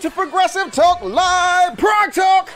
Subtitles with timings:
[0.00, 2.48] To Progressive Talk Live Prog Talk.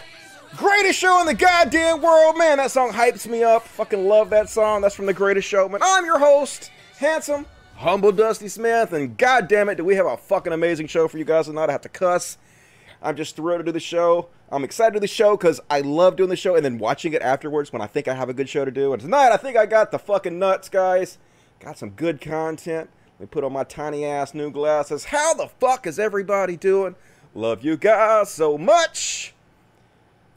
[0.57, 2.57] Greatest show in the goddamn world, man.
[2.57, 3.67] That song hypes me up.
[3.67, 4.80] Fucking love that song.
[4.80, 5.83] That's from The Greatest Showman.
[5.84, 7.45] I'm your host, handsome,
[7.77, 11.27] humble Dusty Smith, and goddamn it, do we have a fucking amazing show for you
[11.27, 11.69] guys tonight?
[11.69, 12.39] I have to cuss.
[13.03, 14.29] I'm just thrilled to do the show.
[14.51, 17.12] I'm excited to do the show because I love doing the show and then watching
[17.12, 18.95] it afterwards when I think I have a good show to do.
[18.95, 21.19] And tonight, I think I got the fucking nuts, guys.
[21.61, 22.89] Got some good content.
[23.19, 25.05] Let me put on my tiny ass new glasses.
[25.05, 26.97] How the fuck is everybody doing?
[27.34, 29.34] Love you guys so much.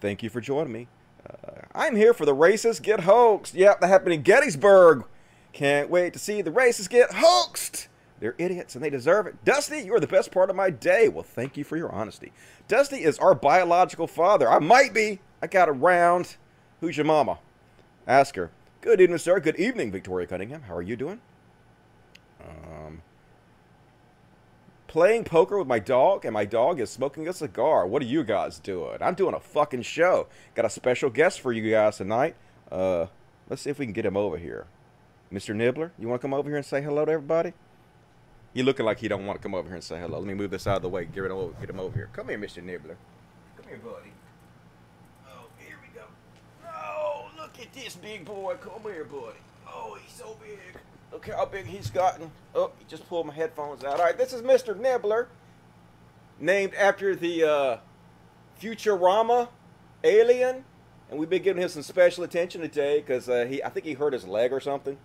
[0.02, 0.88] Thank you for joining me.
[1.28, 3.54] Uh, I'm here for the racists get hoaxed.
[3.54, 5.06] Yep, that happened in Gettysburg.
[5.54, 7.88] Can't wait to see the racists get hoaxed.
[8.20, 9.44] They're idiots and they deserve it.
[9.46, 11.08] Dusty, you are the best part of my day.
[11.08, 12.32] Well, thank you for your honesty.
[12.68, 14.50] Dusty is our biological father.
[14.50, 15.20] I might be.
[15.42, 16.38] I got around.
[16.82, 17.38] Who's your mama?
[18.08, 18.50] Ask her.
[18.82, 19.40] Good evening, sir.
[19.40, 20.64] Good evening, Victoria Cunningham.
[20.64, 21.22] How are you doing?
[22.44, 23.02] Um,
[24.98, 27.86] playing poker with my dog, and my dog is smoking a cigar.
[27.86, 28.98] What are you guys doing?
[29.00, 30.26] I'm doing a fucking show.
[30.56, 32.36] Got a special guest for you guys tonight.
[32.72, 33.06] Uh,
[33.48, 34.66] let's see if we can get him over here.
[35.32, 35.56] Mr.
[35.56, 37.54] Nibbler, you want to come over here and say hello to everybody?
[38.56, 40.18] He looking like he don't want to come over here and say hello.
[40.18, 41.06] Let me move this out of the way.
[41.06, 42.10] Get him over, get him over here.
[42.12, 42.64] Come here, Mr.
[42.64, 42.98] Nibbler.
[43.56, 44.12] Come here, buddy.
[45.30, 46.08] Oh, here we go.
[46.68, 48.56] Oh, look at this big boy.
[48.56, 49.38] Come here, buddy.
[49.68, 50.82] Oh, he's so big.
[51.12, 52.32] Look how big he's gotten.
[52.54, 54.00] Oh, he just pulled my headphones out.
[54.00, 54.78] All right, this is Mr.
[54.78, 55.28] Nibbler,
[56.40, 57.78] named after the uh,
[58.62, 59.48] Futurama
[60.04, 60.66] alien,
[61.10, 63.94] and we've been giving him some special attention today because uh, he, I think he
[63.94, 64.98] hurt his leg or something.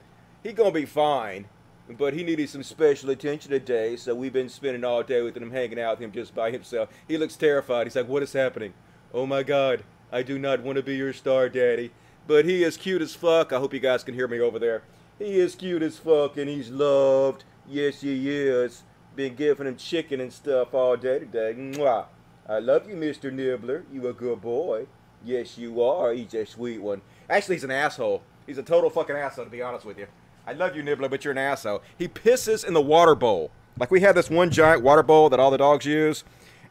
[0.42, 1.46] He's gonna be fine,
[1.88, 5.52] but he needed some special attention today, so we've been spending all day with him,
[5.52, 6.88] hanging out with him just by himself.
[7.06, 7.86] He looks terrified.
[7.86, 8.74] He's like, "What is happening?
[9.14, 11.92] Oh my God, I do not want to be your star, Daddy."
[12.26, 13.52] But he is cute as fuck.
[13.52, 14.82] I hope you guys can hear me over there.
[15.18, 17.44] He is cute as fuck and he's loved.
[17.68, 18.82] Yes, he is.
[19.14, 21.54] Been giving him chicken and stuff all day today.
[21.56, 22.06] Mwah.
[22.48, 23.32] I love you, Mr.
[23.32, 23.84] Nibbler.
[23.92, 24.86] You a good boy.
[25.24, 26.12] Yes, you are.
[26.12, 27.02] He's a sweet one.
[27.30, 28.22] Actually, he's an asshole.
[28.46, 30.06] He's a total fucking asshole, to be honest with you.
[30.46, 31.82] I love you, Nibbler, but you're an asshole.
[31.96, 33.52] He pisses in the water bowl.
[33.78, 36.24] Like we have this one giant water bowl that all the dogs use,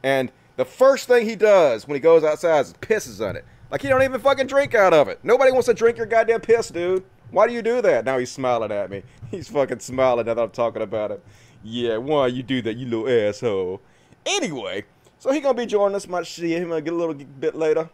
[0.04, 3.46] and the first thing he does when he goes outside is pisses on it.
[3.72, 5.20] Like he don't even fucking drink out of it.
[5.24, 7.04] Nobody wants to drink your goddamn piss, dude.
[7.32, 8.06] Why do you do that?
[8.06, 9.04] Now he's smiling at me.
[9.32, 11.22] He's fucking smiling now that I'm talking about him.
[11.64, 13.80] Yeah, why you do that, you little asshole?
[14.26, 14.84] Anyway,
[15.20, 16.08] so he gonna be joining us.
[16.08, 17.90] Might see him get a little bit later.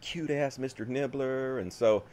[0.00, 0.88] Cute ass Mr.
[0.88, 2.04] Nibbler, and so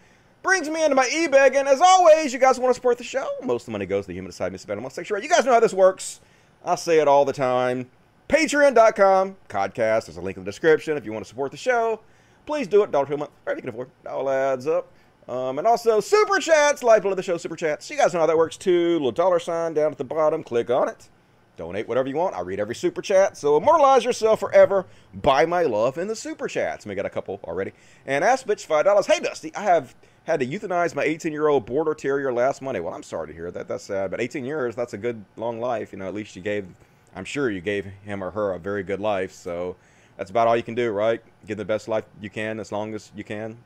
[0.43, 1.55] brings me into my e-bag.
[1.55, 3.27] And as always, you guys want to support the show.
[3.43, 4.89] Most of the money goes to the human side, Miss Venom.
[4.89, 5.19] Sexual.
[5.19, 6.19] You guys know how this works.
[6.65, 7.89] I say it all the time.
[8.27, 10.07] Patreon.com, Codcast.
[10.07, 12.01] There's a link in the description if you want to support the show.
[12.45, 12.91] Please do it.
[12.91, 13.31] Dollar per month.
[13.43, 13.89] Whatever you can afford.
[14.03, 14.91] It all adds up.
[15.27, 17.89] Um, and also super chats, live below the show, super chats.
[17.89, 18.93] You guys know how that works too.
[18.93, 20.41] Little dollar sign down at the bottom.
[20.43, 21.09] Click on it.
[21.57, 22.35] Donate whatever you want.
[22.35, 23.35] I read every super chat.
[23.35, 26.85] So immortalize yourself forever by my love in the super chats.
[26.85, 27.73] We got a couple already.
[28.05, 29.07] And ask bitch five dollars.
[29.07, 32.79] Hey Dusty, I have had to euthanize my 18 year old border terrier last Monday.
[32.79, 33.67] Well, I'm sorry to hear that.
[33.67, 34.11] That's sad.
[34.11, 35.91] But 18 years, that's a good long life.
[35.91, 36.67] You know, at least you gave.
[37.15, 39.33] I'm sure you gave him or her a very good life.
[39.33, 39.75] So
[40.15, 41.21] that's about all you can do, right?
[41.45, 43.57] Give the best life you can as long as you can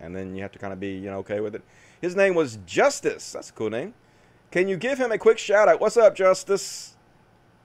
[0.00, 1.62] and then you have to kind of be you know okay with it.
[2.00, 3.32] His name was Justice.
[3.32, 3.94] That's a cool name.
[4.50, 5.80] Can you give him a quick shout out?
[5.80, 6.96] What's up, Justice?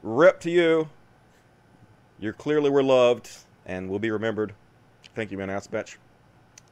[0.03, 0.89] Rip to you.
[2.19, 3.29] You're clearly were loved
[3.65, 4.53] and will be remembered.
[5.15, 5.49] Thank you, man.
[5.49, 5.97] Ass Betch.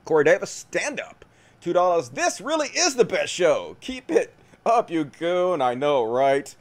[0.06, 1.26] Corey Davis, stand up.
[1.62, 2.10] Two dollars.
[2.10, 3.78] This really is the best show.
[3.80, 4.34] Keep it
[4.66, 5.62] up, you goon.
[5.62, 6.54] I know, right?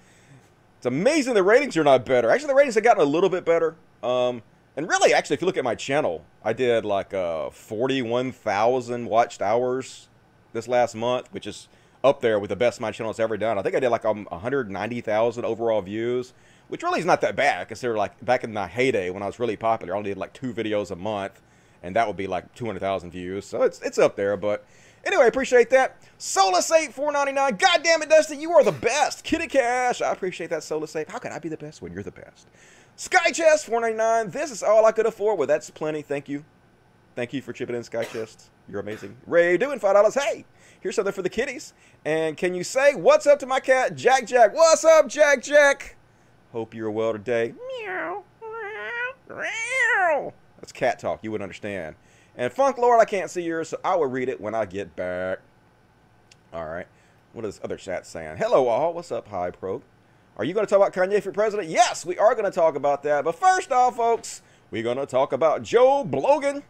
[0.76, 2.30] It's amazing the ratings are not better.
[2.30, 3.76] Actually, the ratings have gotten a little bit better.
[4.02, 4.42] Um,
[4.76, 9.42] and really, actually, if you look at my channel, I did like uh, 41,000 watched
[9.42, 10.08] hours
[10.52, 11.68] this last month, which is
[12.02, 13.58] up there with the best my channel has ever done.
[13.58, 16.32] I think I did like um, 190,000 overall views,
[16.68, 19.38] which really is not that bad considering like back in my heyday when I was
[19.38, 21.42] really popular, I only did like two videos a month,
[21.82, 23.44] and that would be like 200,000 views.
[23.44, 24.64] So it's it's up there, but
[25.04, 25.98] anyway, appreciate that.
[26.16, 27.56] Solus 8 499.
[27.56, 29.22] God damn it, Dustin, you are the best.
[29.22, 31.10] Kitty Cash, I appreciate that Solus 8.
[31.10, 32.48] How can I be the best when you're the best?
[32.96, 34.30] Sky Chest, 499.
[34.30, 35.38] This is all I could afford.
[35.38, 36.02] Well, that's plenty.
[36.02, 36.44] Thank you.
[37.14, 38.50] Thank you for chipping in, Sky Chest.
[38.68, 39.16] You're amazing.
[39.26, 40.20] Ray doing $5.
[40.22, 40.44] Hey,
[40.80, 41.74] here's something for the kitties.
[42.04, 44.54] And can you say what's up to my cat, Jack Jack?
[44.54, 45.96] What's up, Jack Jack?
[46.52, 47.54] Hope you're well today.
[47.80, 48.24] Meow.
[49.28, 50.32] Meow.
[50.58, 51.24] That's cat talk.
[51.24, 51.96] You would understand.
[52.36, 54.94] And Funk Lord, I can't see yours, so I will read it when I get
[54.94, 55.40] back.
[56.52, 56.86] All right.
[57.32, 58.36] What is other chat saying?
[58.36, 58.92] Hello, all.
[58.94, 59.82] What's up, High Pro?
[60.42, 61.68] Are you going to talk about Kanye for president?
[61.68, 63.24] Yes, we are going to talk about that.
[63.24, 64.42] But first off, folks,
[64.72, 66.64] we're going to talk about Joe Blogan.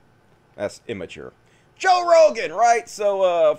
[0.56, 1.32] That's immature.
[1.74, 2.86] Joe Rogan, right?
[2.86, 3.56] So, uh,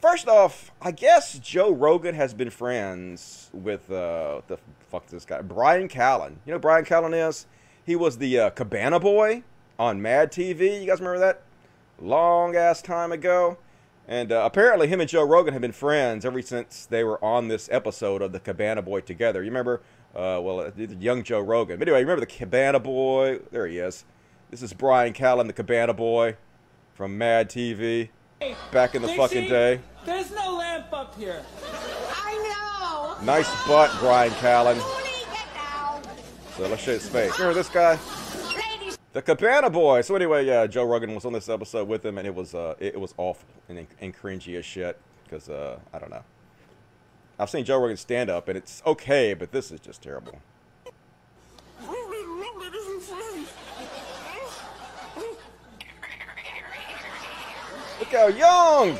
[0.00, 4.56] first off, I guess Joe Rogan has been friends with uh, the
[4.88, 6.36] fuck this guy, Brian Callen.
[6.46, 7.44] You know Brian Callen is?
[7.84, 9.42] He was the uh, Cabana Boy
[9.78, 10.80] on Mad TV.
[10.80, 11.42] You guys remember that?
[12.00, 13.58] Long ass time ago.
[14.06, 17.48] And uh, apparently, him and Joe Rogan have been friends ever since they were on
[17.48, 19.42] this episode of the Cabana Boy together.
[19.42, 19.80] You remember?
[20.14, 21.78] Uh, well, uh, young Joe Rogan.
[21.78, 23.40] But anyway, remember the Cabana Boy?
[23.50, 24.04] There he is.
[24.50, 26.36] This is Brian Callen, the Cabana Boy
[26.92, 28.10] from Mad TV.
[28.72, 29.80] Back in the fucking day.
[30.04, 31.42] There's no lamp up here.
[31.64, 33.24] I know.
[33.24, 34.78] Nice butt, Brian Callen.
[34.78, 36.02] Tony, get down.
[36.56, 37.32] So let's show his face.
[37.38, 37.98] Remember this guy?
[39.14, 40.00] The Cabana Boy.
[40.00, 42.74] So anyway, yeah, Joe Rogan was on this episode with him, and it was uh,
[42.80, 45.00] it, it was awful and, and cringy as shit.
[45.22, 46.24] Because uh, I don't know.
[47.38, 50.40] I've seen Joe Rogan stand up, and it's okay, but this is just terrible.
[58.00, 58.98] Look how young.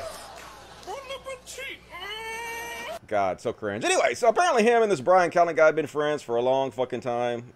[3.09, 3.85] God, so cringe.
[3.85, 6.71] Anyway, so apparently him and this Brian Callen guy have been friends for a long
[6.71, 7.53] fucking time.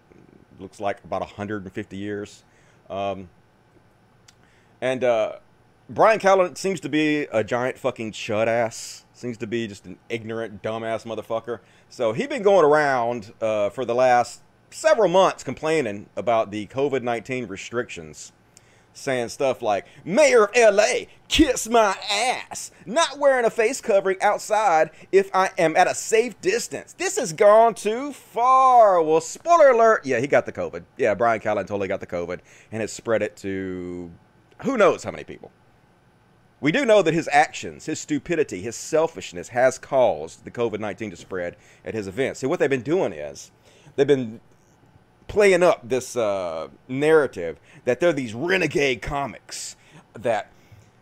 [0.59, 2.43] Looks like about 150 years.
[2.89, 3.29] Um,
[4.81, 5.33] and uh,
[5.89, 9.05] Brian Callen seems to be a giant fucking chud ass.
[9.13, 11.59] Seems to be just an ignorant, dumbass motherfucker.
[11.89, 14.41] So he been going around uh, for the last
[14.71, 18.31] several months complaining about the COVID 19 restrictions
[18.99, 22.71] saying stuff like, Mayor of LA, kiss my ass.
[22.85, 26.93] Not wearing a face covering outside if I am at a safe distance.
[26.93, 29.01] This has gone too far.
[29.01, 30.05] Well, spoiler alert.
[30.05, 30.83] Yeah, he got the COVID.
[30.97, 32.39] Yeah, Brian Callen totally got the COVID
[32.71, 34.11] and has spread it to
[34.63, 35.51] who knows how many people.
[36.61, 41.11] We do know that his actions, his stupidity, his selfishness has caused the COVID 19
[41.11, 41.55] to spread
[41.85, 42.41] at his events.
[42.41, 43.51] So, what they've been doing is
[43.95, 44.41] they've been
[45.29, 49.77] playing up this uh, narrative that they're these renegade comics
[50.13, 50.51] that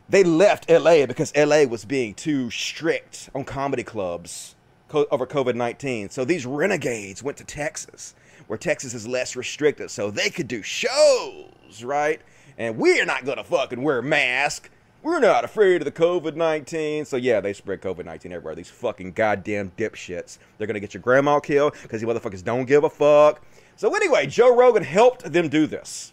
[0.09, 4.55] they left LA because LA was being too strict on comedy clubs
[4.87, 6.09] co- over COVID 19.
[6.09, 8.15] So these renegades went to Texas,
[8.47, 12.21] where Texas is less restricted, so they could do shows, right?
[12.57, 14.69] And we're not gonna fucking wear masks.
[15.03, 17.05] We're not afraid of the COVID 19.
[17.05, 18.55] So, yeah, they spread COVID 19 everywhere.
[18.55, 20.37] These fucking goddamn dipshits.
[20.57, 23.41] They're gonna get your grandma killed because you motherfuckers don't give a fuck.
[23.77, 26.11] So, anyway, Joe Rogan helped them do this.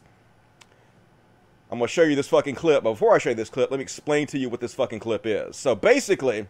[1.72, 2.84] I'm gonna show you this fucking clip.
[2.84, 5.00] But before I show you this clip, let me explain to you what this fucking
[5.00, 5.56] clip is.
[5.56, 6.46] So, basically,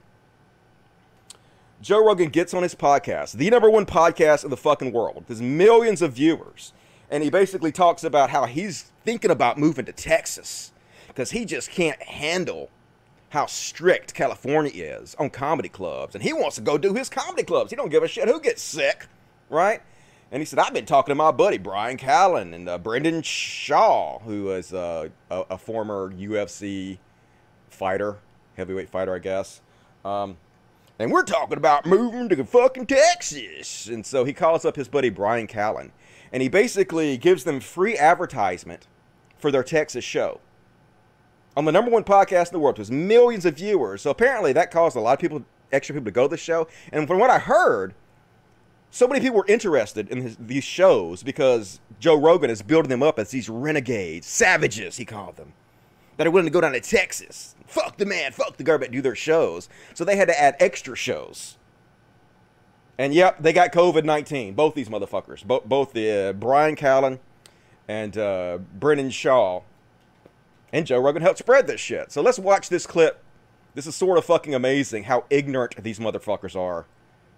[1.81, 5.25] Joe Rogan gets on his podcast, the number one podcast in the fucking world.
[5.29, 6.73] There's millions of viewers.
[7.11, 10.73] And he basically talks about how he's thinking about moving to Texas
[11.07, 12.71] because he just can't handle
[13.29, 16.17] how strict California is on comedy clubs.
[16.17, 17.71] And he wants to go do his comedy clubs.
[17.71, 19.07] He don't give a shit who gets sick,
[19.49, 19.81] right?
[20.35, 24.23] And he said, I've been talking to my buddy Brian Callen and uh, Brendan Schaub,
[24.23, 26.99] who is uh, a, a former UFC
[27.71, 28.17] fighter,
[28.57, 29.61] heavyweight fighter, I guess.
[30.05, 30.37] Um,
[30.99, 33.87] and we're talking about moving to fucking Texas.
[33.87, 35.93] And so he calls up his buddy Brian Callen,
[36.33, 38.89] and he basically gives them free advertisement
[39.39, 40.41] for their Texas show
[41.57, 42.79] on the number one podcast in the world.
[42.79, 44.03] There's millions of viewers.
[44.03, 46.67] So apparently that caused a lot of people, extra people, to go to the show.
[46.91, 47.95] And from what I heard,
[48.95, 53.03] so many people were interested in his, these shows because Joe Rogan is building them
[53.03, 55.53] up as these renegades, savages, he called them,
[56.17, 59.03] that are willing to go down to Texas, fuck the man, fuck the government, do
[59.03, 59.69] their shows.
[59.95, 61.59] So they had to add extra shows.
[62.97, 67.19] And yep, they got COVID 19, both these motherfuckers, Bo- both the uh, Brian Callen
[67.89, 69.65] and uh, Brendan Schaub.
[70.73, 72.13] And Joe Rogan helped spread this shit.
[72.13, 73.25] So let's watch this clip.
[73.75, 76.87] This is sort of fucking amazing how ignorant these motherfuckers are.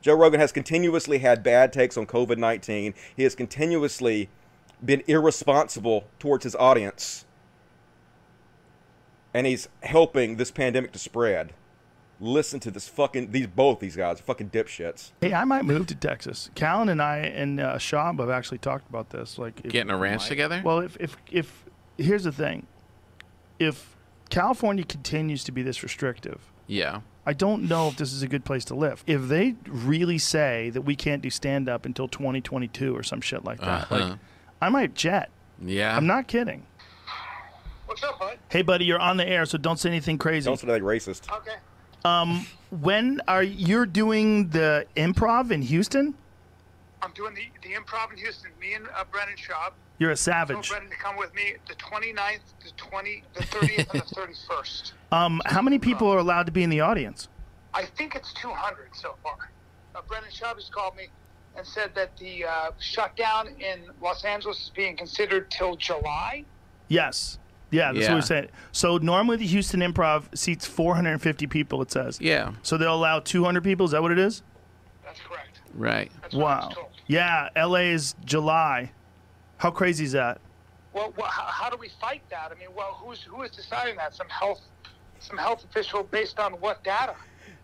[0.01, 2.95] Joe Rogan has continuously had bad takes on COVID 19.
[3.17, 4.29] He has continuously
[4.85, 7.25] been irresponsible towards his audience.
[9.35, 11.53] And he's helping this pandemic to spread.
[12.19, 15.11] Listen to this fucking, these both these guys are fucking dipshits.
[15.21, 16.51] Hey, I might move to Texas.
[16.55, 19.39] Callen and I and uh, Schaub have actually talked about this.
[19.39, 20.63] Like if- Getting a ranch together?
[20.65, 21.65] Well, if if if
[21.99, 22.67] here's the thing,
[23.59, 23.97] if
[24.31, 27.01] California continues to be this restrictive, yeah.
[27.27, 29.03] I don't know if this is a good place to live.
[29.07, 33.45] If they really say that we can't do stand up until 2022 or some shit
[33.45, 33.97] like that, Uh-huh.
[34.11, 34.19] like
[34.63, 35.31] I might jet.
[35.61, 35.97] Yeah.
[35.97, 36.67] I'm not kidding.
[37.87, 38.39] What's up, bud?
[38.49, 40.47] Hey, buddy, you're on the air, so don't say anything crazy.
[40.47, 41.31] Don't say like racist.
[41.33, 41.57] Okay.
[42.71, 46.15] When are you doing the improv in Houston?
[47.03, 48.51] I'm doing the, the improv in Houston.
[48.61, 49.73] Me and uh, Brendan Schaub.
[49.99, 50.69] You're a I told savage.
[50.69, 54.93] Brendan to come with me the 29th, the 20, the 30th, and the 31st.
[55.13, 57.29] Um, how many people are allowed to be in the audience?
[57.75, 59.37] I think it's 200 so far.
[59.95, 61.09] Uh, Brendan Schaub has called me
[61.57, 66.45] and said that the uh, shutdown in Los Angeles is being considered till July.
[66.89, 67.39] Yes.
[67.71, 68.11] Yeah, that's Yeah.
[68.13, 68.49] what we're saying.
[68.73, 71.83] So normally the Houston Improv seats 450 people.
[71.83, 72.21] It says.
[72.21, 72.53] Yeah.
[72.63, 73.87] So they'll allow 200 people.
[73.87, 74.43] Is that what it is?
[75.05, 75.61] That's correct.
[75.75, 76.11] Right.
[76.23, 76.67] That's what I Wow.
[76.67, 76.87] was told.
[77.07, 78.93] Yeah, LA is July.
[79.59, 80.41] How crazy is that?
[80.93, 82.51] Well, well how, how do we fight that?
[82.55, 84.15] I mean, well, who's who is deciding that?
[84.15, 84.61] Some health,
[85.21, 87.15] some health official based on what data?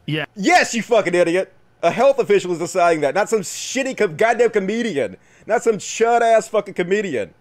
[0.06, 0.24] Yeah.
[0.34, 1.52] Yes, you fucking idiot.
[1.82, 5.16] A health official is deciding that, not some shitty co- goddamn comedian,
[5.46, 7.34] not some chud ass fucking comedian.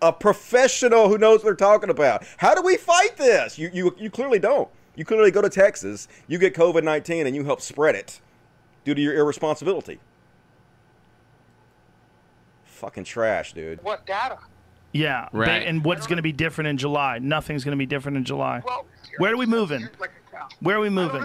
[0.00, 2.24] A professional who knows what they're talking about.
[2.38, 3.56] How do we fight this?
[3.58, 4.68] You you you clearly don't.
[4.96, 8.20] You clearly go to Texas, you get COVID nineteen, and you help spread it
[8.84, 10.00] due to your irresponsibility.
[12.64, 13.82] Fucking trash, dude.
[13.84, 14.38] What data?
[14.92, 15.28] Yeah.
[15.32, 15.66] ba- Right.
[15.66, 17.18] And what's going to be different in July?
[17.20, 18.60] Nothing's going to be different in July.
[18.64, 18.86] Well,
[19.18, 19.88] Where are we moving?
[19.98, 20.10] Like.
[20.60, 21.22] Where are we moving?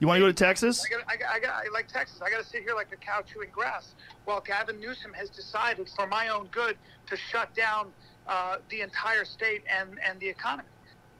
[0.00, 0.84] You want to go to Texas?
[0.84, 2.20] I got, I got, I got, I like Texas.
[2.24, 3.94] I got to sit here like a cow chewing grass
[4.24, 6.76] while Gavin Newsom has decided, for my own good,
[7.08, 7.92] to shut down
[8.26, 10.68] uh, the entire state and, and the economy.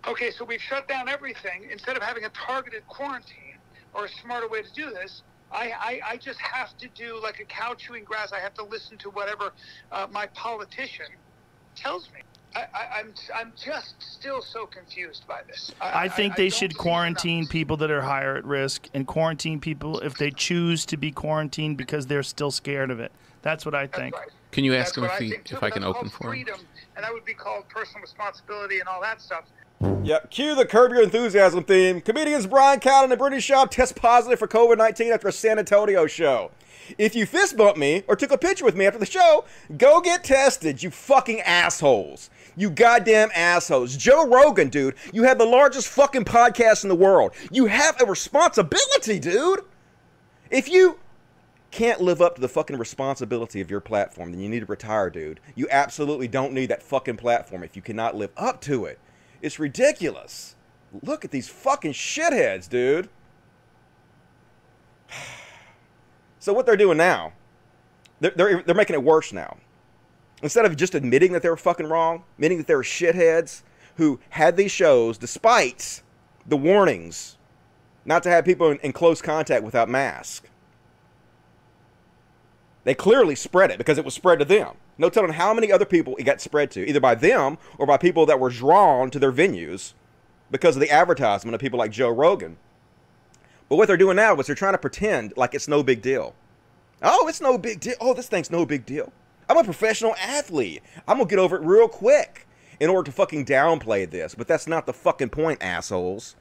[0.08, 1.68] Okay, so we've shut down everything.
[1.70, 3.58] Instead of having a targeted quarantine
[3.92, 7.38] or a smarter way to do this, I, I, I just have to do like
[7.40, 8.32] a cow chewing grass.
[8.32, 9.52] I have to listen to whatever
[9.92, 11.06] uh, my politician
[11.76, 12.20] tells me.
[12.54, 15.72] I, I, I'm, I'm just still so confused by this.
[15.80, 20.00] I think they don't should quarantine people that are higher at risk and quarantine people
[20.00, 23.12] if they choose to be quarantined because they're still scared of it.
[23.42, 24.16] That's what I think.
[24.16, 24.28] right.
[24.52, 26.24] Can you ask That's him if I he think if I can open called for
[26.24, 26.30] him?
[26.44, 26.60] freedom,
[26.96, 29.44] and that would be called personal responsibility and all that stuff.
[30.02, 32.00] Yeah, cue the Curb Your Enthusiasm theme.
[32.00, 36.06] Comedians Brian Callen and Brittany Shaw test positive for COVID 19 after a San Antonio
[36.06, 36.50] show.
[36.98, 39.44] If you fist bumped me or took a picture with me after the show,
[39.78, 42.28] go get tested, you fucking assholes.
[42.56, 43.96] You goddamn assholes.
[43.96, 47.32] Joe Rogan, dude, you have the largest fucking podcast in the world.
[47.50, 49.60] You have a responsibility, dude.
[50.50, 50.98] If you
[51.70, 55.10] can't live up to the fucking responsibility of your platform, then you need to retire,
[55.10, 55.40] dude.
[55.54, 58.98] You absolutely don't need that fucking platform if you cannot live up to it.
[59.40, 60.56] It's ridiculous.
[61.02, 63.08] Look at these fucking shitheads, dude.
[66.42, 67.34] So what they're doing now,
[68.20, 69.58] they're, they're, they're making it worse now.
[70.42, 73.62] Instead of just admitting that they were fucking wrong, admitting that they were shitheads
[73.96, 76.02] who had these shows despite
[76.46, 77.36] the warnings
[78.04, 80.48] not to have people in, in close contact without masks.
[82.84, 84.74] They clearly spread it because it was spread to them.
[84.96, 87.98] No telling how many other people it got spread to, either by them or by
[87.98, 89.92] people that were drawn to their venues
[90.50, 92.56] because of the advertisement of people like Joe Rogan.
[93.68, 96.34] But what they're doing now is they're trying to pretend like it's no big deal.
[97.02, 97.94] Oh, it's no big deal.
[98.00, 99.12] Oh, this thing's no big deal.
[99.50, 100.80] I'm a professional athlete.
[101.08, 102.46] I'm gonna get over it real quick
[102.78, 104.32] in order to fucking downplay this.
[104.36, 106.36] But that's not the fucking point, assholes.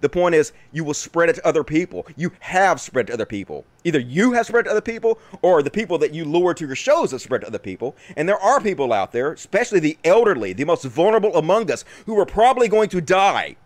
[0.00, 2.06] The point is, you will spread it to other people.
[2.16, 3.64] You have spread to other people.
[3.82, 6.76] Either you have spread to other people, or the people that you lure to your
[6.76, 7.96] shows have spread to other people.
[8.16, 12.16] And there are people out there, especially the elderly, the most vulnerable among us, who
[12.16, 13.56] are probably going to die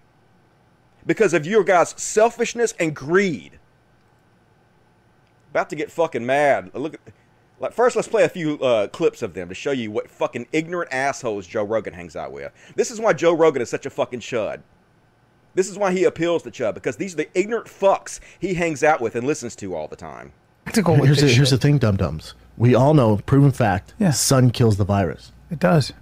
[1.05, 3.59] because of your guys' selfishness and greed.
[5.51, 6.71] About to get fucking mad.
[6.73, 7.01] Look at.
[7.59, 10.47] Like, first, let's play a few uh, clips of them to show you what fucking
[10.53, 12.53] ignorant assholes Joe Rogan hangs out with.
[12.75, 14.61] This is why Joe Rogan is such a fucking chud.
[15.55, 18.85] This is why he appeals to Chud because these are the ignorant fucks he hangs
[18.85, 20.33] out with and listens to all the time.
[20.65, 22.35] Practical Here's the, here's the thing, dum dums.
[22.59, 24.11] We all know, proven fact, Yeah.
[24.11, 25.33] sun kills the virus.
[25.51, 25.95] It does.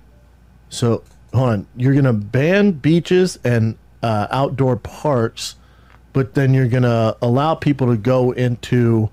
[0.71, 5.55] So hold on, you're gonna ban beaches and uh, outdoor parks,
[6.13, 9.09] but then you're gonna allow people to go into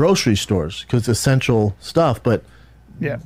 [0.00, 2.22] grocery stores because essential stuff.
[2.22, 2.44] But
[3.00, 3.16] Yeah.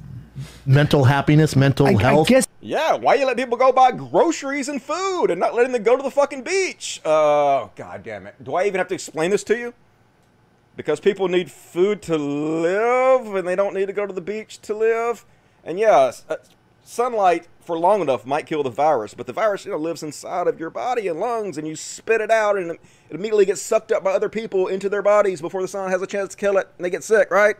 [0.64, 2.28] mental happiness, mental I, I health.
[2.28, 5.82] guess Yeah, why you let people go buy groceries and food and not letting them
[5.82, 7.00] go to the fucking beach?
[7.04, 8.36] Oh, god damn it.
[8.44, 9.74] Do I even have to explain this to you?
[10.76, 14.60] Because people need food to live and they don't need to go to the beach
[14.62, 15.24] to live.
[15.64, 16.36] And yeah, uh,
[16.84, 20.48] sunlight for long enough might kill the virus, but the virus, you know, lives inside
[20.48, 23.92] of your body and lungs and you spit it out and it immediately gets sucked
[23.92, 26.58] up by other people into their bodies before the sun has a chance to kill
[26.58, 27.54] it and they get sick, right?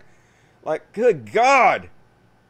[0.65, 1.91] Like, good god.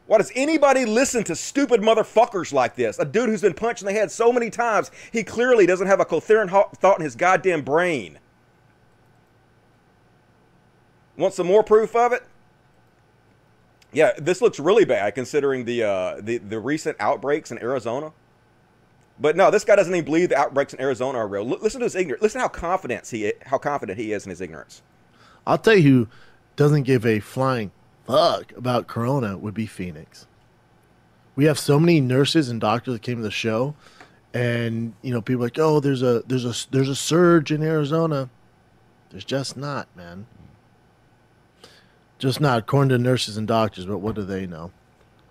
[0.07, 2.97] Why does anybody listen to stupid motherfuckers like this?
[2.97, 5.99] A dude who's been punched in the head so many times, he clearly doesn't have
[5.99, 8.17] a coherent thought in his goddamn brain.
[11.15, 12.23] Want some more proof of it?
[13.93, 18.13] Yeah, this looks really bad considering the uh, the the recent outbreaks in Arizona.
[19.19, 21.43] But no, this guy doesn't even believe the outbreaks in Arizona are real.
[21.43, 22.23] L- listen to his ignorance.
[22.23, 24.81] Listen how confident he how confident he is in his ignorance.
[25.45, 26.07] I'll tell you who
[26.55, 27.71] doesn't give a flying
[28.05, 30.27] fuck about Corona would be Phoenix.
[31.35, 33.75] We have so many nurses and doctors that came to the show,
[34.33, 38.29] and you know people like, oh, there's a there's a there's a surge in Arizona.
[39.09, 40.25] There's just not, man.
[42.21, 43.87] Just not, according to nurses and doctors.
[43.87, 44.71] But what do they know?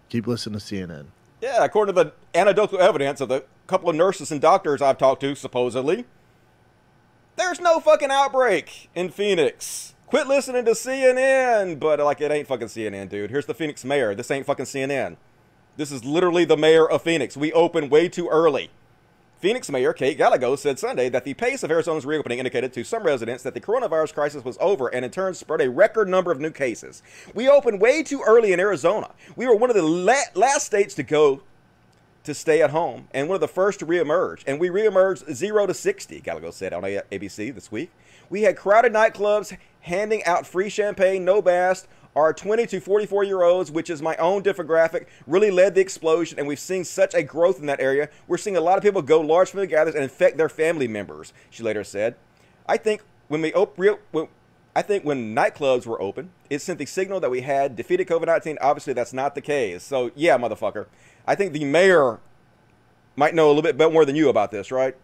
[0.09, 1.07] Keep listening to CNN.
[1.41, 5.21] Yeah, according to the anecdotal evidence of the couple of nurses and doctors I've talked
[5.21, 6.05] to, supposedly,
[7.37, 9.95] there's no fucking outbreak in Phoenix.
[10.09, 13.31] Quit listening to CNN, but like it ain't fucking CNN, dude.
[13.31, 14.13] Here's the Phoenix mayor.
[14.17, 15.17] This ain't fucking CNN.
[15.77, 17.37] This is literally the mayor of Phoenix.
[17.37, 18.69] We open way too early.
[19.41, 23.05] Phoenix Mayor Kate Gallego said Sunday that the pace of Arizona's reopening indicated to some
[23.05, 26.39] residents that the coronavirus crisis was over and in turn spread a record number of
[26.39, 27.03] new cases.
[27.35, 29.13] We opened way too early in Arizona.
[29.37, 31.43] We were one of the la- last states to go
[32.25, 34.43] to stay at home and one of the first to reemerge.
[34.47, 37.91] And we reemerged 0 to 60, Gallego said on ABC this week.
[38.29, 43.43] We had crowded nightclubs handing out free champagne, no bast, our 20 to 44 year
[43.43, 47.23] olds, which is my own demographic, really led the explosion, and we've seen such a
[47.23, 48.09] growth in that area.
[48.27, 51.33] We're seeing a lot of people go large family gatherings and infect their family members.
[51.51, 52.17] She later said,
[52.67, 54.29] "I think when we op- when,
[54.75, 58.27] I think when nightclubs were open, it sent the signal that we had defeated COVID
[58.27, 58.59] 19.
[58.61, 59.83] Obviously, that's not the case.
[59.83, 60.87] So, yeah, motherfucker.
[61.27, 62.19] I think the mayor
[63.17, 64.97] might know a little bit more than you about this, right?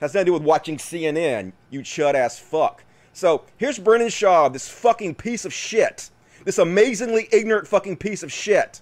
[0.00, 2.84] Has nothing to do with watching CNN, you chud ass fuck.
[3.12, 6.10] So, here's Brendan Schaub, this fucking piece of shit
[6.44, 8.80] this amazingly ignorant fucking piece of shit.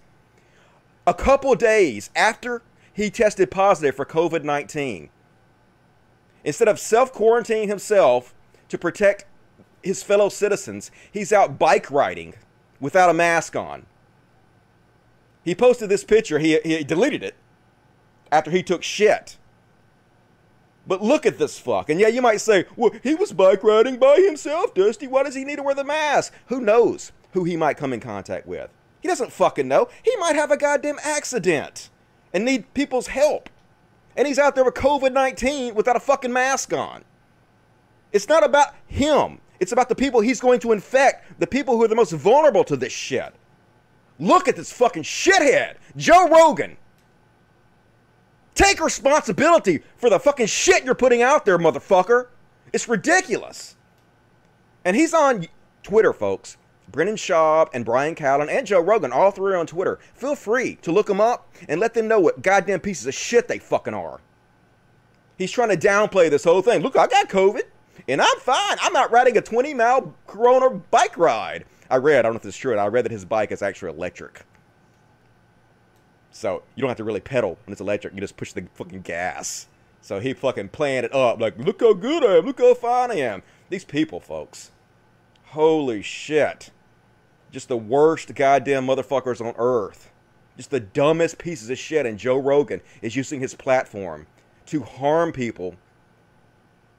[1.07, 2.63] A couple days after
[2.93, 5.11] he tested positive for COVID 19,
[6.45, 8.35] instead of self quarantining himself
[8.69, 9.25] to protect
[9.83, 12.35] his fellow citizens, he's out bike riding
[12.81, 13.87] without a mask on.
[15.45, 17.35] He posted this picture, he, he deleted it
[18.31, 19.39] after he took shit.
[20.87, 21.91] But look at this fuck.
[21.91, 25.07] And yeah, you might say, well, he was bike riding by himself, Dusty.
[25.07, 26.33] Why does he need to wear the mask?
[26.47, 27.13] Who knows?
[27.33, 28.71] Who he might come in contact with.
[29.01, 29.89] He doesn't fucking know.
[30.03, 31.91] He might have a goddamn accident
[32.33, 33.49] and need people's help.
[34.17, 37.05] And he's out there with COVID 19 without a fucking mask on.
[38.13, 41.85] It's not about him, it's about the people he's going to infect, the people who
[41.85, 43.33] are the most vulnerable to this shit.
[44.19, 46.77] Look at this fucking shithead, Joe Rogan.
[48.55, 52.27] Take responsibility for the fucking shit you're putting out there, motherfucker.
[52.73, 53.77] It's ridiculous.
[54.85, 55.47] And he's on
[55.85, 56.57] Twitter, folks.
[56.91, 59.99] Brendan Schaub and Brian Callen and Joe Rogan, all three on Twitter.
[60.15, 63.49] Feel free to look them up and let them know what goddamn pieces of shit
[63.49, 64.21] they fucking are.
[65.37, 66.83] He's trying to downplay this whole thing.
[66.83, 67.63] Look, I got COVID
[68.09, 68.77] and I'm fine.
[68.81, 71.65] I'm out riding a 20 mile Corona bike ride.
[71.91, 73.63] I read, I don't know if this is true, I read that his bike is
[73.63, 74.45] actually electric.
[76.31, 78.15] So you don't have to really pedal when it's electric.
[78.15, 79.67] You just push the fucking gas.
[80.01, 82.47] So he fucking planned it up like, look how good I am.
[82.47, 83.43] Look how fine I am.
[83.69, 84.71] These people, folks.
[85.47, 86.71] Holy shit
[87.51, 90.11] just the worst goddamn motherfuckers on earth.
[90.57, 92.05] Just the dumbest pieces of shit.
[92.05, 94.27] And Joe Rogan is using his platform
[94.67, 95.77] to harm people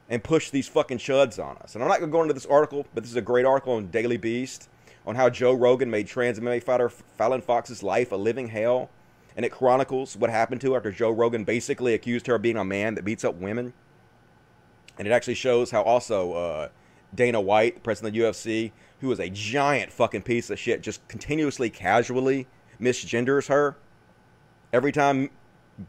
[0.10, 1.76] and push these fucking chuds on us.
[1.76, 3.74] And I'm not going to go into this article, but this is a great article
[3.74, 4.70] on Daily Beast
[5.06, 8.90] on how Joe Rogan made trans MMA fighter Fallon Fox's life a living hell.
[9.36, 12.58] And it chronicles what happened to her after Joe Rogan basically accused her of being
[12.58, 13.74] a man that beats up women.
[14.98, 16.70] And it actually shows how also uh,
[17.14, 21.08] Dana White, president of the UFC, who is a giant fucking piece of shit, just
[21.08, 22.48] continuously casually
[22.80, 23.78] misgenders her.
[24.72, 25.30] Every time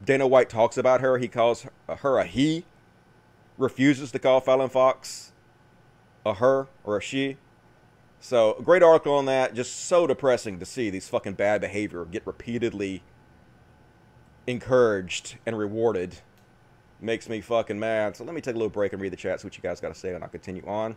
[0.05, 2.65] Dana White talks about her, he calls her a he,
[3.59, 5.33] refuses to call Fallon Fox
[6.25, 7.37] a her or a she.
[8.21, 9.55] So, great article on that.
[9.55, 13.03] Just so depressing to see these fucking bad behavior get repeatedly
[14.47, 16.19] encouraged and rewarded.
[17.01, 18.17] Makes me fucking mad.
[18.17, 19.81] So, let me take a little break and read the chat, see what you guys
[19.81, 20.97] got to say, and I'll continue on.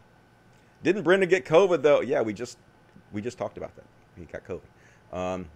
[0.83, 2.01] Didn't Brendan get COVID though?
[2.01, 2.57] Yeah, we just
[3.11, 3.85] we just talked about that.
[4.17, 5.17] He got COVID.
[5.17, 5.47] Um,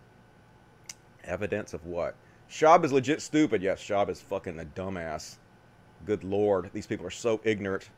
[1.23, 2.15] evidence of what?
[2.49, 3.61] Schaub is legit stupid.
[3.61, 5.35] Yes, Schaub is fucking a dumbass.
[6.05, 7.89] Good lord, these people are so ignorant.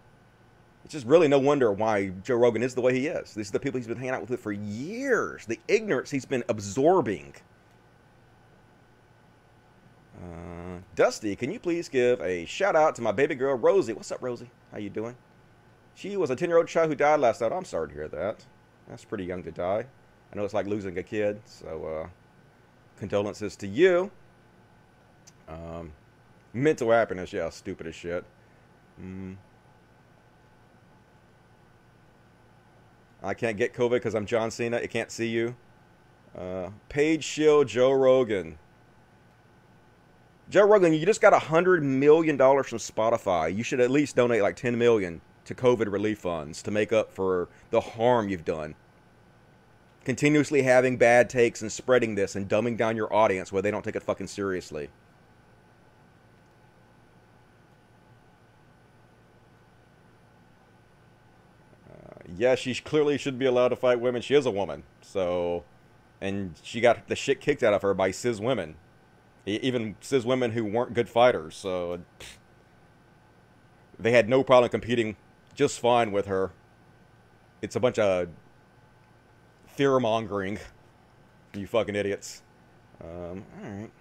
[0.86, 3.34] It's just really no wonder why Joe Rogan is the way he is.
[3.34, 5.46] These are the people he's been hanging out with for years.
[5.46, 7.36] The ignorance he's been absorbing.
[10.18, 13.94] Uh, Dusty, can you please give a shout out to my baby girl Rosie?
[13.94, 14.50] What's up, Rosie?
[14.72, 15.16] How you doing?
[16.00, 17.52] She was a 10 year old child who died last night.
[17.52, 18.46] I'm sorry to hear that.
[18.88, 19.86] That's pretty young to die.
[20.32, 22.08] I know it's like losing a kid, so uh,
[22.98, 24.10] condolences to you.
[25.50, 25.92] Um,
[26.54, 28.24] mental happiness, yeah, stupid as shit.
[29.02, 29.36] Mm.
[33.22, 34.78] I can't get COVID because I'm John Cena.
[34.78, 35.54] It can't see you.
[36.38, 38.58] Uh, Page Shield, Joe Rogan.
[40.50, 43.54] Joe Rogan, you just got a hundred million dollars from Spotify.
[43.54, 47.12] You should at least donate like ten million to COVID relief funds to make up
[47.12, 48.76] for the harm you've done.
[50.06, 53.84] Continuously having bad takes and spreading this and dumbing down your audience where they don't
[53.84, 54.90] take it fucking seriously.
[61.90, 64.22] Uh, yeah, she clearly should be allowed to fight women.
[64.22, 64.84] She is a woman.
[65.02, 65.64] So,
[66.22, 68.76] and she got the shit kicked out of her by cis women.
[69.48, 71.56] Even cis women who weren't good fighters.
[71.56, 72.02] So
[73.98, 75.16] they had no problem competing
[75.60, 76.54] just fine with her.
[77.62, 78.30] It's a bunch of
[79.68, 80.58] fear mongering.
[81.54, 82.44] You fucking idiots.
[83.04, 83.92] Um, all right.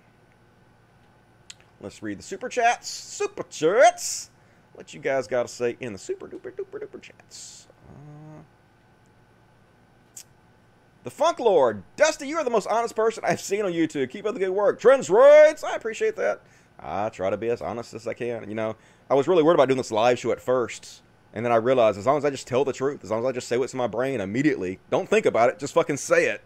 [1.81, 2.89] Let's read the super chats.
[2.89, 4.31] Super chats.
[4.75, 7.67] What you guys got to say in the super duper duper duper chats.
[7.89, 8.43] Uh,
[11.03, 11.83] the Funk Lord.
[11.97, 14.11] Dusty, you are the most honest person I've seen on YouTube.
[14.11, 14.79] Keep up the good work.
[14.79, 15.65] Trends Roids.
[15.65, 16.41] I appreciate that.
[16.79, 18.49] I try to be as honest as I can.
[18.49, 18.77] You know,
[19.11, 21.03] I was really worried about doing this live show at first.
[21.35, 23.27] And then I realized as long as I just tell the truth, as long as
[23.27, 26.27] I just say what's in my brain immediately, don't think about it, just fucking say
[26.27, 26.43] it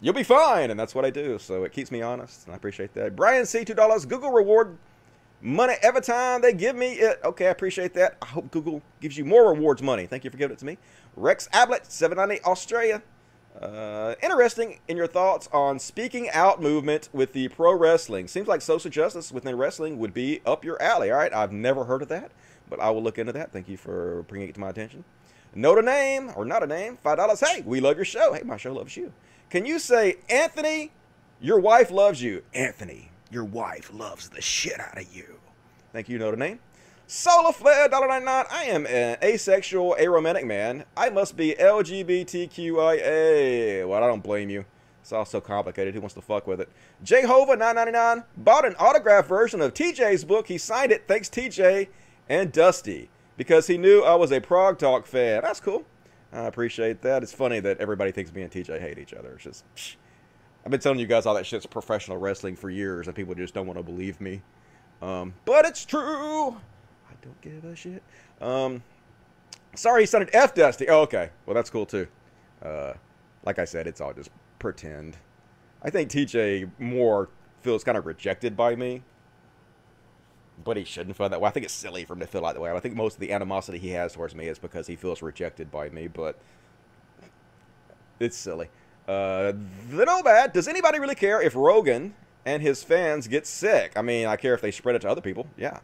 [0.00, 0.70] you'll be fine.
[0.70, 1.38] And that's what I do.
[1.38, 2.46] So it keeps me honest.
[2.46, 3.16] And I appreciate that.
[3.16, 4.08] Brian C, $2.
[4.08, 4.76] Google reward
[5.40, 7.20] money every time they give me it.
[7.24, 8.16] Okay, I appreciate that.
[8.22, 10.06] I hope Google gives you more rewards money.
[10.06, 10.78] Thank you for giving it to me.
[11.16, 13.02] Rex Ablett, 798 Australia.
[13.60, 18.28] Uh, interesting in your thoughts on speaking out movement with the pro wrestling.
[18.28, 21.10] Seems like social justice within wrestling would be up your alley.
[21.10, 22.30] All right, I've never heard of that,
[22.68, 23.52] but I will look into that.
[23.52, 25.04] Thank you for bringing it to my attention.
[25.54, 27.40] Note a name or not a name, five dollars.
[27.40, 28.32] Hey, we love your show.
[28.32, 29.12] Hey, my show loves you.
[29.50, 30.92] Can you say, Anthony,
[31.40, 32.42] your wife loves you?
[32.52, 35.40] Anthony, your wife loves the shit out of you.
[35.92, 36.58] Thank you, know the name.
[37.06, 38.46] Solar Flare, Dollar $1.99.
[38.50, 40.84] I am an asexual, aromantic man.
[40.94, 42.68] I must be LGBTQIA.
[43.88, 44.66] Well, I don't blame you.
[45.00, 45.94] It's all so complicated.
[45.94, 46.68] Who wants to fuck with it?
[47.02, 48.24] Jehovah, $9.99.
[48.36, 50.48] Bought an autographed version of TJ's book.
[50.48, 51.04] He signed it.
[51.08, 51.88] Thanks, TJ
[52.28, 53.10] and Dusty.
[53.36, 55.42] Because he knew I was a Prog Talk fan.
[55.42, 55.84] That's cool.
[56.32, 57.22] I appreciate that.
[57.22, 59.34] It's funny that everybody thinks me and TJ hate each other.
[59.34, 59.96] It's just, psh.
[60.64, 63.54] I've been telling you guys all that shit's professional wrestling for years, and people just
[63.54, 64.42] don't want to believe me.
[65.00, 66.50] Um, but it's true.
[66.50, 68.02] I don't give a shit.
[68.40, 68.82] Um,
[69.74, 70.88] sorry, he sounded F Dusty.
[70.88, 71.30] Oh, okay.
[71.46, 72.08] Well, that's cool too.
[72.62, 72.94] Uh,
[73.44, 75.16] like I said, it's all just pretend.
[75.82, 77.28] I think TJ more
[77.62, 79.02] feels kind of rejected by me
[80.64, 81.48] but he shouldn't feel that way.
[81.48, 82.70] I think it's silly for him to feel like that way.
[82.70, 85.70] I think most of the animosity he has towards me is because he feels rejected
[85.70, 86.38] by me, but
[88.20, 88.68] it's silly.
[89.06, 89.52] Uh,
[89.90, 90.52] the no bad.
[90.52, 93.92] Does anybody really care if Rogan and his fans get sick?
[93.96, 95.46] I mean, I care if they spread it to other people.
[95.56, 95.80] Yeah.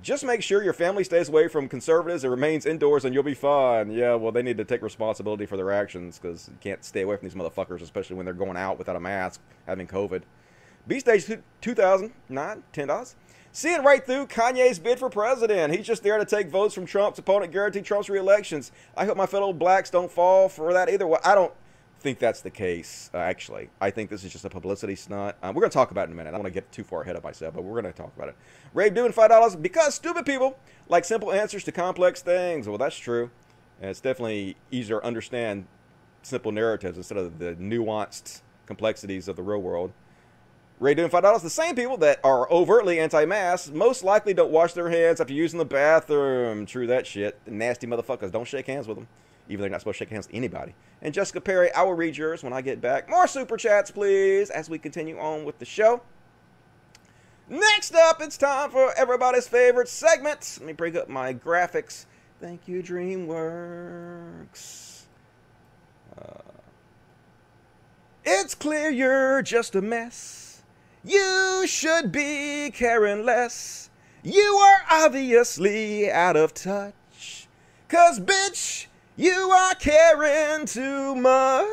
[0.00, 3.34] Just make sure your family stays away from conservatives and remains indoors, and you'll be
[3.34, 3.90] fine.
[3.90, 7.16] Yeah, well, they need to take responsibility for their actions because you can't stay away
[7.16, 10.22] from these motherfuckers, especially when they're going out without a mask, having COVID.
[10.86, 11.26] B Stage
[11.60, 13.14] 2009, $10.
[13.52, 15.74] Seeing right through Kanye's bid for president.
[15.74, 18.72] He's just there to take votes from Trump's opponent, guarantee Trump's reelections.
[18.96, 21.06] I hope my fellow blacks don't fall for that either.
[21.06, 21.52] Well, I don't
[22.00, 23.70] think that's the case, uh, actually.
[23.80, 25.34] I think this is just a publicity stunt.
[25.42, 26.28] Um, we're going to talk about it in a minute.
[26.28, 28.12] I don't want to get too far ahead of myself, but we're going to talk
[28.16, 28.36] about it.
[28.74, 30.58] Ray doing $5 because stupid people
[30.88, 32.68] like simple answers to complex things.
[32.68, 33.30] Well, that's true.
[33.80, 35.66] And it's definitely easier to understand
[36.22, 39.92] simple narratives instead of the nuanced complexities of the real world.
[40.80, 41.42] Ray doing five dollars.
[41.42, 45.58] The same people that are overtly anti-mask most likely don't wash their hands after using
[45.58, 46.66] the bathroom.
[46.66, 47.40] True that shit.
[47.46, 48.30] Nasty motherfuckers.
[48.30, 49.08] Don't shake hands with them.
[49.48, 50.74] Even though they're not supposed to shake hands with anybody.
[51.02, 53.08] And Jessica Perry, I will read yours when I get back.
[53.08, 56.02] More super chats, please, as we continue on with the show.
[57.48, 60.58] Next up, it's time for everybody's favorite segment.
[60.60, 62.04] Let me bring up my graphics.
[62.40, 64.04] Thank you, DreamWorks.
[66.16, 66.42] Uh,
[68.22, 70.44] it's clear you're just a mess.
[71.08, 73.88] You should be caring less.
[74.22, 77.48] You are obviously out of touch.
[77.88, 81.64] Cause, bitch, you are caring too much.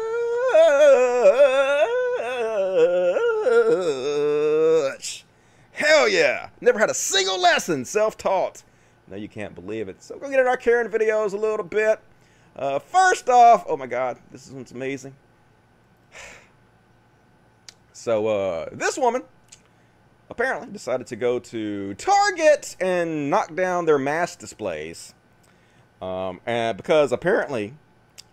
[5.73, 6.47] Hell yeah.
[6.61, 8.63] Never had a single lesson self taught.
[9.09, 10.01] No, you can't believe it.
[10.01, 11.99] So go get in our caring videos a little bit.
[12.55, 15.13] Uh, first off, oh my god, this one's amazing.
[18.05, 19.23] So uh, this woman
[20.29, 25.15] apparently decided to go to Target and knock down their mask displays.
[26.03, 27.73] Um, and because apparently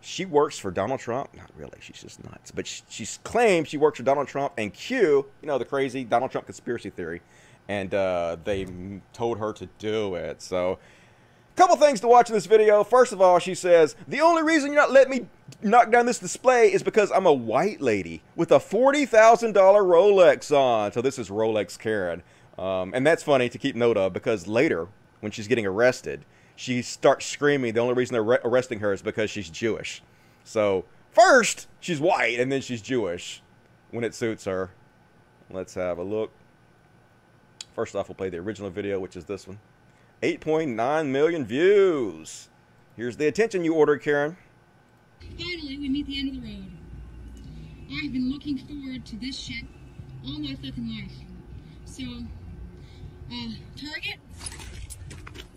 [0.02, 1.34] she works for Donald Trump.
[1.34, 2.50] Not really, she's just nuts.
[2.50, 6.04] But she, she's claimed she works for Donald Trump and Q, you know, the crazy
[6.04, 7.22] Donald Trump conspiracy theory.
[7.66, 8.66] And uh, they
[9.14, 10.42] told her to do it.
[10.42, 10.80] So
[11.54, 12.82] Couple things to watch in this video.
[12.82, 15.26] First of all, she says, the only reason you're not letting me
[15.62, 20.92] knock down this display is because I'm a white lady with a $40,000 Rolex on.
[20.92, 22.22] So this is Rolex Karen.
[22.58, 24.88] Um, and that's funny to keep note of because later,
[25.20, 26.24] when she's getting arrested,
[26.56, 30.02] she starts screaming the only reason they're arresting her is because she's Jewish.
[30.44, 33.42] So first, she's white and then she's Jewish
[33.90, 34.70] when it suits her.
[35.50, 36.32] Let's have a look.
[37.74, 39.58] First off, we'll play the original video, which is this one.
[40.22, 42.48] 8.9 million views.
[42.96, 44.36] Here's the attention you ordered, Karen.
[45.20, 46.70] Finally, we meet the end of the road.
[47.90, 49.64] I've been looking forward to this shit
[50.24, 51.12] all my fucking life.
[51.86, 54.20] So, uh, Target,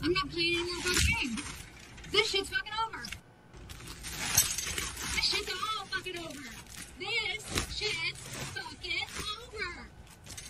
[0.02, 1.44] I'm not playing any more fucking games.
[2.12, 3.04] This shit's fucking over.
[5.14, 6.50] This shit's all fucking over.
[6.98, 8.20] This shit's
[8.56, 9.06] fucking
[9.54, 9.88] over.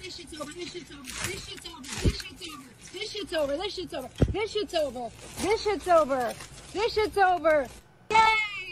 [0.01, 0.51] This shit's over.
[0.53, 1.03] This shit's over.
[1.03, 1.11] This shit's over.
[1.27, 1.81] This shit's over.
[1.81, 2.74] This shit's over.
[2.95, 3.57] This shit's over.
[3.57, 4.09] This shit's over.
[4.31, 5.11] This shit's over.
[5.41, 6.33] This shit's over.
[6.71, 7.67] This shit's over.
[8.09, 8.17] Yay!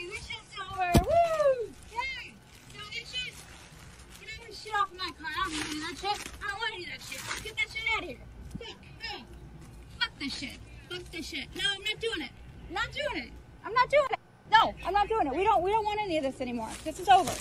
[0.10, 0.92] This shit's over.
[1.04, 1.74] Woo!
[1.92, 2.32] Yay!
[2.72, 3.34] So this shit.
[4.22, 5.28] Get all this shit off of my car.
[5.28, 6.34] I don't want any of that shit.
[6.42, 7.44] I don't want any of that shit.
[7.44, 8.18] Get that shit out of here.
[8.60, 8.78] Fuck.
[9.14, 9.22] Ugh.
[10.00, 10.58] Fuck this shit.
[10.90, 11.48] Fuck this shit.
[11.56, 12.32] No, I'm not doing it.
[12.70, 13.32] I'm not doing it.
[13.66, 14.20] I'm not doing it.
[14.52, 15.36] No, I'm not doing it.
[15.36, 15.62] We don't.
[15.64, 16.70] We don't want any of this anymore.
[16.86, 17.32] This is over.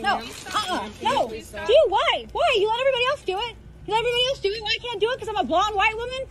[0.00, 0.18] No.
[0.18, 0.88] Uh-uh.
[1.02, 1.28] No.
[1.28, 1.76] Do?
[1.88, 2.26] Why?
[2.30, 2.56] Why?
[2.58, 3.56] You let everybody else do it.
[3.86, 4.62] You everybody else do it.
[4.62, 5.20] Why I can't do it?
[5.20, 6.26] Because I'm a blonde white woman.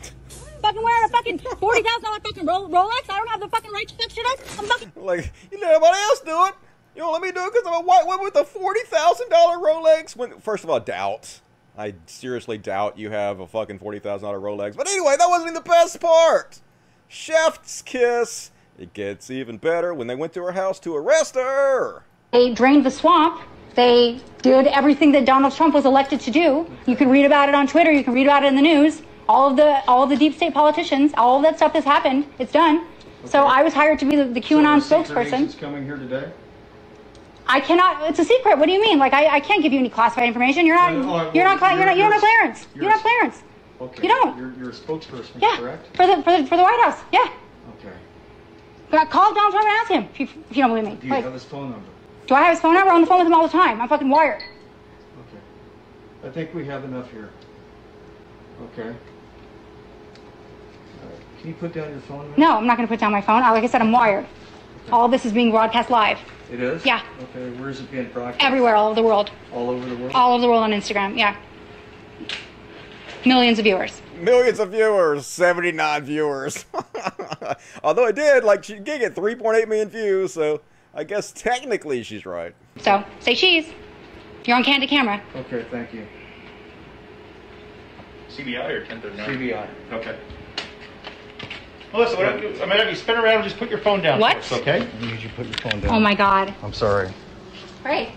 [0.61, 3.09] Fucking wearing a fucking forty thousand dollar fucking Rolex.
[3.09, 4.39] I don't have the fucking right to fix shit up.
[4.59, 4.91] I'm fucking.
[4.95, 6.53] Like, you let everybody else do it.
[6.95, 10.15] You don't let me do it because I'm a white woman with a $40,000 Rolex?
[10.15, 11.39] When, first of all, doubt.
[11.77, 14.75] I seriously doubt you have a fucking $40,000 Rolex.
[14.75, 16.59] But anyway, that wasn't even the best part.
[17.07, 18.51] Chef's kiss.
[18.77, 22.03] It gets even better when they went to her house to arrest her.
[22.33, 23.41] They drained the swamp.
[23.75, 26.69] They did everything that Donald Trump was elected to do.
[26.85, 27.91] You can read about it on Twitter.
[27.91, 29.01] You can read about it in the news.
[29.29, 32.25] All of the all of the deep state politicians, all of that stuff has happened.
[32.39, 32.85] It's done.
[33.25, 35.57] So I was hired to be the, the QAnon spokesperson.
[35.59, 36.29] coming here today?
[37.47, 38.09] I cannot.
[38.09, 38.57] It's a secret.
[38.57, 38.97] What do you mean?
[38.99, 40.65] Like I, I can't give you any classified information.
[40.65, 40.91] You're not.
[40.93, 41.59] Uh, you're not.
[41.59, 41.95] cla- You're not.
[41.95, 42.67] You don't have clearance.
[42.73, 43.43] You don't have clearance.
[43.79, 44.03] Okay.
[44.03, 44.37] You don't.
[44.37, 45.57] You're, you're a spokesperson, Yeah.
[45.57, 45.95] correct?
[45.95, 47.01] For the for the for the White House.
[47.11, 47.31] Yeah.
[47.79, 49.07] Okay.
[49.09, 50.95] Call Donald Trump and ask him if you, if you don't believe me.
[50.99, 51.87] Do you Like, have his phone number?
[52.31, 52.87] Do I have his phone number?
[52.89, 53.81] I'm on the phone with him all the time.
[53.81, 54.41] I'm fucking wired.
[54.41, 55.41] Okay.
[56.25, 57.29] I think we have enough here.
[58.71, 58.83] Okay.
[58.87, 58.93] All
[61.09, 61.19] right.
[61.41, 62.33] Can you put down your phone?
[62.33, 62.39] a?
[62.39, 63.41] No, I'm not going to put down my phone.
[63.41, 64.25] Like I said, I'm wired.
[64.93, 66.85] All this is being broadcast live It is?
[66.85, 67.01] Yeah.
[67.21, 68.41] Okay, where is it being broadcast?
[68.41, 70.11] everywhere, all over the world, All over the world?
[70.15, 71.17] all over the world on Instagram.
[71.17, 71.35] Yeah,
[73.25, 74.01] millions of viewers.
[74.21, 76.65] Millions of viewers, 79 viewers.
[77.83, 80.61] Although it did, like, she did get 3.8 million views, so
[80.93, 82.53] I guess technically she's right.
[82.79, 83.71] So say cheese.
[84.45, 85.21] You're on candid camera.
[85.35, 86.05] Okay, thank you.
[88.29, 89.29] CBI or 1039?
[89.29, 89.67] CBI.
[89.93, 90.17] Okay.
[91.93, 94.43] Melissa, what I, I mean, you spin around and just put your phone down What?
[94.43, 94.81] for us, okay?
[94.81, 95.93] I need you to put your phone down.
[95.95, 96.53] Oh my God.
[96.63, 97.11] I'm sorry.
[97.83, 98.11] Right.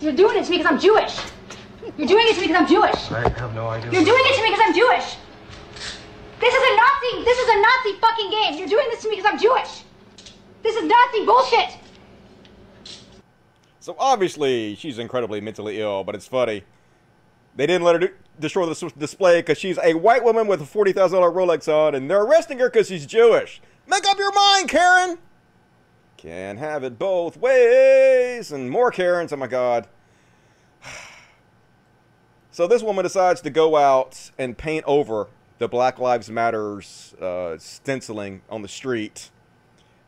[0.00, 1.18] You're doing it to me because I'm Jewish.
[1.96, 3.10] You're doing it to me because I'm Jewish.
[3.10, 3.90] I have no idea.
[3.90, 5.16] You're doing it to me because I'm Jewish.
[6.44, 7.24] This is a Nazi.
[7.24, 8.58] This is a Nazi fucking game.
[8.58, 9.82] You're doing this to me because I'm Jewish.
[10.62, 11.78] This is Nazi bullshit.
[13.80, 16.64] So obviously she's incredibly mentally ill, but it's funny.
[17.56, 20.66] They didn't let her do, destroy the display because she's a white woman with a
[20.66, 23.62] forty thousand dollar Rolex on, and they're arresting her because she's Jewish.
[23.86, 25.16] Make up your mind, Karen.
[26.18, 29.32] Can't have it both ways, and more Karens.
[29.32, 29.88] Oh my God.
[32.50, 35.26] So this woman decides to go out and paint over
[35.58, 39.30] the Black Lives Matters uh, stenciling on the street.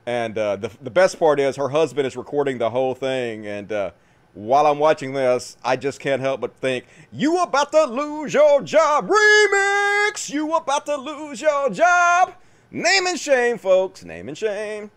[0.06, 3.46] And uh, the, the best part is her husband is recording the whole thing.
[3.46, 3.90] And uh,
[4.34, 8.62] while I'm watching this, I just can't help but think, You about to lose your
[8.62, 9.08] job.
[9.08, 10.30] Remix!
[10.30, 12.34] You about to lose your job.
[12.70, 14.04] Name and shame, folks.
[14.04, 14.90] Name and shame.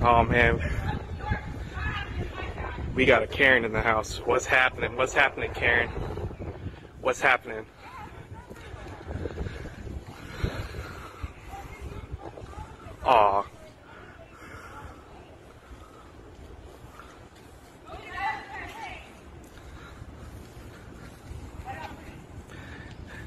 [0.00, 0.60] Oh man.
[2.94, 4.18] We got a Karen in the house.
[4.24, 4.96] What's happening?
[4.96, 5.88] What's happening, Karen?
[7.00, 7.64] What's happening?
[13.04, 13.46] Aw.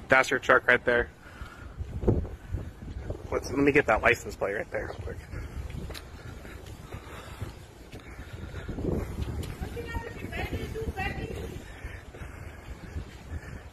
[0.09, 1.09] That's your truck right there.
[3.31, 5.17] Let's, let me get that license plate right there quick.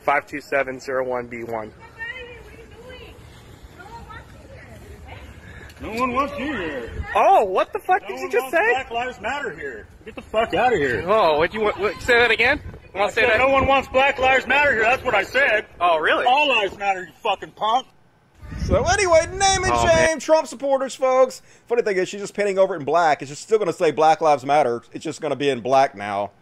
[0.01, 1.73] Five two seven zero one B one.
[5.81, 7.07] No one wants you here.
[7.15, 8.71] Oh, what the fuck No did you one just wants say?
[8.71, 9.87] Black Lives Matter here.
[10.05, 11.05] Get the fuck out of here.
[11.07, 11.79] Oh, what you want?
[11.79, 12.61] What, say that again?
[12.65, 13.39] You I want to say that?
[13.39, 14.83] no one wants Black Lives Matter here.
[14.83, 15.67] That's what I said.
[15.81, 16.27] Oh, really?
[16.27, 17.87] All lives matter, you fucking punk.
[18.67, 20.19] So anyway, name and Oh, shame, man.
[20.19, 21.41] Trump supporters, folks.
[21.67, 23.23] Funny thing is, she's just painting over it in black.
[23.23, 24.83] It's just still going to say Black Lives Matter.
[24.93, 26.33] It's just going to be in black now.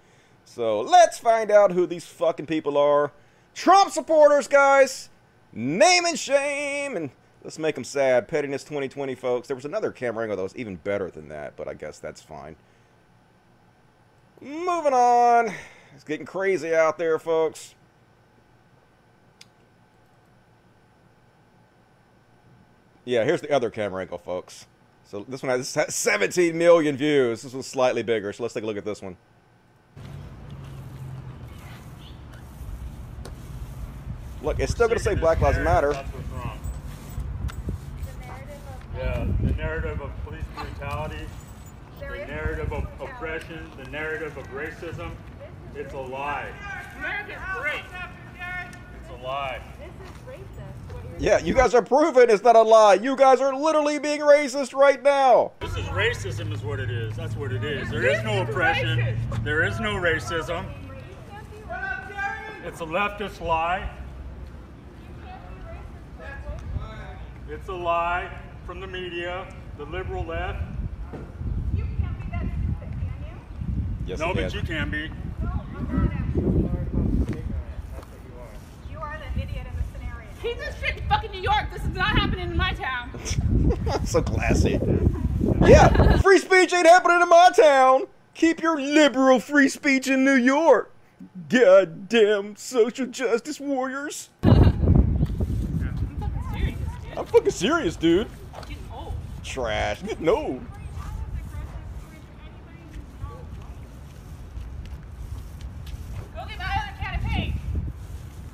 [0.44, 3.12] So let's find out who these fucking people are.
[3.55, 5.11] Trump supporters, guys.
[5.53, 7.11] Name and shame, and
[7.42, 8.29] Let's make them sad.
[8.29, 9.48] Pettiness 2020, folks.
[9.48, 12.20] There was another camera angle that was even better than that, but I guess that's
[12.20, 12.57] fine.
[14.40, 15.53] Moving on.
[15.94, 17.74] It's getting crazy out there, folks.
[23.05, 24.66] Yeah, here's the other camera angle, folks.
[25.05, 27.42] So this one has 17 million views.
[27.42, 29.16] This one's slightly bigger, so let's take a look at this one.
[34.42, 35.94] Look, it's still going to say Black Lives Matter,
[38.98, 39.18] that's.
[39.18, 41.26] Yeah, the narrative of police brutality,
[42.00, 45.12] the narrative of oppression, the narrative of racism,
[45.74, 46.48] it's a lie.
[46.98, 47.82] America's great.
[49.00, 49.61] It's a lie.
[51.18, 52.94] Yeah, you guys are proving it's not a lie.
[52.94, 55.52] You guys are literally being racist right now.
[55.61, 57.16] This is racism, is what it is.
[57.16, 57.90] That's what it is.
[57.90, 59.18] There is no oppression.
[59.42, 60.64] There is no racism.
[62.64, 63.90] It's a leftist lie.
[67.48, 68.30] It's a lie
[68.68, 69.46] from the media,
[69.78, 70.62] the liberal left.
[74.07, 74.35] Yes, no, you but can.
[74.35, 75.11] No, but you can be.
[78.90, 80.28] You are the idiot in the scenario.
[80.42, 81.70] He's in shit in fucking New York.
[81.72, 83.18] This is not happening in my town.
[84.04, 84.78] so classy.
[85.62, 88.02] Yeah, free speech ain't happening in my town.
[88.35, 90.92] Keep your liberal free speech in New York.
[91.48, 94.28] Goddamn social justice warriors.
[94.42, 95.07] I'm
[97.24, 98.28] fucking serious, dude.
[99.48, 100.02] Trash.
[100.20, 100.61] No.
[106.34, 107.54] Go get my other can of paint.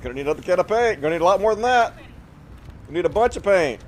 [0.01, 1.01] Gonna need another can of paint.
[1.01, 1.93] Gonna need a lot more than that.
[2.87, 3.81] We need a bunch of paint.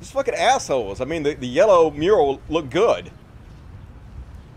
[0.00, 1.00] These fucking assholes.
[1.00, 3.10] I mean, the, the yellow mural looked good.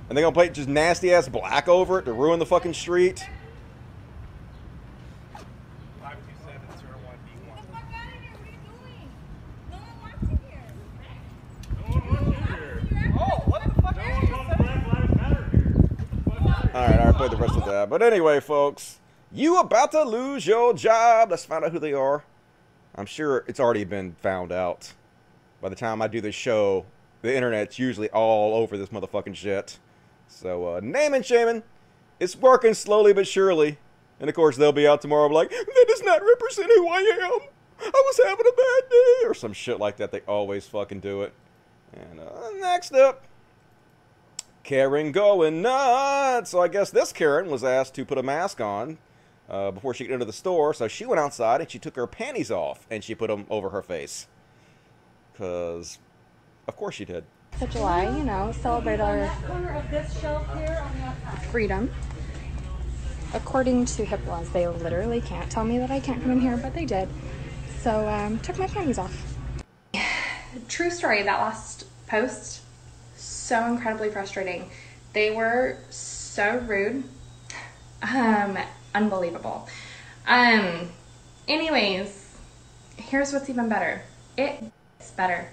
[0.08, 3.26] And they're gonna paint just nasty ass black over it to ruin the fucking street.
[13.22, 13.96] Oh, what the fuck
[16.74, 17.90] Alright, I played the rest of that.
[17.90, 19.00] But anyway, folks,
[19.32, 21.32] you about to lose your job.
[21.32, 22.24] Let's find out who they are.
[22.94, 24.94] I'm sure it's already been found out.
[25.62, 26.86] By the time I do this show,
[27.24, 29.80] the internet's usually all over this motherfucking shit.
[30.28, 31.64] So, uh, naming shaming.
[32.20, 33.80] It's working slowly but surely.
[34.20, 37.40] And of course, they'll be out tomorrow like, that does not represent who I am.
[37.82, 39.28] I was having a bad day.
[39.28, 40.12] Or some shit like that.
[40.12, 41.34] They always fucking do it.
[41.94, 43.24] And uh, next up,
[44.64, 46.52] Karen going nuts.
[46.52, 48.98] So I guess this Karen was asked to put a mask on
[49.50, 50.74] uh, before she could enter the store.
[50.74, 53.70] So she went outside and she took her panties off and she put them over
[53.70, 54.28] her face.
[55.32, 56.00] Because,
[56.68, 57.24] of course she did.
[57.62, 59.28] of July, you know, celebrate our
[61.50, 61.90] freedom.
[63.34, 66.58] According to HIP laws, they literally can't tell me that I can't come in here,
[66.58, 67.08] but they did.
[67.82, 69.36] So, um, took my panties off.
[70.68, 72.62] True story, that last post,
[73.50, 74.70] so incredibly frustrating.
[75.14, 77.04] They were so rude.
[78.04, 78.58] Um,
[78.94, 79.68] unbelievable.
[80.28, 80.90] Um,
[81.48, 82.38] anyways,
[82.96, 84.04] here's what's even better.
[84.38, 85.50] It's better.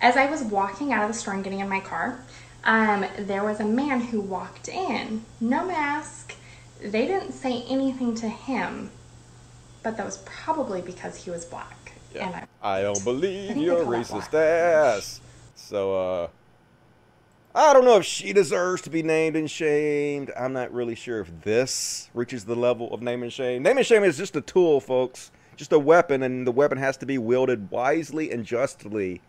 [0.00, 2.20] As I was walking out of the store and getting in my car,
[2.62, 6.36] um, there was a man who walked in, no mask.
[6.80, 8.90] They didn't say anything to him,
[9.82, 11.92] but that was probably because he was black.
[12.14, 15.20] And I, I don't believe your racist ass.
[15.56, 16.28] So, uh,
[17.58, 20.30] I don't know if she deserves to be named and shamed.
[20.38, 23.64] I'm not really sure if this reaches the level of name and shame.
[23.64, 25.32] Name and shame is just a tool, folks.
[25.56, 29.22] Just a weapon, and the weapon has to be wielded wisely and justly.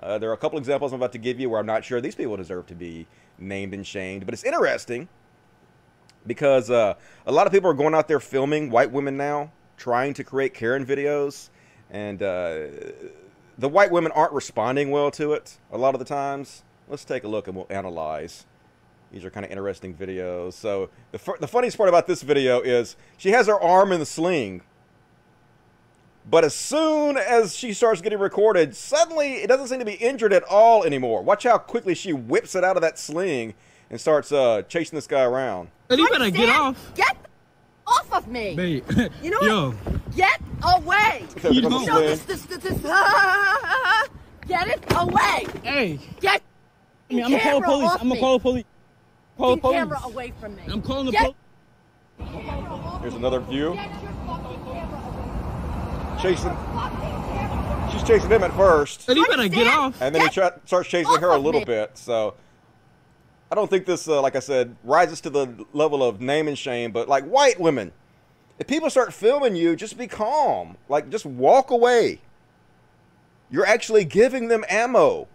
[0.00, 2.00] Uh, there are a couple examples I'm about to give you where I'm not sure
[2.00, 5.08] these people deserve to be named and shamed, but it's interesting
[6.24, 6.94] because uh,
[7.26, 10.54] a lot of people are going out there filming white women now, trying to create
[10.54, 11.50] Karen videos,
[11.90, 12.58] and uh,
[13.58, 16.62] the white women aren't responding well to it a lot of the times.
[16.88, 18.44] Let's take a look and we'll analyze.
[19.12, 20.54] These are kind of interesting videos.
[20.54, 24.00] So the fu- the funniest part about this video is she has her arm in
[24.00, 24.62] the sling,
[26.28, 30.32] but as soon as she starts getting recorded, suddenly it doesn't seem to be injured
[30.32, 31.22] at all anymore.
[31.22, 33.54] Watch how quickly she whips it out of that sling
[33.90, 35.68] and starts uh, chasing this guy around.
[35.90, 36.92] You better get off.
[36.94, 37.16] Get
[37.86, 38.54] off of me.
[38.56, 38.84] Babe.
[39.22, 39.70] You know Yo.
[39.72, 40.16] what?
[40.16, 41.26] Get away.
[41.50, 41.84] You don't.
[41.86, 42.82] This, this, this, this.
[44.48, 45.46] Get it away.
[45.62, 45.98] Hey.
[46.20, 46.42] Get
[47.12, 47.90] I mean, I'm gonna call the police.
[47.90, 48.64] off I'm gonna call the police.
[49.36, 49.76] Call the Keep police.
[49.76, 50.62] camera away from me.
[50.68, 53.00] I'm calling the police.
[53.02, 53.74] Here's another view.
[56.22, 56.56] Chasing.
[57.92, 59.06] She's chasing him at first.
[59.06, 60.00] Hey, you better get off.
[60.00, 61.64] And then he try, starts chasing her a little me.
[61.66, 61.98] bit.
[61.98, 62.34] So
[63.50, 66.56] I don't think this, uh, like I said, rises to the level of name and
[66.56, 66.92] shame.
[66.92, 67.92] But like white women,
[68.58, 70.78] if people start filming you, just be calm.
[70.88, 72.20] Like just walk away.
[73.50, 75.28] You're actually giving them ammo.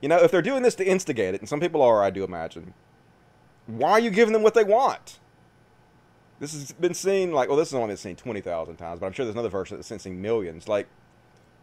[0.00, 2.24] You know, if they're doing this to instigate it, and some people are, I do
[2.24, 2.74] imagine.
[3.66, 5.18] Why are you giving them what they want?
[6.38, 9.06] This has been seen like, well, this has only been seen twenty thousand times, but
[9.06, 10.68] I'm sure there's another version that's been seen millions.
[10.68, 10.88] Like,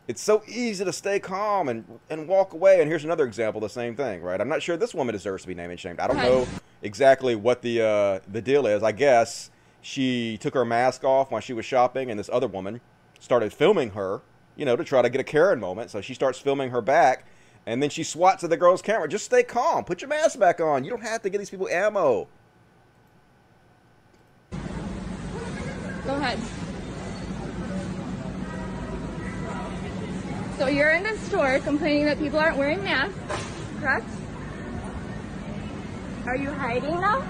[0.07, 2.79] it's so easy to stay calm and and walk away.
[2.79, 4.39] And here's another example, of the same thing, right?
[4.39, 5.99] I'm not sure this woman deserves to be named and shamed.
[5.99, 6.47] I don't know
[6.83, 8.83] exactly what the uh, the deal is.
[8.83, 9.49] I guess
[9.81, 12.79] she took her mask off while she was shopping, and this other woman
[13.19, 14.21] started filming her,
[14.55, 15.89] you know, to try to get a Karen moment.
[15.89, 17.25] So she starts filming her back,
[17.67, 19.09] and then she swats at the girl's camera.
[19.09, 19.83] Just stay calm.
[19.83, 20.85] Put your mask back on.
[20.85, 22.29] You don't have to give these people ammo.
[24.51, 26.39] Go ahead.
[30.57, 33.13] So you're in the store complaining that people aren't wearing masks,
[33.81, 34.07] correct?
[36.25, 37.21] Are you hiding now?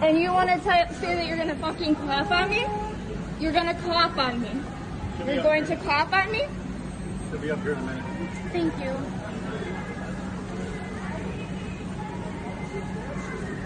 [0.00, 2.66] And you want to say that you're going to fucking clap on me?
[3.38, 4.50] You're going to clap on me.
[5.26, 5.76] You're going here.
[5.76, 6.46] to clap on me?
[7.30, 8.04] She'll be up here in a minute.
[8.50, 9.23] Thank you.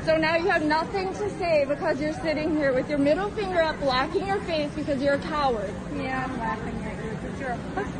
[0.08, 3.60] So now you have nothing to say because you're sitting here with your middle finger
[3.60, 5.70] up, blocking your face because you're a coward.
[5.94, 7.92] Yeah, I'm laughing at you because you're a pussy.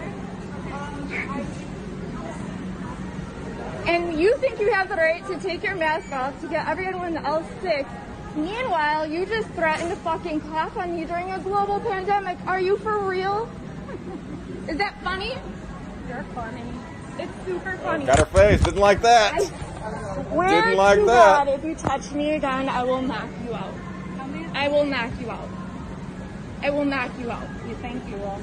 [3.91, 7.19] And you think you have the right to take your mask off to get everyone
[7.19, 7.87] else sick.
[8.35, 12.39] Meanwhile, you just threatened to fucking clap on me during a global pandemic.
[12.47, 13.51] Are you for real?
[14.67, 15.37] Is that funny?
[16.09, 16.65] You're funny.
[17.19, 18.07] It's super funny.
[18.07, 18.63] Got her face.
[18.63, 19.35] Didn't like that.
[19.35, 19.68] I
[20.29, 21.45] swear Didn't like to that.
[21.45, 23.75] God, if you touch me again, I will knock you out.
[24.55, 25.49] I will knock you out.
[26.63, 27.49] I will knock you out.
[27.69, 28.41] You think you will?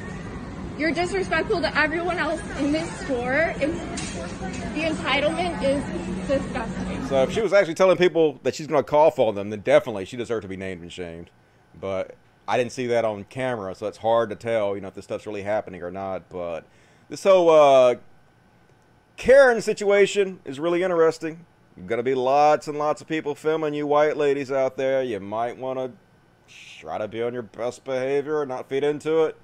[0.78, 3.54] You're disrespectful to everyone else in this store.
[3.58, 3.80] It's,
[4.74, 7.08] the entitlement is disgusting.
[7.08, 9.62] So if she was actually telling people that she's going to call for them, then
[9.62, 11.30] definitely she deserved to be named and shamed.
[11.80, 12.16] But
[12.48, 15.06] I didn't see that on camera, so it's hard to tell, you know, if this
[15.06, 16.30] stuff's really happening or not.
[16.30, 16.66] But
[17.10, 17.96] this whole uh,
[19.18, 21.46] Karen situation is really interesting.
[21.78, 25.04] You're Going to be lots and lots of people filming you white ladies out there.
[25.04, 25.92] You might want to
[26.80, 29.38] try to be on your best behavior and not feed into it.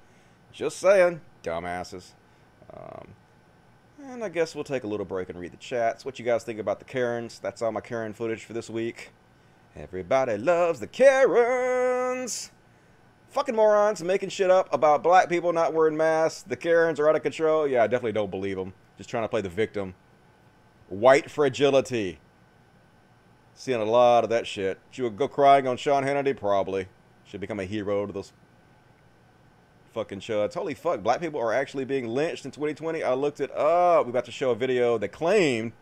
[0.52, 2.12] Just saying, dumbasses.
[2.72, 3.08] Um,
[4.02, 6.04] and I guess we'll take a little break and read the chats.
[6.04, 7.38] What you guys think about the Karens?
[7.38, 9.12] That's all my Karen footage for this week.
[9.74, 12.50] Everybody loves the Karens.
[13.30, 16.42] Fucking morons making shit up about black people not wearing masks.
[16.42, 17.66] The Karens are out of control.
[17.66, 18.74] Yeah, I definitely don't believe them.
[19.02, 19.94] Just trying to play the victim.
[20.88, 22.20] White fragility.
[23.52, 24.78] Seeing a lot of that shit.
[24.92, 26.36] She would go crying on Sean Hannity?
[26.36, 26.86] Probably.
[27.24, 28.32] Should become a hero to those
[29.92, 30.54] fucking chuds.
[30.54, 33.02] Holy fuck, black people are actually being lynched in 2020.
[33.02, 34.06] I looked it up.
[34.06, 35.72] We're about to show a video that claimed,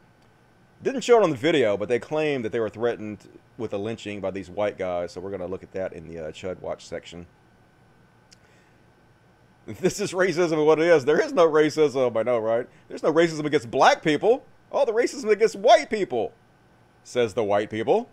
[0.82, 3.78] didn't show it on the video, but they claimed that they were threatened with a
[3.78, 5.12] lynching by these white guys.
[5.12, 7.26] So we're going to look at that in the uh, Chud Watch section.
[9.80, 12.66] This is racism and what it is, there is no racism, I know, right?
[12.88, 14.44] There's no racism against black people.
[14.72, 16.32] All the racism against white people,
[17.02, 18.08] says the white people.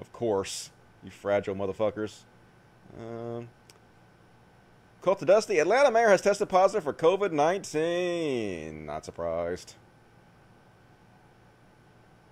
[0.00, 0.70] Of course,
[1.04, 2.22] you fragile motherfuckers.
[2.98, 3.48] Um,
[5.02, 8.86] Cult of Dusty, Atlanta mayor has tested positive for COVID 19.
[8.86, 9.74] Not surprised.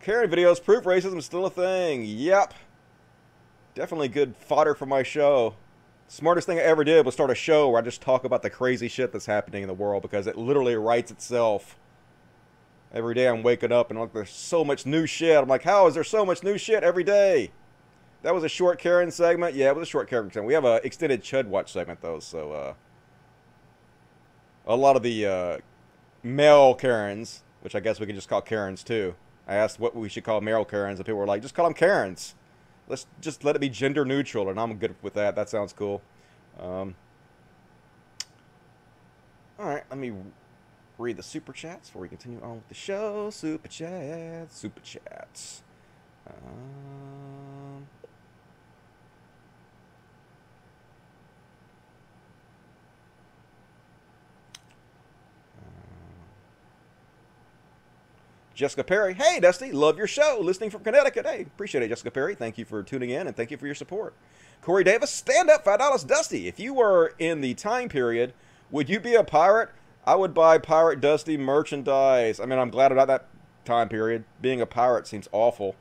[0.00, 2.04] Karen videos proof racism is still a thing.
[2.04, 2.54] Yep.
[3.74, 5.54] Definitely good fodder for my show.
[6.08, 8.50] Smartest thing I ever did was start a show where I just talk about the
[8.50, 11.76] crazy shit that's happening in the world because it literally writes itself.
[12.92, 15.36] Every day I'm waking up and like there's so much new shit.
[15.36, 17.50] I'm like, how is there so much new shit every day?
[18.22, 19.56] That was a short Karen segment.
[19.56, 20.46] Yeah, it was a short Karen segment.
[20.46, 22.74] We have an extended Chud Watch segment though, so uh,
[24.64, 25.58] a lot of the uh,
[26.22, 29.16] male Karens, which I guess we can just call Karens too.
[29.48, 31.74] I asked what we should call male Karens, and people were like, just call them
[31.74, 32.36] Karens.
[32.88, 35.34] Let's just let it be gender neutral, and I'm good with that.
[35.34, 36.02] That sounds cool.
[36.60, 36.94] Um,
[39.58, 40.12] all right, let me
[40.98, 43.30] read the super chats before we continue on with the show.
[43.30, 45.62] Super chats, super chats.
[46.26, 47.35] Um,
[58.56, 60.38] Jessica Perry, hey Dusty, love your show.
[60.40, 61.26] Listening from Connecticut.
[61.26, 62.34] Hey, appreciate it, Jessica Perry.
[62.34, 64.14] Thank you for tuning in and thank you for your support.
[64.62, 66.48] Corey Davis, stand up, five dollars, Dusty.
[66.48, 68.32] If you were in the time period,
[68.70, 69.68] would you be a pirate?
[70.06, 72.40] I would buy Pirate Dusty merchandise.
[72.40, 73.26] I mean, I'm glad about that
[73.66, 74.24] time period.
[74.40, 75.76] Being a pirate seems awful.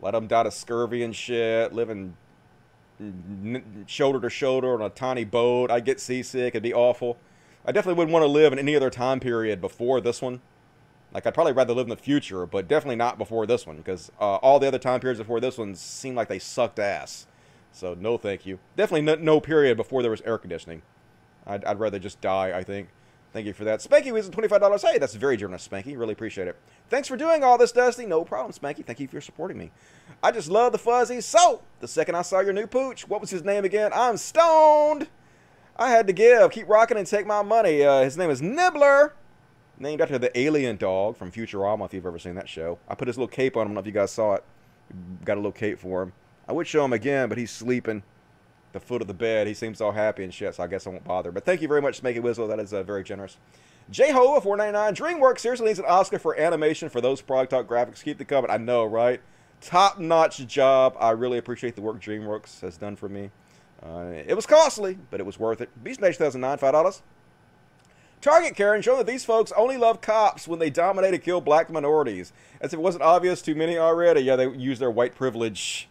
[0.00, 2.16] Let them die of scurvy and shit, living
[3.86, 5.68] shoulder to shoulder on a tiny boat.
[5.68, 6.54] I'd get seasick.
[6.54, 7.18] It'd be awful.
[7.66, 10.40] I definitely wouldn't want to live in any other time period before this one.
[11.14, 14.10] Like, I'd probably rather live in the future, but definitely not before this one, because
[14.20, 17.26] uh, all the other time periods before this one seemed like they sucked ass.
[17.70, 18.58] So, no thank you.
[18.76, 20.82] Definitely no, no period before there was air conditioning.
[21.46, 22.88] I'd, I'd rather just die, I think.
[23.32, 23.80] Thank you for that.
[23.80, 24.88] Spanky was $25.
[24.88, 25.98] Hey, that's very generous, Spanky.
[25.98, 26.56] Really appreciate it.
[26.88, 28.06] Thanks for doing all this, Dusty.
[28.06, 28.86] No problem, Spanky.
[28.86, 29.72] Thank you for supporting me.
[30.22, 31.26] I just love the fuzzies.
[31.26, 33.90] So, the second I saw your new pooch, what was his name again?
[33.92, 35.08] I'm stoned.
[35.76, 36.52] I had to give.
[36.52, 37.82] Keep rocking and take my money.
[37.82, 39.14] Uh, his name is Nibbler.
[39.78, 42.78] Named after the alien dog from Futurama, if you've ever seen that show.
[42.88, 43.66] I put his little cape on him.
[43.66, 44.44] I don't know if you guys saw it.
[45.24, 46.12] Got a little cape for him.
[46.48, 48.02] I would show him again, but he's sleeping.
[48.72, 49.46] the foot of the bed.
[49.46, 51.30] He seems all happy and shit, so I guess I won't bother.
[51.32, 52.48] But thank you very much, Smokey Wizzle.
[52.48, 53.36] That is uh, very generous.
[53.90, 57.66] J Ho of 499 DreamWorks seriously needs an Oscar for animation for those Prog Talk
[57.68, 58.02] graphics.
[58.02, 58.50] Keep the coming.
[58.50, 59.20] I know, right?
[59.60, 60.96] Top notch job.
[60.98, 63.30] I really appreciate the work DreamWorks has done for me.
[63.82, 65.70] Uh, it was costly, but it was worth it.
[65.84, 67.02] Beast Nation 2009, $5.
[68.24, 71.68] Target Karen showing that these folks only love cops when they dominate and kill black
[71.68, 72.32] minorities.
[72.58, 74.22] As if it wasn't obvious to many already.
[74.22, 75.90] Yeah, they use their white privilege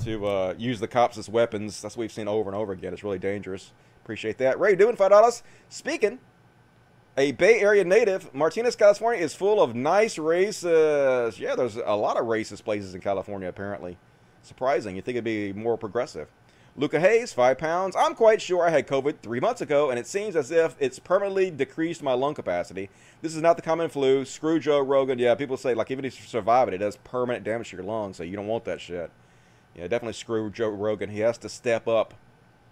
[0.00, 1.80] to uh, use the cops as weapons.
[1.80, 2.92] That's what we've seen over and over again.
[2.92, 3.70] It's really dangerous.
[4.02, 4.58] Appreciate that.
[4.58, 5.42] Ray doing $5.
[5.68, 6.18] Speaking,
[7.16, 11.38] a Bay Area native, Martinez, California is full of nice races.
[11.38, 13.98] Yeah, there's a lot of racist places in California, apparently.
[14.42, 14.96] Surprising.
[14.96, 16.26] You'd think it'd be more progressive.
[16.74, 17.94] Luca Hayes, five pounds.
[17.94, 20.98] I'm quite sure I had COVID three months ago, and it seems as if it's
[20.98, 22.88] permanently decreased my lung capacity.
[23.20, 24.24] This is not the common flu.
[24.24, 25.18] Screw Joe Rogan.
[25.18, 27.84] Yeah, people say, like, even if you survive it, it does permanent damage to your
[27.84, 29.10] lungs, so you don't want that shit.
[29.74, 31.10] Yeah, definitely screw Joe Rogan.
[31.10, 32.14] He has to step up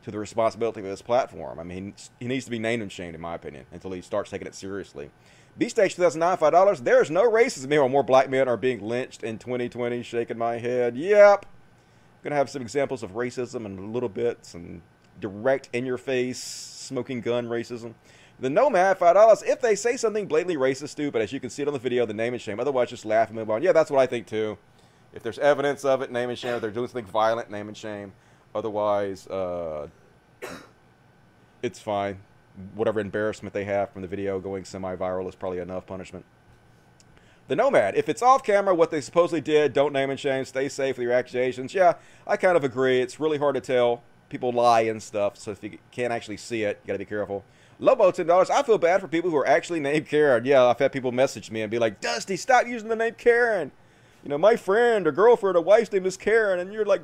[0.04, 1.58] to the responsibility of his platform.
[1.58, 4.30] I mean, he needs to be named and shamed, in my opinion, until he starts
[4.30, 5.10] taking it seriously.
[5.58, 6.84] B-Stage 2009, $5.
[6.84, 7.86] There is no racism here.
[7.86, 10.02] More black men are being lynched in 2020.
[10.02, 10.96] Shaking my head.
[10.96, 11.44] Yep.
[12.22, 14.82] Gonna have some examples of racism and little bits and
[15.20, 17.94] direct in your face smoking gun racism.
[18.40, 19.42] The Nomad, five dollars.
[19.42, 22.06] If they say something blatantly racist, stupid, as you can see it on the video,
[22.06, 22.58] the name and shame.
[22.58, 23.62] Otherwise, just laugh and move on.
[23.62, 24.58] Yeah, that's what I think too.
[25.12, 26.54] If there's evidence of it, name and shame.
[26.54, 28.12] If they're doing something violent, name and shame.
[28.54, 29.88] Otherwise, uh,
[31.62, 32.20] it's fine.
[32.74, 36.24] Whatever embarrassment they have from the video going semi-viral is probably enough punishment.
[37.50, 40.68] The Nomad, if it's off camera, what they supposedly did, don't name and shame, stay
[40.68, 41.74] safe with your accusations.
[41.74, 41.94] Yeah,
[42.24, 43.00] I kind of agree.
[43.00, 44.04] It's really hard to tell.
[44.28, 47.44] People lie and stuff, so if you can't actually see it, you gotta be careful.
[47.80, 48.50] Lobo, $10.
[48.50, 50.44] I feel bad for people who are actually named Karen.
[50.44, 53.72] Yeah, I've had people message me and be like, Dusty, stop using the name Karen.
[54.22, 57.02] You know, my friend or girlfriend or wife's name is Karen, and you're like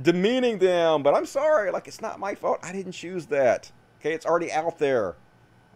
[0.00, 1.02] demeaning them.
[1.02, 2.60] But I'm sorry, like, it's not my fault.
[2.62, 3.72] I didn't choose that.
[3.98, 5.16] Okay, it's already out there.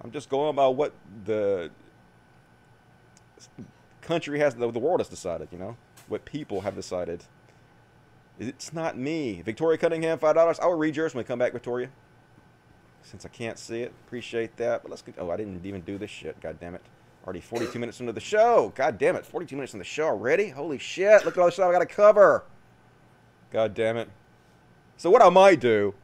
[0.00, 1.72] I'm just going by what the
[4.00, 5.76] country has, the, the world has decided, you know?
[6.08, 7.24] What people have decided.
[8.38, 9.42] It's not me.
[9.42, 10.60] Victoria Cunningham, $5.
[10.60, 11.88] I will read yours when we come back, Victoria.
[13.02, 13.92] Since I can't see it.
[14.06, 14.82] Appreciate that.
[14.82, 16.40] But let's get, oh, I didn't even do this shit.
[16.40, 16.82] God damn it.
[17.24, 18.72] Already 42 minutes into the show.
[18.74, 19.24] God damn it.
[19.24, 20.48] 42 minutes in the show already?
[20.48, 21.24] Holy shit.
[21.24, 22.44] Look at all the stuff I got to cover.
[23.50, 24.08] God damn it.
[24.96, 25.94] So what I might do,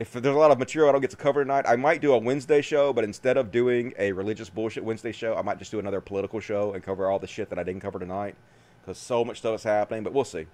[0.00, 2.14] if there's a lot of material I don't get to cover tonight, I might do
[2.14, 5.70] a Wednesday show, but instead of doing a religious bullshit Wednesday show, I might just
[5.70, 8.34] do another political show and cover all the shit that I didn't cover tonight.
[8.80, 10.46] Because so much stuff is happening, but we'll see.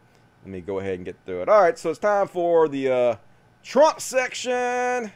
[0.42, 1.48] Let me go ahead and get through it.
[1.48, 3.16] All right, so it's time for the uh,
[3.62, 5.12] Trump section.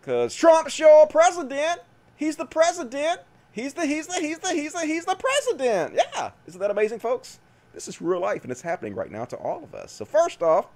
[0.00, 1.82] Because Trump's your president.
[2.16, 3.20] He's the president.
[3.52, 6.00] He's the, he's the, he's the, he's the, he's the president.
[6.14, 6.30] Yeah.
[6.46, 7.40] Isn't that amazing, folks?
[7.74, 9.92] This is real life, and it's happening right now to all of us.
[9.92, 10.66] So first off,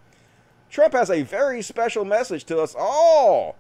[0.74, 3.54] Trump has a very special message to us all.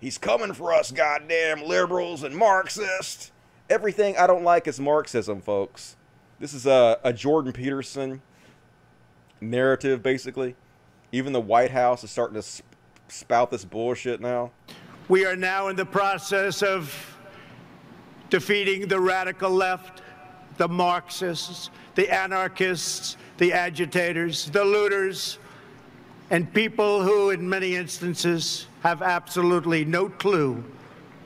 [0.00, 3.32] He's coming for us, goddamn liberals and Marxists.
[3.70, 5.96] Everything I don't like is Marxism, folks.
[6.38, 8.20] This is a, a Jordan Peterson
[9.40, 10.56] narrative, basically.
[11.10, 12.68] Even the White House is starting to sp-
[13.08, 14.50] spout this bullshit now.
[15.08, 17.16] We are now in the process of
[18.28, 20.02] defeating the radical left,
[20.58, 25.38] the Marxists, the anarchists, the agitators, the looters,
[26.30, 30.64] and people who, in many instances, have absolutely no clue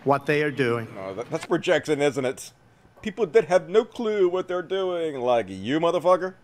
[0.05, 0.89] what they are doing.
[0.99, 2.53] Oh, that, that's projection, isn't it?
[3.03, 6.35] People that have no clue what they're doing, like you, motherfucker.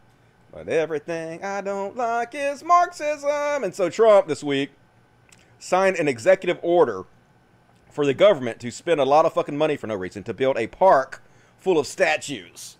[0.53, 3.63] But everything I don't like is Marxism.
[3.65, 4.71] And so Trump this week
[5.59, 7.05] signed an executive order
[7.91, 10.57] for the government to spend a lot of fucking money for no reason to build
[10.57, 11.23] a park
[11.59, 12.77] full of statues.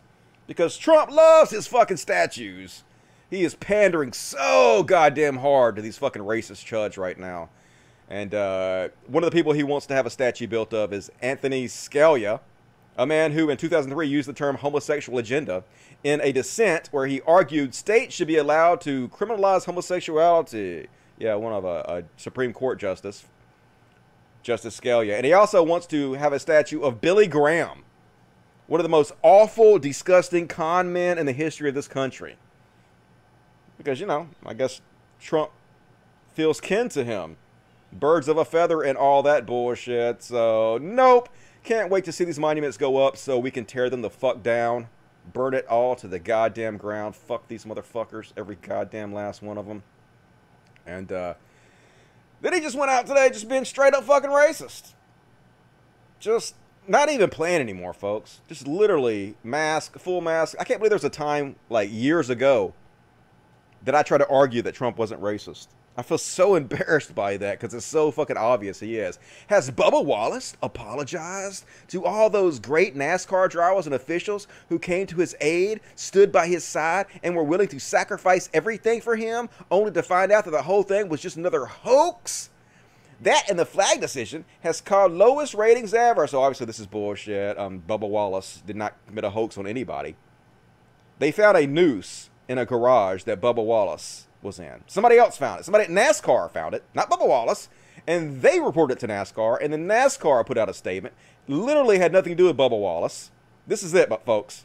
[0.47, 2.85] Because Trump loves his fucking statues.
[3.31, 7.51] He is pandering so goddamn hard to these fucking racist chuds right now.
[8.09, 11.11] And uh, one of the people he wants to have a statue built of is
[11.23, 12.41] Antonin Scalia,
[12.97, 15.63] a man who in 2003 used the term homosexual agenda
[16.03, 20.89] in a dissent where he argued states should be allowed to criminalize homosexuality.
[21.19, 23.27] Yeah, one of a, a Supreme Court justice,
[24.43, 25.17] Justice Scalia.
[25.17, 27.85] And he also wants to have a statue of Billy Graham,
[28.69, 32.39] one of the most awful, disgusting con men in the history of this country.
[33.79, 34.81] Because, you know, I guess
[35.21, 35.51] Trump
[36.35, 37.37] feels kin to him.
[37.93, 40.23] Birds of a feather and all that bullshit.
[40.23, 41.29] So, nope.
[41.65, 44.43] Can't wait to see these monuments go up so we can tear them the fuck
[44.43, 44.89] down.
[45.33, 47.17] Burn it all to the goddamn ground.
[47.17, 48.33] Fuck these motherfuckers.
[48.37, 49.83] Every goddamn last one of them.
[50.87, 51.35] And, uh,
[52.41, 54.93] then he just went out today just being straight up fucking racist.
[56.21, 56.55] Just
[56.87, 58.41] not even playing anymore, folks.
[58.49, 60.57] Just literally mask, full mask.
[60.59, 62.75] I can't believe there was a time like years ago
[63.85, 65.69] that I try to argue that Trump wasn't racist.
[65.97, 69.19] I feel so embarrassed by that because it's so fucking obvious he is.
[69.49, 75.17] Has Bubba Wallace apologized to all those great NASCAR drivers and officials who came to
[75.17, 79.91] his aid, stood by his side, and were willing to sacrifice everything for him, only
[79.91, 82.51] to find out that the whole thing was just another hoax?
[83.21, 86.29] That and the flag decision has caused lowest ratings ever.
[86.29, 87.59] So obviously this is bullshit.
[87.59, 90.15] Um, Bubba Wallace did not commit a hoax on anybody.
[91.19, 94.83] They found a noose in a garage that Bubba Wallace was in.
[94.87, 95.65] Somebody else found it.
[95.65, 97.69] Somebody at NASCAR found it, not Bubba Wallace,
[98.07, 101.15] and they reported it to NASCAR, and then NASCAR put out a statement.
[101.47, 103.31] Literally had nothing to do with Bubba Wallace.
[103.67, 104.65] This is it, but folks.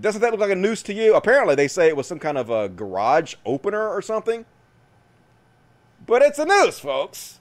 [0.00, 1.14] Doesn't that look like a noose to you?
[1.14, 4.46] Apparently, they say it was some kind of a garage opener or something.
[6.06, 7.40] But it's a noose, folks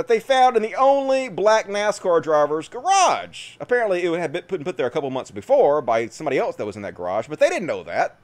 [0.00, 3.56] that they found in the only black NASCAR driver's garage.
[3.60, 6.64] Apparently, it had been put, put there a couple months before by somebody else that
[6.64, 8.16] was in that garage, but they didn't know that.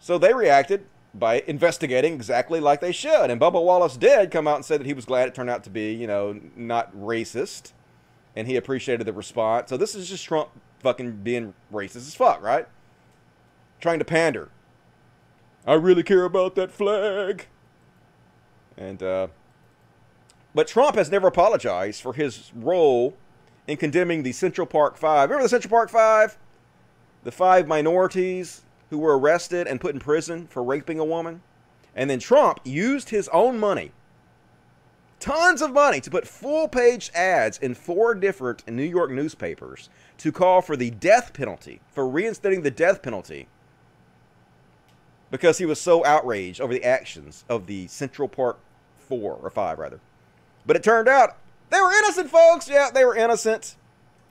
[0.00, 3.30] So they reacted by investigating exactly like they should.
[3.30, 5.64] And Bubba Wallace did come out and said that he was glad it turned out
[5.64, 7.72] to be, you know, not racist.
[8.36, 9.70] And he appreciated the response.
[9.70, 12.68] So this is just Trump fucking being racist as fuck, right?
[13.80, 14.50] Trying to pander.
[15.66, 17.46] I really care about that flag.
[18.76, 19.28] And, uh,
[20.54, 23.16] but Trump has never apologized for his role
[23.66, 25.30] in condemning the Central Park Five.
[25.30, 26.38] Remember the Central Park Five?
[27.24, 31.42] The five minorities who were arrested and put in prison for raping a woman?
[31.94, 33.92] And then Trump used his own money,
[35.20, 40.30] tons of money, to put full page ads in four different New York newspapers to
[40.30, 43.48] call for the death penalty, for reinstating the death penalty,
[45.30, 48.58] because he was so outraged over the actions of the Central Park
[49.08, 50.00] 4, or 5 rather.
[50.64, 51.36] But it turned out
[51.70, 52.68] they were innocent, folks.
[52.68, 53.76] Yeah, they were innocent.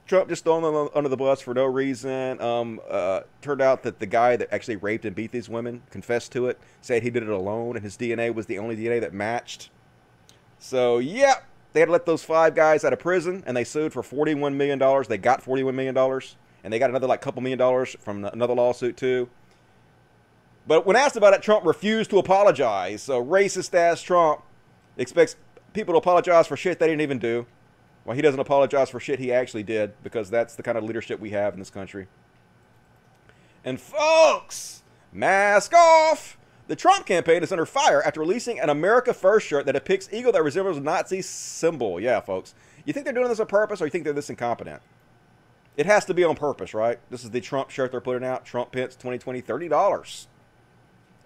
[0.08, 2.40] Trump just throwing them under the bus for no reason.
[2.40, 6.32] Um, uh, turned out that the guy that actually raped and beat these women confessed
[6.32, 9.12] to it, said he did it alone, and his DNA was the only DNA that
[9.12, 9.68] matched.
[10.58, 11.34] So, yeah,
[11.74, 14.54] they had to let those five guys out of prison, and they sued for $41
[14.54, 14.78] million.
[15.08, 15.96] They got $41 million,
[16.64, 19.28] and they got another like couple million dollars from another lawsuit, too.
[20.66, 23.02] But when asked about it, Trump refused to apologize.
[23.02, 24.40] So, racist ass Trump
[24.96, 25.36] expects
[25.74, 27.46] people to apologize for shit they didn't even do.
[28.08, 31.20] Well, he doesn't apologize for shit he actually did because that's the kind of leadership
[31.20, 32.06] we have in this country.
[33.62, 34.82] And folks,
[35.12, 36.38] mask off!
[36.68, 40.32] The Trump campaign is under fire after releasing an America First shirt that depicts eagle
[40.32, 42.00] that resembles a Nazi symbol.
[42.00, 42.54] Yeah, folks.
[42.86, 44.80] You think they're doing this on purpose or you think they're this incompetent?
[45.76, 46.98] It has to be on purpose, right?
[47.10, 48.46] This is the Trump shirt they're putting out.
[48.46, 50.26] Trump Pence 2020, $30.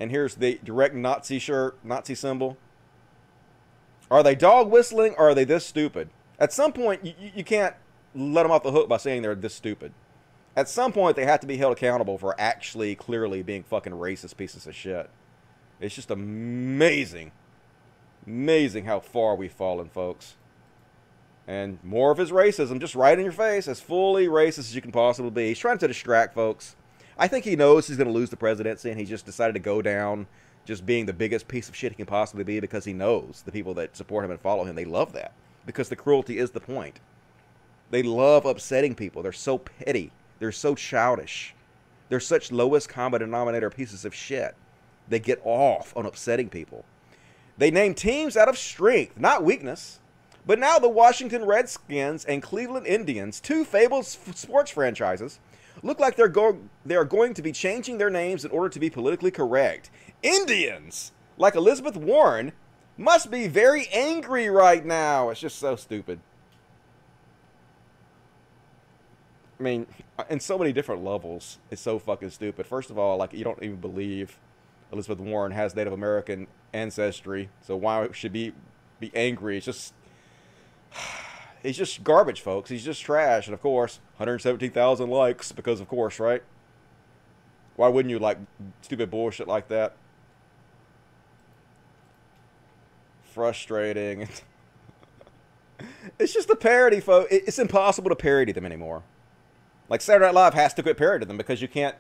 [0.01, 2.57] And here's the direct Nazi shirt, Nazi symbol.
[4.11, 6.11] Are they dog whistling or are they this stupid?
[6.43, 7.77] At some point, you, you can't
[8.17, 9.93] let them off the hook by saying they're this stupid.
[10.57, 14.37] At some point, they have to be held accountable for actually clearly being fucking racist
[14.37, 15.09] pieces of shit.
[15.81, 17.31] It's just amazing.
[18.27, 20.35] Amazing how far we've fallen, folks.
[21.47, 24.83] And more of his racism just right in your face, as fully racist as you
[24.83, 25.49] can possibly be.
[25.49, 26.75] He's trying to distract folks.
[27.17, 29.61] I think he knows he's going to lose the presidency, and he just decided to
[29.61, 30.27] go down
[30.65, 33.53] just being the biggest piece of shit he can possibly be because he knows the
[33.53, 35.33] people that support him and follow him, they love that.
[35.67, 37.01] Because the cruelty is the point.
[37.91, 39.23] They love upsetting people.
[39.23, 40.11] They're so petty.
[40.39, 41.55] They're so childish.
[42.09, 44.55] They're such lowest common denominator pieces of shit.
[45.09, 46.85] They get off on upsetting people.
[47.59, 50.01] They name teams out of strength, not weakness.
[50.45, 55.39] But now the Washington Redskins and Cleveland Indians, two fabled sports franchises,
[55.83, 58.81] look like they're go- they are going to be changing their names in order to
[58.81, 59.91] be politically correct.
[60.23, 62.53] Indians, like Elizabeth Warren,
[62.97, 65.31] must be very angry right now.
[65.31, 66.21] It's just so stupid.
[69.59, 69.87] I mean,
[70.29, 72.67] in so many different levels, it's so fucking stupid.
[72.67, 74.39] First of all, like you don't even believe
[74.93, 78.53] Elizabeth Warren has Native American ancestry, so why should be
[78.99, 79.57] be angry?
[79.59, 79.95] It's just
[81.63, 82.71] he's just garbage, folks.
[82.71, 86.43] He's just trash, and of course, 117,000 likes because, of course, right?
[87.77, 88.39] Why wouldn't you like
[88.83, 89.95] stupid bullshit like that?
[93.33, 94.29] Frustrating.
[96.19, 97.29] it's just a parody, folks.
[97.33, 99.03] It's impossible to parody them anymore.
[99.89, 101.97] Like Saturday Night Live has to quit parodying them because you can't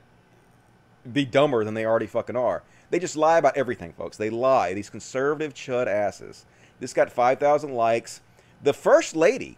[1.11, 2.63] be dumber than they already fucking are.
[2.91, 4.19] They just lie about everything, folks.
[4.19, 4.75] They lie.
[4.75, 6.45] These conservative chud asses.
[6.81, 8.21] This got 5,000 likes.
[8.63, 9.57] The first lady,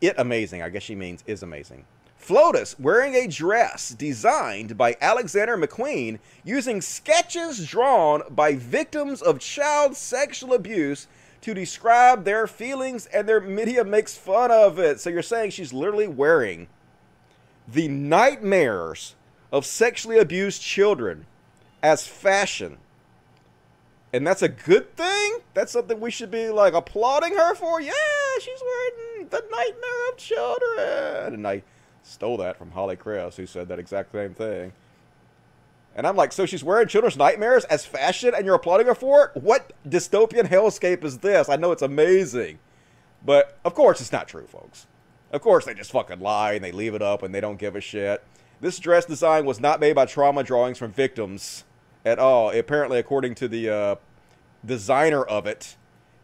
[0.00, 1.84] it amazing, I guess she means is amazing.
[2.26, 9.96] Flotus wearing a dress designed by Alexander McQueen using sketches drawn by victims of child
[9.96, 11.06] sexual abuse
[11.42, 15.00] to describe their feelings and their media makes fun of it.
[15.00, 16.68] So you're saying she's literally wearing
[17.68, 19.14] the nightmares
[19.52, 21.26] of sexually abused children
[21.82, 22.78] as fashion
[24.12, 25.38] And that's a good thing?
[25.54, 27.80] That's something we should be like applauding her for?
[27.80, 27.92] Yeah,
[28.40, 31.34] she's wearing the nightmare of children.
[31.34, 31.62] And I
[32.04, 34.72] stole that from Holly Kress, who said that exact same thing.
[35.96, 39.26] And I'm like, so she's wearing children's nightmares as fashion and you're applauding her for
[39.26, 39.42] it?
[39.42, 41.48] What dystopian hellscape is this?
[41.48, 42.58] I know it's amazing.
[43.24, 44.86] But of course it's not true, folks.
[45.32, 47.76] Of course they just fucking lie and they leave it up and they don't give
[47.76, 48.22] a shit.
[48.60, 51.64] This dress design was not made by trauma drawings from victims
[52.04, 52.50] at all.
[52.50, 53.94] Apparently, according to the uh,
[54.64, 55.76] designer of it,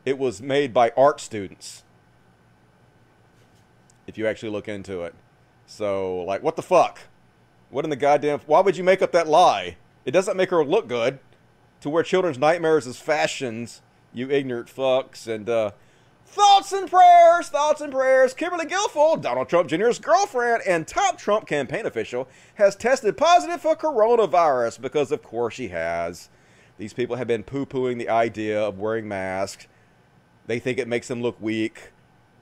[0.04, 1.84] it was made by art students.
[4.06, 5.14] If you actually look into it.
[5.70, 6.98] So, like, what the fuck?
[7.70, 8.40] What in the goddamn...
[8.46, 9.76] Why would you make up that lie?
[10.04, 11.20] It doesn't make her look good.
[11.82, 13.80] To wear children's nightmares as fashions,
[14.12, 15.28] you ignorant fucks.
[15.28, 15.70] And, uh...
[16.26, 18.34] Thoughts and prayers, thoughts and prayers.
[18.34, 23.76] Kimberly Guilfoyle, Donald Trump Jr.'s girlfriend and top Trump campaign official, has tested positive for
[23.76, 26.30] coronavirus because, of course, she has.
[26.78, 29.68] These people have been poo pooing the idea of wearing masks.
[30.46, 31.92] They think it makes them look weak.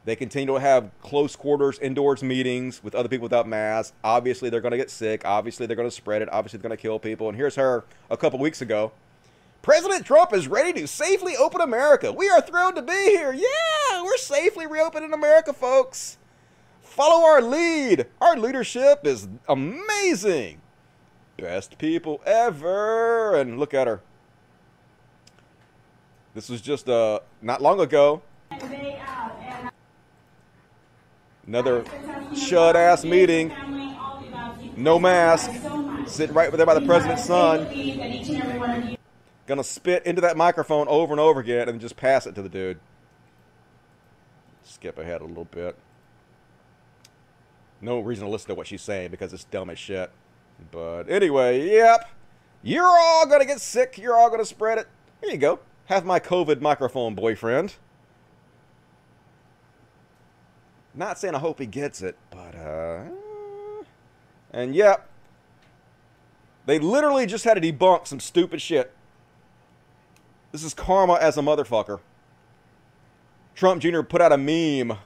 [0.09, 3.93] They continue to have close quarters, indoors meetings with other people without masks.
[4.03, 5.21] Obviously, they're going to get sick.
[5.27, 6.31] Obviously, they're going to spread it.
[6.33, 7.29] Obviously, they're going to kill people.
[7.29, 8.93] And here's her a couple weeks ago.
[9.61, 12.11] President Trump is ready to safely open America.
[12.11, 13.35] We are thrilled to be here.
[13.35, 16.17] Yeah, we're safely reopening America, folks.
[16.81, 18.07] Follow our lead.
[18.19, 20.63] Our leadership is amazing.
[21.37, 23.39] Best people ever.
[23.39, 24.01] And look at her.
[26.35, 28.23] This was just uh, not long ago.
[31.49, 31.83] Another
[32.37, 33.49] shut ass meeting.
[34.77, 35.51] No mask.
[36.07, 38.97] Sitting right there by the president's son.
[39.47, 42.51] Gonna spit into that microphone over and over again and just pass it to the
[42.51, 42.79] dude.
[44.63, 45.75] Skip ahead a little bit.
[47.81, 50.11] No reason to listen to what she's saying because it's dumb as shit.
[50.71, 52.11] But anyway, yep.
[52.63, 53.97] You're all gonna get sick.
[53.97, 54.87] You're all gonna spread it.
[55.23, 55.61] Here you go.
[55.87, 57.77] Have my COVID microphone boyfriend.
[60.99, 63.05] Not saying I hope he gets it, but uh
[64.51, 65.09] and yep.
[66.67, 68.93] They literally just had to debunk some stupid shit.
[70.51, 72.01] This is karma as a motherfucker.
[73.55, 74.03] Trump Jr.
[74.03, 74.99] put out a meme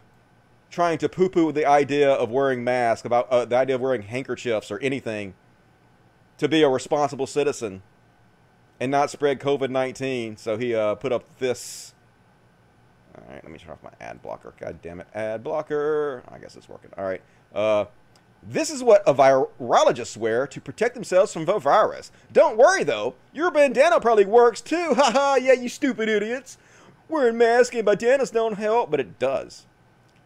[0.71, 4.71] trying to poo-poo the idea of wearing masks, about uh, the idea of wearing handkerchiefs
[4.71, 5.35] or anything
[6.39, 7.83] to be a responsible citizen
[8.81, 10.39] and not spread COVID-19.
[10.39, 11.92] So he uh, put up this.
[13.17, 14.55] All right, let me turn off my ad blocker.
[14.59, 16.23] God damn it, ad blocker.
[16.31, 16.91] I guess it's working.
[16.97, 17.23] All right.
[17.55, 17.87] Uh,
[18.43, 22.11] this is what a virologists wear to protect themselves from the virus.
[22.33, 24.95] Don't worry though, your bandana probably works too.
[24.97, 26.59] Haha, yeah, you stupid idiots.
[27.09, 29.67] Wearing masks and bandanas don't help, but it does.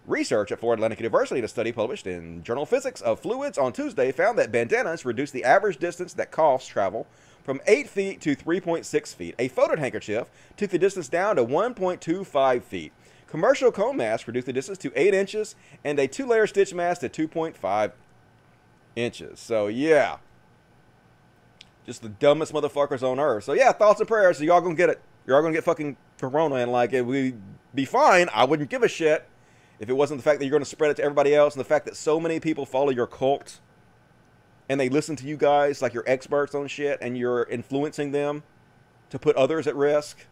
[0.07, 4.13] Research at Florida Atlantic University, a study published in Journal Physics of Fluids on Tuesday,
[4.13, 7.09] found that bandanas reduce the average distance that coughs travel
[7.47, 9.37] from 8 feet to 3.6 feet.
[9.39, 12.93] A folded handkerchief took the distance down to 1.25 feet.
[13.29, 17.09] Commercial cone masks reduced the distance to 8 inches, and a two-layer stitch mask to
[17.09, 17.93] 2.5
[18.97, 19.39] inches.
[19.39, 20.17] So, yeah.
[21.87, 23.45] Just the dumbest motherfuckers on earth.
[23.45, 24.39] So, yeah, thoughts and prayers.
[24.39, 25.01] So, y'all gonna get it.
[25.25, 27.41] Y'all gonna get fucking corona, and like, it would
[27.73, 28.29] be fine.
[28.35, 29.25] I wouldn't give a shit
[29.79, 31.69] if it wasn't the fact that you're gonna spread it to everybody else and the
[31.69, 33.61] fact that so many people follow your cult
[34.69, 38.43] and they listen to you guys like you're experts on shit and you're influencing them
[39.11, 40.27] to put others at risk.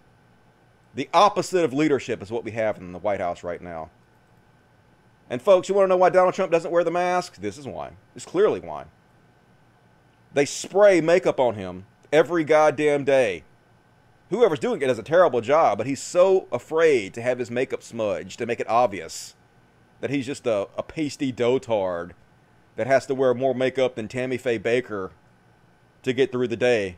[0.95, 3.91] The opposite of leadership is what we have in the White House right now.
[5.31, 7.37] And folks, you want to know why Donald Trump doesn't wear the mask?
[7.37, 7.93] This is why.
[8.15, 8.87] It's clearly why.
[10.33, 13.45] They spray makeup on him every goddamn day.
[14.31, 17.83] Whoever's doing it does a terrible job, but he's so afraid to have his makeup
[17.83, 19.35] smudged to make it obvious
[20.01, 22.11] that he's just a, a pasty dotard
[22.77, 25.11] that has to wear more makeup than Tammy Faye Bakker
[26.03, 26.97] to get through the day.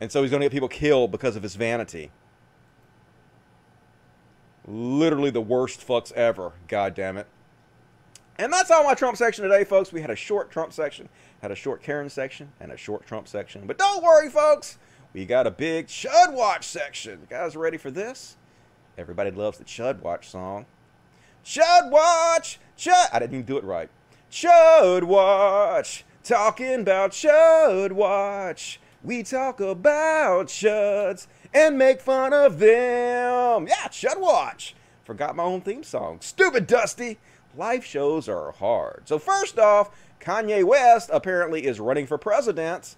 [0.00, 2.10] And so he's going to get people killed because of his vanity.
[4.66, 6.52] Literally the worst fucks ever.
[6.68, 7.26] God damn it.
[8.38, 9.92] And that's all my Trump section today, folks.
[9.92, 11.08] We had a short Trump section,
[11.40, 13.66] had a short Karen section, and a short Trump section.
[13.66, 14.76] But don't worry, folks.
[15.14, 17.20] We got a big Chud Watch section.
[17.20, 18.36] You guys ready for this?
[18.98, 20.66] Everybody loves the Chud Watch song.
[21.42, 22.58] Chud Watch!
[22.76, 23.06] Chud!
[23.12, 23.88] I didn't even do it right.
[24.30, 26.04] Chud Watch!
[26.24, 28.80] Talking about Chud Watch.
[29.02, 33.68] We talk about chuds and make fun of them.
[33.68, 34.74] Yeah, Chud Watch.
[35.04, 36.18] Forgot my own theme song.
[36.20, 37.18] Stupid Dusty.
[37.56, 39.02] Life shows are hard.
[39.04, 42.96] So first off, Kanye West apparently is running for president.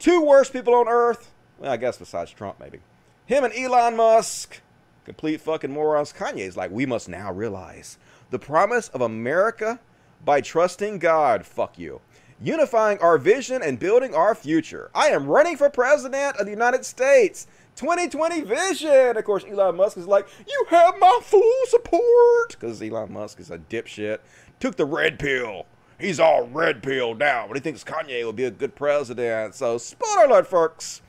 [0.00, 1.32] Two worst people on earth.
[1.58, 2.80] Well, I guess besides Trump, maybe.
[3.26, 4.60] Him and Elon Musk.
[5.04, 6.12] Complete fucking morons.
[6.12, 7.96] Kanye's like, we must now realize
[8.30, 9.78] the promise of America
[10.26, 11.46] by trusting God.
[11.46, 12.02] Fuck you.
[12.38, 14.90] unifying our vision and building our future.
[14.94, 17.46] I am running for president of the United States.
[17.76, 19.16] 2020 vision.
[19.16, 22.50] Of course, Elon Musk is like, you have my full support.
[22.50, 24.18] Because Elon Musk is a dipshit.
[24.60, 25.64] Took the red pill.
[25.98, 29.54] He's all red pill now, but he thinks Kanye will be a good president.
[29.54, 31.00] So, spoiler alert, folks.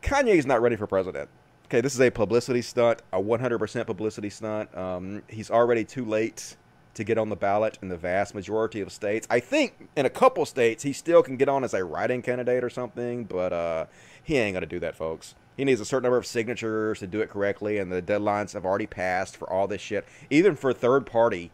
[0.00, 1.28] Kanye's not ready for president.
[1.64, 4.76] Okay, this is a publicity stunt, a 100% publicity stunt.
[4.76, 6.56] Um, he's already too late
[6.94, 9.26] to get on the ballot in the vast majority of states.
[9.30, 12.64] I think in a couple states he still can get on as a write-in candidate
[12.64, 13.86] or something, but uh,
[14.22, 15.34] he ain't gonna do that, folks.
[15.56, 18.64] He needs a certain number of signatures to do it correctly, and the deadlines have
[18.64, 21.50] already passed for all this shit, even for third-party,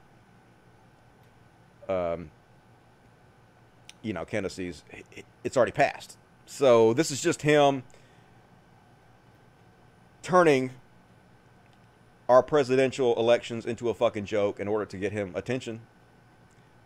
[1.88, 2.30] um,
[4.02, 4.84] you know, candidacies.
[5.42, 6.16] It's already passed.
[6.46, 7.82] So this is just him
[10.22, 10.70] turning
[12.28, 15.80] our presidential elections into a fucking joke in order to get him attention.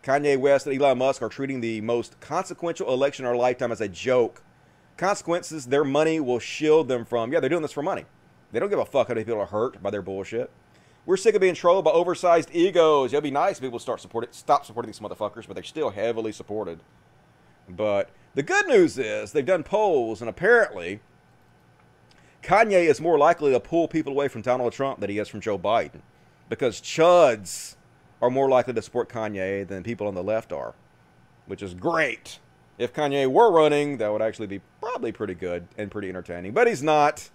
[0.03, 3.81] Kanye West and Elon Musk are treating the most consequential election of our lifetime as
[3.81, 4.43] a joke.
[4.97, 7.31] Consequences their money will shield them from.
[7.31, 8.05] Yeah, they're doing this for money.
[8.51, 10.51] They don't give a fuck how many people are hurt by their bullshit.
[11.05, 13.13] We're sick of being trolled by oversized egos.
[13.13, 16.31] It'd be nice if people start supporting, stop supporting these motherfuckers, but they're still heavily
[16.31, 16.81] supported.
[17.67, 20.99] But the good news is they've done polls, and apparently
[22.43, 25.41] Kanye is more likely to pull people away from Donald Trump than he is from
[25.41, 26.01] Joe Biden.
[26.49, 27.75] Because chuds
[28.21, 30.73] are more likely to support Kanye than people on the left are,
[31.45, 32.39] which is great.
[32.77, 36.51] If Kanye were running, that would actually be probably pretty good and pretty entertaining.
[36.51, 37.29] But he's not.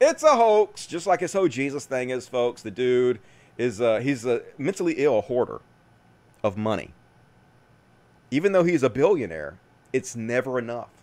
[0.00, 2.62] It's a hoax, just like his whole Jesus thing is, folks.
[2.62, 3.18] The dude
[3.58, 5.60] is uh, he's a mentally ill hoarder
[6.42, 6.92] of money.
[8.30, 9.58] Even though he's a billionaire,
[9.92, 10.95] it's never enough.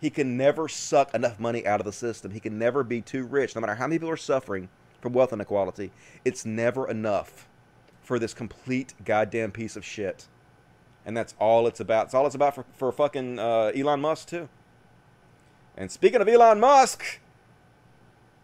[0.00, 2.30] He can never suck enough money out of the system.
[2.30, 3.54] He can never be too rich.
[3.54, 4.68] No matter how many people are suffering
[5.00, 5.90] from wealth inequality,
[6.24, 7.48] it's never enough
[8.02, 10.28] for this complete goddamn piece of shit.
[11.04, 12.06] And that's all it's about.
[12.06, 14.48] It's all it's about for, for fucking uh, Elon Musk, too.
[15.76, 17.20] And speaking of Elon Musk,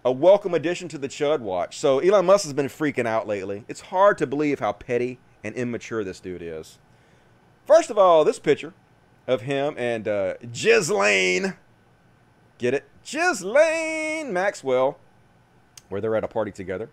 [0.05, 1.79] a welcome addition to the Chud Watch.
[1.79, 3.65] So Elon Musk has been freaking out lately.
[3.69, 6.79] It's hard to believe how petty and immature this dude is.
[7.67, 8.75] First of all, this picture
[9.27, 11.55] of him and uh, Ghislaine.
[12.59, 12.85] Get it?
[13.05, 14.99] Ghislaine Maxwell,
[15.89, 16.89] where they're at a party together.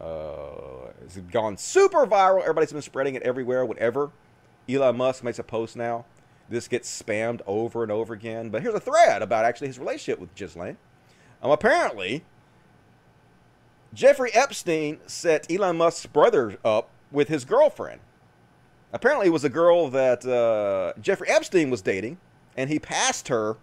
[0.00, 2.42] Uh, it's gone super viral.
[2.42, 3.64] Everybody's been spreading it everywhere.
[3.64, 4.10] Whenever
[4.68, 6.04] Elon Musk makes a post now,
[6.48, 8.50] this gets spammed over and over again.
[8.50, 10.76] But here's a thread about actually his relationship with Ghislaine.
[11.42, 12.24] Um, apparently,
[13.92, 18.00] Jeffrey Epstein set Elon Musk's brother up with his girlfriend.
[18.94, 22.16] Apparently, it was a girl that uh, Jeffrey Epstein was dating,
[22.56, 23.56] and he passed her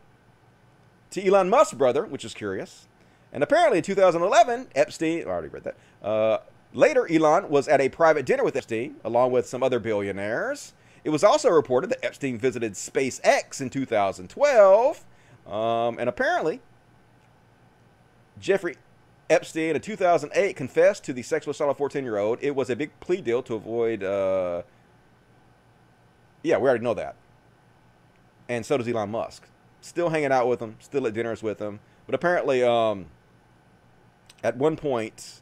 [1.11, 2.89] to Elon Musk's brother, which is curious.
[3.31, 5.77] And apparently, in 2011, Epstein, I already read that.
[6.05, 6.39] Uh,
[6.73, 10.73] later, Elon was at a private dinner with Epstein, along with some other billionaires.
[11.05, 15.05] It was also reported that Epstein visited SpaceX in 2012.
[15.47, 16.59] Um, and apparently,
[18.37, 18.75] Jeffrey
[19.29, 22.37] Epstein in 2008 confessed to the sexual assault of a 14 year old.
[22.41, 24.03] It was a big plea deal to avoid.
[24.03, 24.63] Uh,
[26.43, 27.15] yeah, we already know that.
[28.49, 29.47] And so does Elon Musk.
[29.81, 31.79] Still hanging out with him, still at dinners with him.
[32.05, 33.07] But apparently, um,
[34.43, 35.41] at one point,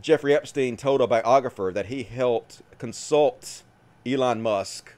[0.00, 3.62] Jeffrey Epstein told a biographer that he helped consult
[4.04, 4.94] Elon Musk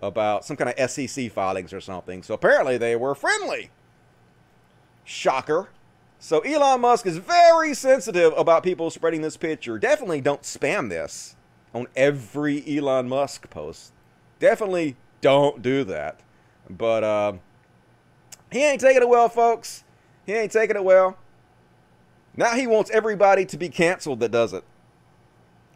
[0.00, 2.22] about some kind of SEC filings or something.
[2.22, 3.70] So apparently they were friendly.
[5.04, 5.68] Shocker.
[6.18, 9.78] So Elon Musk is very sensitive about people spreading this picture.
[9.78, 11.35] Definitely don't spam this
[11.76, 13.92] on every Elon Musk post.
[14.40, 16.20] Definitely don't do that.
[16.70, 17.32] But uh,
[18.50, 19.84] he ain't taking it well, folks.
[20.24, 21.18] He ain't taking it well.
[22.34, 24.64] Now he wants everybody to be canceled that does it.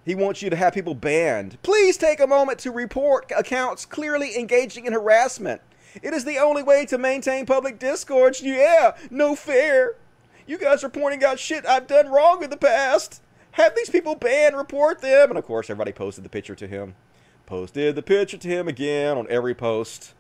[0.05, 1.63] He wants you to have people banned.
[1.63, 5.61] Please take a moment to report accounts clearly engaging in harassment.
[6.03, 8.43] It is the only way to maintain public discourse.
[8.43, 9.97] Yeah, no fair.
[10.47, 13.21] You guys are pointing out shit I've done wrong in the past.
[13.53, 15.31] Have these people banned, report them.
[15.31, 16.95] And of course, everybody posted the picture to him.
[17.47, 20.15] Posted the picture to him again on every post.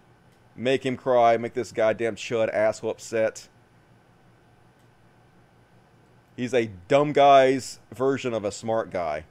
[0.56, 3.48] Make him cry, make this goddamn chud asshole upset.
[6.36, 9.24] He's a dumb guy's version of a smart guy.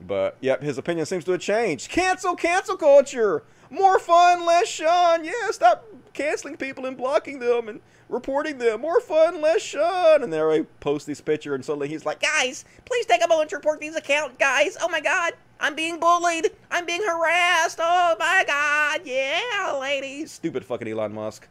[0.00, 1.90] But, yep, his opinion seems to have changed.
[1.90, 3.44] Cancel, cancel culture!
[3.70, 5.24] More fun, less shun!
[5.24, 8.80] Yeah, stop canceling people and blocking them and reporting them.
[8.80, 10.22] More fun, less shun.
[10.22, 13.50] And there I post this picture, and suddenly he's like, Guys, please take a moment
[13.50, 14.76] to report these accounts, guys.
[14.80, 16.50] Oh my god, I'm being bullied.
[16.70, 17.78] I'm being harassed.
[17.82, 20.32] Oh my god, yeah, ladies.
[20.32, 21.48] Stupid fucking Elon Musk.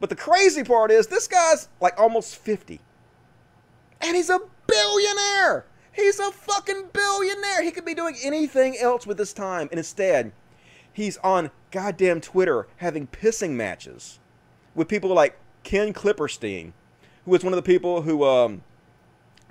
[0.00, 2.80] But the crazy part is, this guy's like almost 50.
[4.00, 5.66] And he's a billionaire!
[5.92, 7.62] He's a fucking billionaire.
[7.62, 9.68] He could be doing anything else with his time.
[9.70, 10.32] And instead,
[10.92, 14.18] he's on goddamn Twitter having pissing matches
[14.74, 16.72] with people like Ken Klippenstein,
[17.24, 18.62] who was one of the people who um,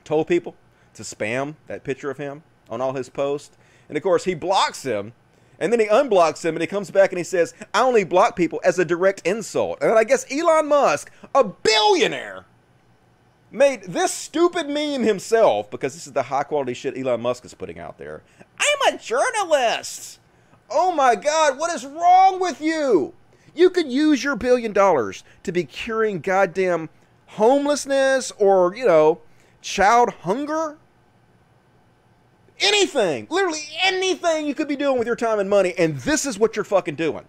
[0.04, 0.56] told people
[0.94, 3.58] to spam that picture of him on all his posts.
[3.88, 5.14] And of course, he blocks him.
[5.60, 8.36] And then he unblocks him and he comes back and he says, I only block
[8.36, 9.78] people as a direct insult.
[9.80, 12.46] And I guess Elon Musk, a billionaire,
[13.52, 17.54] made this stupid meme himself because this is the high quality shit Elon Musk is
[17.54, 18.24] putting out there.
[18.58, 20.21] I'm a journalist.
[20.72, 23.14] Oh my God, what is wrong with you?
[23.54, 26.90] You could use your billion dollars to be curing goddamn
[27.28, 29.20] homelessness or, you know,
[29.62, 30.78] child hunger.
[32.60, 36.38] Anything, literally anything you could be doing with your time and money, and this is
[36.38, 37.26] what you're fucking doing.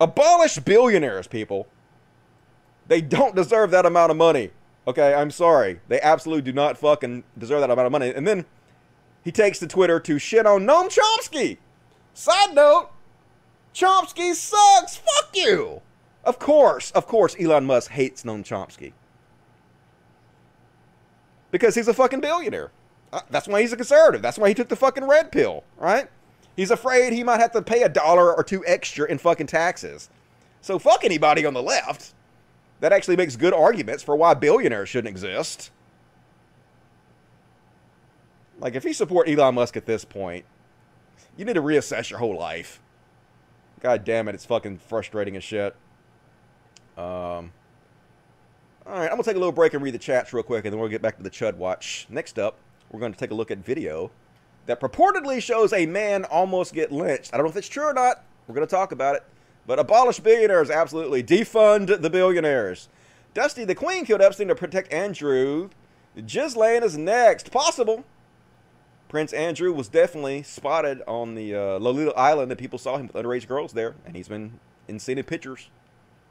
[0.00, 1.66] Abolish billionaires, people.
[2.86, 4.50] They don't deserve that amount of money.
[4.86, 5.80] Okay, I'm sorry.
[5.88, 8.12] They absolutely do not fucking deserve that amount of money.
[8.14, 8.44] And then
[9.24, 11.58] he takes to Twitter to shit on Noam Chomsky.
[12.14, 12.90] Side note,
[13.74, 14.96] Chomsky sucks.
[14.96, 15.80] Fuck you.
[16.24, 18.92] Of course, of course, Elon Musk hates Noam Chomsky.
[21.50, 22.70] Because he's a fucking billionaire.
[23.12, 24.22] Uh, That's why he's a conservative.
[24.22, 26.08] That's why he took the fucking red pill, right?
[26.56, 30.08] He's afraid he might have to pay a dollar or two extra in fucking taxes.
[30.60, 32.14] So fuck anybody on the left.
[32.80, 35.70] That actually makes good arguments for why billionaires shouldn't exist.
[38.62, 40.44] Like, if you support Elon Musk at this point,
[41.36, 42.80] you need to reassess your whole life.
[43.80, 45.74] God damn it, it's fucking frustrating as shit.
[46.96, 47.50] Um,
[48.86, 50.72] all right, I'm gonna take a little break and read the chats real quick, and
[50.72, 52.06] then we'll get back to the Chud Watch.
[52.08, 52.58] Next up,
[52.92, 54.10] we're going to take a look at video
[54.66, 57.32] that purportedly shows a man almost get lynched.
[57.32, 58.22] I don't know if it's true or not.
[58.46, 59.24] We're to talk about it.
[59.66, 61.22] But abolish billionaires, absolutely.
[61.22, 62.88] Defund the billionaires.
[63.34, 65.70] Dusty the Queen killed Epstein to protect Andrew.
[66.26, 67.50] Ghislaine is next.
[67.50, 68.04] Possible.
[69.12, 73.14] Prince Andrew was definitely spotted on the uh, Lolita Island that people saw him with
[73.14, 74.58] underage girls there, and he's been
[74.88, 75.68] in seen in pictures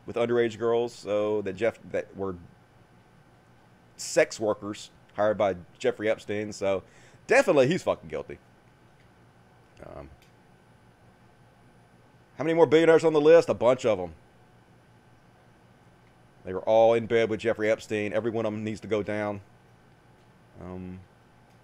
[0.07, 0.91] with underage girls.
[0.91, 2.37] So that Jeff that were
[3.97, 6.51] sex workers hired by Jeffrey Epstein.
[6.53, 6.81] So
[7.27, 8.39] definitely he's fucking guilty.
[9.85, 10.09] Um,
[12.39, 13.47] how many more billionaires on the list?
[13.47, 14.13] A bunch of them.
[16.45, 18.11] They were all in bed with Jeffrey Epstein.
[18.11, 19.41] Every one of them needs to go down.
[20.59, 21.01] Um,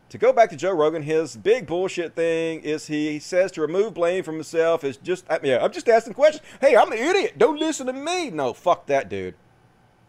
[0.09, 3.93] to go back to Joe Rogan, his big bullshit thing is he says to remove
[3.93, 6.43] blame from himself is just, I, yeah, I'm just asking questions.
[6.61, 7.37] Hey, I'm an idiot.
[7.37, 8.29] Don't listen to me.
[8.29, 9.35] No, fuck that, dude.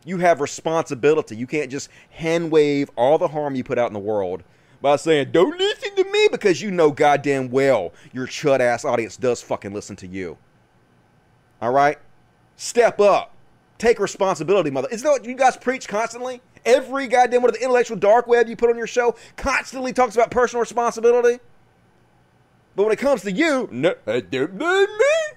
[0.04, 1.36] You have responsibility.
[1.36, 4.44] You can't just hand wave all the harm you put out in the world
[4.80, 9.16] by saying, don't listen to me because you know goddamn well your chud ass audience
[9.16, 10.38] does fucking listen to you.
[11.60, 11.98] All right?
[12.56, 13.34] Step up.
[13.78, 14.88] Take responsibility, mother.
[14.90, 16.40] Isn't that what you guys preach constantly?
[16.68, 20.14] Every goddamn one of the intellectual dark web you put on your show constantly talks
[20.14, 21.40] about personal responsibility.
[22.76, 24.20] But when it comes to you, no, uh.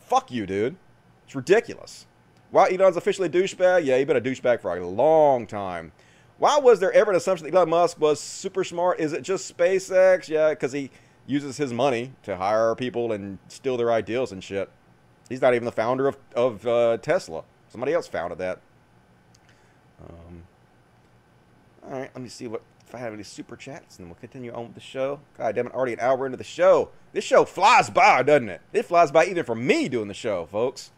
[0.00, 0.76] Fuck you, dude.
[1.26, 2.06] It's ridiculous.
[2.50, 3.84] Why Elon's officially a douchebag?
[3.84, 5.92] Yeah, he's been a douchebag for a long time.
[6.38, 9.00] Why was there ever an assumption that Elon Musk was super smart?
[9.00, 10.28] Is it just SpaceX?
[10.28, 10.90] Yeah, because he
[11.26, 14.70] uses his money to hire people and steal their ideals and shit.
[15.28, 17.44] He's not even the founder of, of uh, Tesla.
[17.68, 18.60] Somebody else founded that.
[20.08, 20.42] Um,
[21.84, 24.20] all right, let me see what if I have any super chats, and then we'll
[24.20, 25.20] continue on with the show.
[25.38, 26.90] God damn it, already an hour into the show.
[27.12, 28.60] This show flies by, doesn't it?
[28.72, 30.90] It flies by even for me doing the show, folks.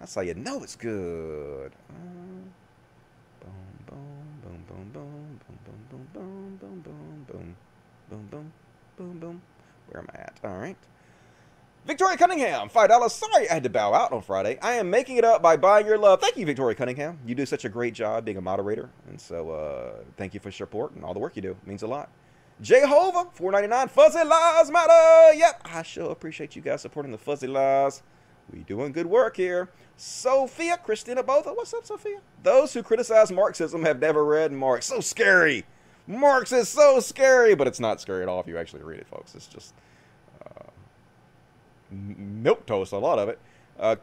[0.00, 1.72] That's how you know it's good.
[1.88, 2.50] Boom,
[3.40, 3.50] boom,
[3.86, 7.56] boom, boom, boom, boom, boom, boom, boom, boom, boom, boom,
[8.08, 8.52] boom, boom, boom.
[8.96, 9.40] Boom
[9.88, 10.38] Where am I at?
[10.44, 10.76] All right.
[11.90, 13.10] Victoria Cunningham, $5.
[13.10, 14.60] Sorry I had to bow out on Friday.
[14.62, 16.20] I am making it up by buying your love.
[16.20, 17.18] Thank you, Victoria Cunningham.
[17.26, 18.90] You do such a great job being a moderator.
[19.08, 21.50] And so uh, thank you for support and all the work you do.
[21.50, 22.08] It means a lot.
[22.60, 23.90] Jehovah, $4.99.
[23.90, 25.34] Fuzzy Lies Matter.
[25.34, 28.04] Yep, I sure appreciate you guys supporting the Fuzzy Lies.
[28.52, 29.68] We doing good work here.
[29.96, 31.52] Sophia, Christina Botha.
[31.52, 32.20] What's up, Sophia?
[32.44, 34.86] Those who criticize Marxism have never read Marx.
[34.86, 35.64] So scary.
[36.06, 39.08] Marx is so scary, but it's not scary at all if you actually read it,
[39.08, 39.34] folks.
[39.34, 39.74] It's just
[41.90, 43.38] milk toast, a lot of it.
[43.78, 43.96] Uh,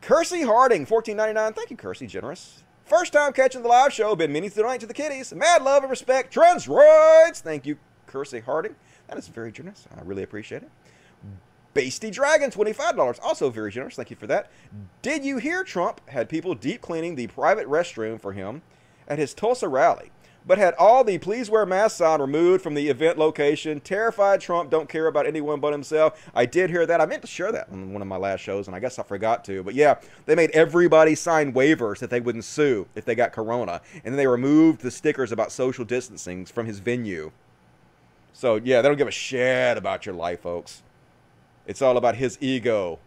[0.00, 1.52] Kersey Harding, fourteen ninety nine.
[1.52, 2.62] Thank you, Kersey, generous.
[2.84, 4.14] First time catching the live show.
[4.14, 5.32] Been meaning to donate to the kiddies.
[5.32, 6.32] Mad love and respect.
[6.32, 7.40] Trans rights.
[7.40, 8.76] Thank you, Kersey Harding.
[9.08, 9.86] That is very generous.
[9.96, 10.70] I really appreciate it.
[11.74, 13.18] Basty Dragon, $25.
[13.22, 13.96] Also very generous.
[13.96, 14.50] Thank you for that.
[15.02, 18.62] Did you hear Trump had people deep cleaning the private restroom for him
[19.08, 20.12] at his Tulsa rally?
[20.46, 23.80] But had all the please wear mask sign removed from the event location.
[23.80, 26.30] Terrified Trump don't care about anyone but himself.
[26.34, 27.00] I did hear that.
[27.00, 29.02] I meant to share that on one of my last shows, and I guess I
[29.02, 29.62] forgot to.
[29.62, 33.80] But yeah, they made everybody sign waivers that they wouldn't sue if they got corona.
[34.04, 37.32] And then they removed the stickers about social distancing from his venue.
[38.32, 40.82] So yeah, they don't give a shit about your life, folks.
[41.66, 42.98] It's all about his ego.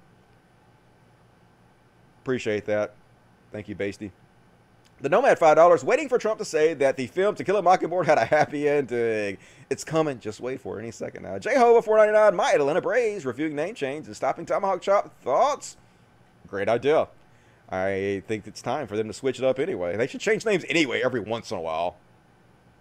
[2.23, 2.95] Appreciate that.
[3.51, 4.11] Thank you, Basty.
[4.99, 8.07] The Nomad $5 waiting for Trump to say that the film To Kill a Mockingbird
[8.07, 9.37] had a happy ending.
[9.69, 10.19] It's coming.
[10.19, 11.37] Just wait for it any second now.
[11.37, 15.13] Jehovah 499 My Atlanta Braves reviewing name change and stopping Tomahawk Chop.
[15.21, 15.77] Thoughts?
[16.47, 17.07] Great idea.
[17.69, 19.95] I think it's time for them to switch it up anyway.
[19.97, 21.97] They should change names anyway every once in a while.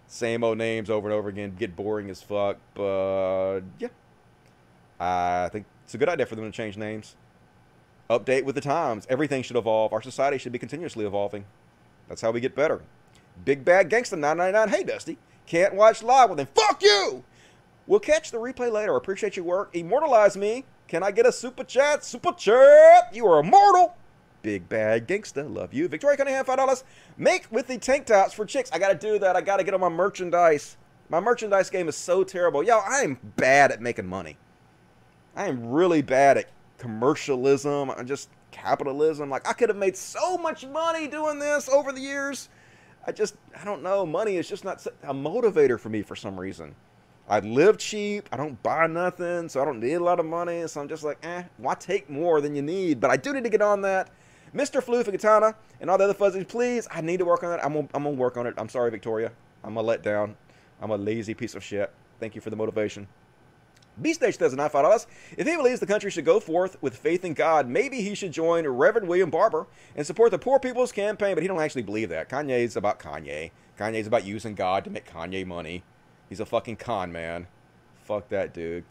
[0.07, 1.55] Same old names over and over again.
[1.59, 2.57] Get boring as fuck.
[2.73, 3.89] But yeah.
[4.99, 7.15] I think it's a good idea for them to change names.
[8.09, 9.05] Update with the times.
[9.07, 9.93] Everything should evolve.
[9.93, 11.45] Our society should be continuously evolving.
[12.07, 12.81] That's how we get better.
[13.45, 14.69] Big Bad Gangsta 999.
[14.69, 15.17] Hey, Dusty.
[15.45, 16.29] Can't watch live?
[16.29, 17.23] Well, then fuck you!
[17.85, 18.95] We'll catch the replay later.
[18.95, 19.69] Appreciate your work.
[19.73, 20.65] Immortalize me.
[20.87, 22.03] Can I get a super chat?
[22.03, 23.09] Super chat!
[23.13, 23.95] You are immortal!
[24.41, 25.53] Big Bad Gangsta.
[25.53, 25.87] Love you.
[25.87, 26.83] Victoria Cunningham, $5.
[27.17, 28.71] Make with the tank tops for chicks.
[28.71, 29.35] I gotta do that.
[29.35, 30.77] I gotta get on my merchandise.
[31.09, 32.63] My merchandise game is so terrible.
[32.63, 34.37] Yo, I am bad at making money.
[35.35, 37.91] I am really bad at commercialism.
[37.91, 38.29] I'm just
[38.67, 39.29] capitalism.
[39.29, 42.49] Like I could have made so much money doing this over the years.
[43.05, 44.05] I just I don't know.
[44.05, 46.75] Money is just not a motivator for me for some reason.
[47.29, 48.29] I live cheap.
[48.31, 50.65] I don't buy nothing, so I don't need a lot of money.
[50.67, 52.99] So I'm just like, eh, why take more than you need?
[53.01, 54.09] But I do need to get on that.
[54.55, 54.81] Mr.
[54.87, 56.87] And Katana and all the other fuzzies, please.
[56.89, 57.61] I need to work on it.
[57.63, 58.53] I'm gonna, I'm gonna work on it.
[58.57, 59.31] I'm sorry, Victoria.
[59.63, 60.35] I'm a let down.
[60.81, 61.91] I'm a lazy piece of shit.
[62.19, 63.07] Thank you for the motivation.
[64.01, 65.07] Beast Nation does not follow us.
[65.37, 68.31] If he believes the country should go forth with faith in God, maybe he should
[68.31, 72.09] join Reverend William Barber and support the Poor People's Campaign, but he don't actually believe
[72.09, 72.29] that.
[72.29, 73.51] Kanye's about Kanye.
[73.77, 75.83] Kanye's about using God to make Kanye money.
[76.29, 77.47] He's a fucking con man.
[78.03, 78.85] Fuck that dude.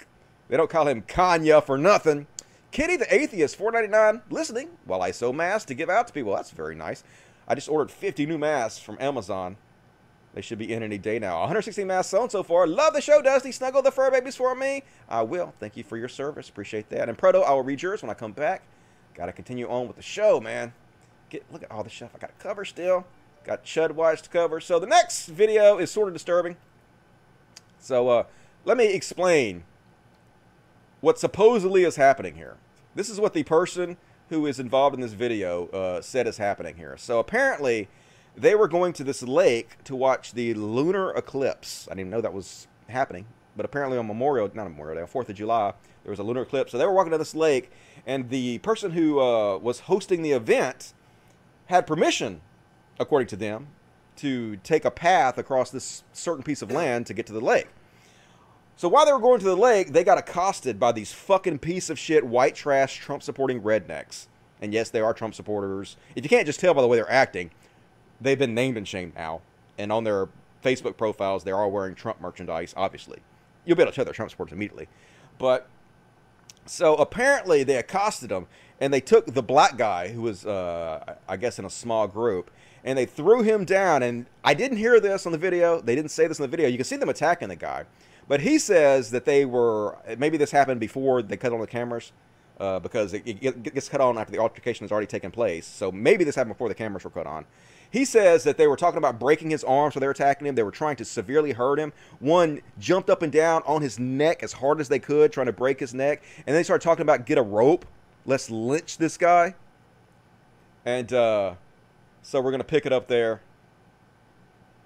[0.49, 2.27] They don't call him Kanye for nothing.
[2.71, 6.35] Kitty the Atheist, 4.99, listening while I sew masks to give out to people.
[6.35, 7.05] That's very nice.
[7.49, 9.57] I just ordered 50 new masks from Amazon.
[10.37, 11.39] They should be in any day now.
[11.41, 12.67] 116 masks sewn so far.
[12.67, 13.51] Love the show, Dusty.
[13.53, 14.83] Snuggle the fur babies for me.
[15.09, 15.55] I will.
[15.59, 16.51] Thank you for your service.
[16.51, 17.09] Appreciate that.
[17.09, 18.63] And Proto, I will read yours when I come back.
[19.15, 20.75] Got to continue on with the show, man.
[21.31, 23.07] Get Look at all the stuff I got to cover still.
[23.45, 24.61] Got Chud Watch to cover.
[24.61, 26.59] So the next video is sort of disturbing.
[27.79, 28.25] So uh,
[28.67, 29.65] let me explain
[31.01, 32.59] what supposedly is happening here.
[32.95, 33.97] This is what the person
[34.29, 36.99] who is involved in this video uh, said is happening here.
[36.99, 37.89] So apparently
[38.37, 41.89] they were going to this lake to watch the lunar eclipse.
[41.89, 43.27] I didn't even know that was happening,
[43.57, 45.73] but apparently on Memorial, not Memorial Day, Fourth of July,
[46.05, 46.73] there was a lunar eclipse.
[46.73, 47.71] So they were walking to this lake,
[48.07, 50.93] and the person who uh, was hosting the event
[51.67, 52.43] had permission,
[53.01, 53.69] according to them,
[54.17, 57.69] to take a path across this certain piece of land to get to the lake.
[58.77, 61.89] So while they were going to the lake, they got accosted by these fucking piece
[61.89, 64.27] of shit white trash Trump supporting rednecks.
[64.61, 65.97] And yes, they are Trump supporters.
[66.15, 67.51] If you can't just tell by the way they're acting,
[68.21, 69.43] they've been named and shamed now.
[69.79, 70.29] And on their
[70.65, 73.19] Facebook profiles, they are wearing Trump merchandise, obviously.
[73.65, 74.89] You'll be able to tell they're Trump supporters immediately.
[75.39, 75.69] But
[76.67, 78.47] so apparently they accosted him
[78.81, 82.51] and they took the black guy who was, uh, I guess, in a small group
[82.85, 84.03] and they threw him down.
[84.03, 85.81] And I didn't hear this on the video.
[85.81, 86.69] They didn't say this in the video.
[86.69, 87.85] You can see them attacking the guy.
[88.29, 92.13] But he says that they were, maybe this happened before they cut on the cameras.
[92.59, 95.67] Uh, because it, it gets cut on after the altercation has already taken place.
[95.67, 97.45] So maybe this happened before the cameras were cut on.
[97.97, 100.55] He says that they were talking about breaking his arms so they were attacking him.
[100.55, 101.95] They were trying to severely hurt him.
[102.19, 105.53] One jumped up and down on his neck as hard as they could, trying to
[105.55, 106.23] break his neck.
[106.47, 107.87] And they started talking about get a rope.
[108.27, 109.55] Let's lynch this guy.
[110.85, 111.55] And uh,
[112.21, 113.41] so we're going to pick it up there.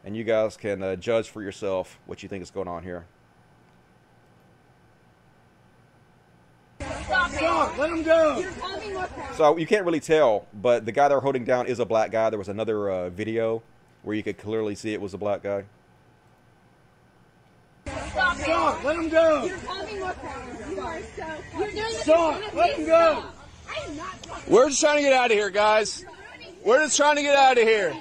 [0.05, 3.07] And you guys can uh, judge for yourself what you think is going on here.
[7.11, 7.78] Stop!
[7.78, 8.45] Let him go!
[9.35, 12.31] So you can't really tell, but the guy they're holding down is a black guy.
[12.31, 13.62] There was another uh, video
[14.03, 15.65] where you could clearly see it was a black guy.
[17.87, 18.37] Stop!
[18.37, 18.85] Stop!
[18.85, 19.45] Let him go!
[19.45, 20.70] You're causing more problems.
[20.70, 21.27] You are so.
[21.59, 22.55] You're doing Stop!
[22.55, 23.24] Let him go!
[24.47, 26.05] We're just trying to get out of here, guys.
[26.65, 27.95] We're just trying to get out of here.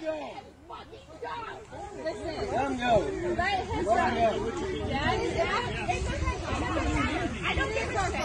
[2.52, 3.06] Let him go!
[3.38, 4.00] Let him go!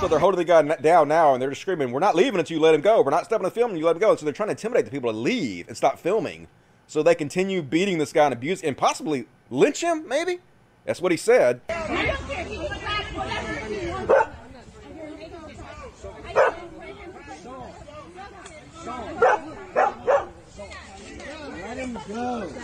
[0.00, 2.56] So they're holding the guy down now, and they're just screaming, "We're not leaving until
[2.56, 3.00] you let him go.
[3.00, 4.52] We're not stopping the film until you let him go." And so they're trying to
[4.52, 6.48] intimidate the people to leave and stop filming,
[6.86, 10.06] so they continue beating this guy and abuse and possibly lynch him.
[10.06, 10.40] Maybe
[10.84, 11.62] that's what he said.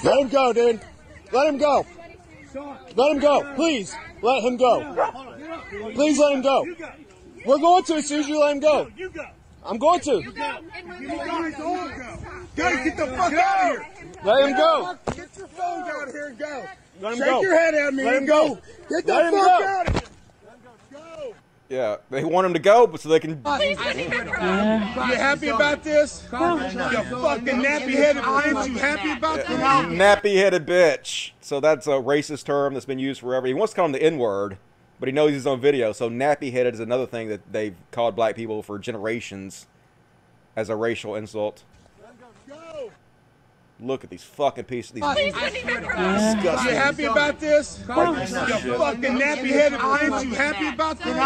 [0.02, 0.80] Let him go, dude.
[1.32, 1.86] Let him go.
[2.96, 3.54] Let him go.
[3.54, 4.82] Please, let him go.
[5.94, 6.66] Please let him go.
[7.44, 8.88] We're going to as soon as you let him go.
[8.96, 9.24] You go.
[9.64, 10.22] I'm going to.
[10.22, 10.60] You Guys,
[12.84, 13.86] get the fuck out of here.
[14.24, 14.96] Let him go.
[15.06, 16.64] Get your phones out of here and go.
[17.00, 17.42] Let him Shake go.
[17.42, 18.58] your head at me Let and go.
[18.88, 19.64] Get the Let fuck go.
[19.66, 20.02] out of here.
[21.70, 23.30] Yeah, they want him to go, but so they can.
[23.30, 26.24] You happy about this?
[26.24, 28.66] You fucking nappy-headed bitch.
[28.66, 29.46] You happy about this?
[29.46, 31.30] Nappy-headed bitch.
[31.40, 33.46] So that's a racist term that's been used forever.
[33.46, 34.58] He wants to call him the N-word,
[35.00, 35.92] but he knows he's on video.
[35.92, 39.66] So nappy-headed is another thing that they've called black people for generations
[40.54, 41.64] as a racial insult.
[43.82, 44.92] Look at these fucking pieces.
[44.92, 46.74] These You disgusting.
[46.74, 47.78] happy about this?
[47.78, 50.24] You fucking nappy-headed bitch.
[50.24, 51.16] You happy about this?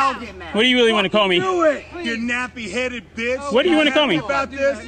[0.55, 1.41] What do you really want to call me?
[1.41, 3.53] Do it, you nappy-headed bitch.
[3.53, 4.19] What do you wanna call me?
[4.19, 4.85] About this?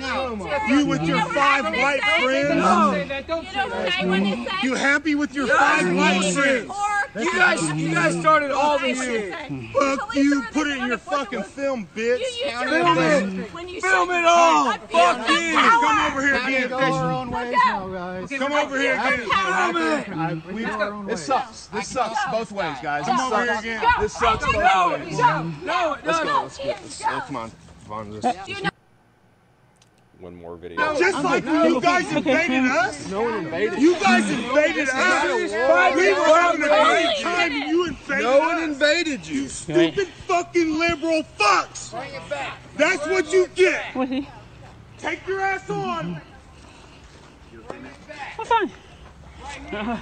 [0.69, 2.65] You with your five white friends?
[4.63, 6.71] You happy with your five white friends?
[7.19, 9.33] You guys, you guys started all this shit.
[9.73, 10.43] Fuck you!
[10.53, 12.21] Put it in your fucking film, bitch.
[12.21, 13.81] Film it.
[13.81, 14.73] Film it all.
[14.73, 15.55] Fuck you.
[15.57, 17.56] Come over here again.
[17.65, 18.39] Go our own ways now, guys.
[18.39, 20.05] Come over here again.
[20.05, 20.55] Film it.
[20.55, 21.67] We go This sucks.
[21.69, 23.05] This sucks both ways, guys.
[23.07, 23.61] Come This over here sucks.
[23.65, 23.83] again.
[24.01, 25.19] This sucks both No, ways.
[25.19, 26.25] no, no, it Let's go.
[26.25, 26.43] doesn't.
[26.43, 27.03] Let's get this.
[27.07, 27.53] Oh, come on.
[27.87, 28.63] Vaughn, this.
[30.19, 30.99] One more video.
[30.99, 33.07] Just like you guys invaded us.
[33.11, 33.79] No one invaded.
[33.79, 35.53] You guys invaded us.
[35.95, 38.33] We were having a great time and you invaded us.
[38.33, 39.43] No one invaded you.
[39.43, 41.91] You stupid fucking liberal fucks.
[41.91, 42.59] Bring it back.
[42.79, 43.95] That's what you get.
[44.99, 46.21] Take your ass on.
[48.39, 48.71] I'm fine.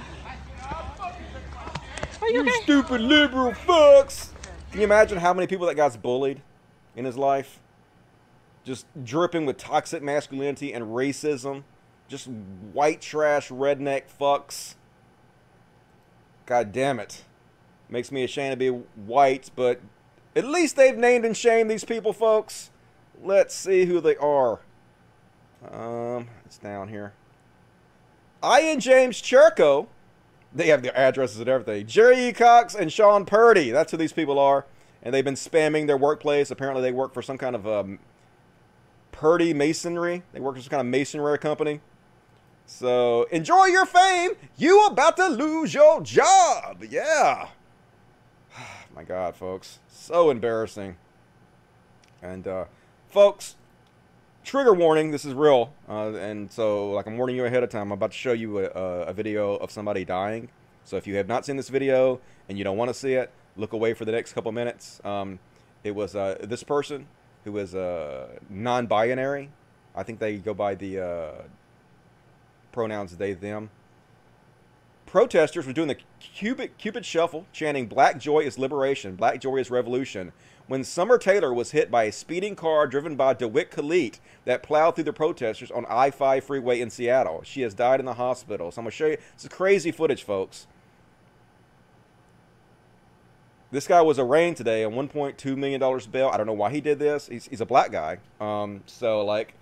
[2.21, 2.51] Are you You okay?
[2.63, 4.29] stupid liberal fucks.
[4.71, 6.41] Can you imagine how many people that guy's bullied
[6.95, 7.59] in his life?
[8.63, 11.63] Just dripping with toxic masculinity and racism.
[12.07, 14.75] Just white trash redneck fucks.
[16.45, 17.23] God damn it.
[17.89, 19.79] Makes me ashamed to be white, but
[20.35, 22.71] at least they've named and shamed these people, folks.
[23.23, 24.59] Let's see who they are.
[25.71, 27.13] Um, it's down here.
[28.45, 29.87] Ian James Cherko.
[30.53, 31.87] They have their addresses and everything.
[31.87, 32.33] Jerry E.
[32.33, 33.71] Cox and Sean Purdy.
[33.71, 34.65] That's who these people are.
[35.03, 36.49] And they've been spamming their workplace.
[36.51, 37.99] Apparently, they work for some kind of um,
[39.11, 40.23] Purdy Masonry.
[40.31, 41.81] They work for some kind of masonry company.
[42.65, 44.31] So enjoy your fame.
[44.57, 46.83] You about to lose your job.
[46.89, 47.49] Yeah.
[48.95, 49.79] My God, folks.
[49.87, 50.97] So embarrassing.
[52.21, 52.65] And, uh,
[53.07, 53.55] folks,
[54.45, 55.11] trigger warning.
[55.11, 55.73] This is real.
[55.89, 57.87] Uh, and so, like, I'm warning you ahead of time.
[57.87, 60.49] I'm about to show you a, a, video of somebody dying.
[60.85, 63.31] So if you have not seen this video and you don't want to see it,
[63.57, 65.01] look away for the next couple minutes.
[65.03, 65.39] Um,
[65.83, 67.07] it was uh, this person
[67.43, 69.49] who was uh, non-binary.
[69.95, 71.31] I think they go by the uh,
[72.71, 73.71] pronouns they, them.
[75.07, 79.71] Protesters were doing the Cupid, Cupid Shuffle, chanting Black Joy is Liberation, Black Joy is
[79.71, 80.33] Revolution,
[80.67, 84.95] when Summer Taylor was hit by a speeding car driven by Dawit Kelete that plowed
[84.95, 87.41] through the protesters on I 5 freeway in Seattle.
[87.43, 88.71] She has died in the hospital.
[88.71, 89.17] So I'm going to show you.
[89.33, 90.67] This is crazy footage, folks.
[93.71, 95.79] This guy was arraigned today on $1.2 million
[96.11, 96.29] bail.
[96.31, 97.27] I don't know why he did this.
[97.27, 98.19] He's, he's a black guy.
[98.39, 99.53] Um, so, like,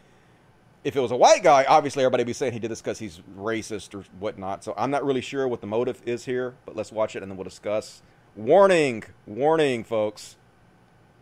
[0.84, 3.00] if it was a white guy, obviously everybody would be saying he did this because
[3.00, 4.64] he's racist or whatnot.
[4.64, 7.32] So I'm not really sure what the motive is here, but let's watch it and
[7.32, 8.02] then we'll discuss.
[8.36, 10.36] Warning, warning, folks.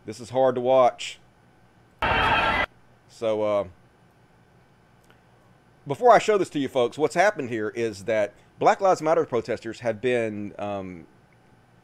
[0.04, 1.20] This is hard to watch.
[3.08, 3.64] So, uh,
[5.86, 9.24] before I show this to you folks, what's happened here is that Black Lives Matter
[9.24, 11.06] protesters have been um,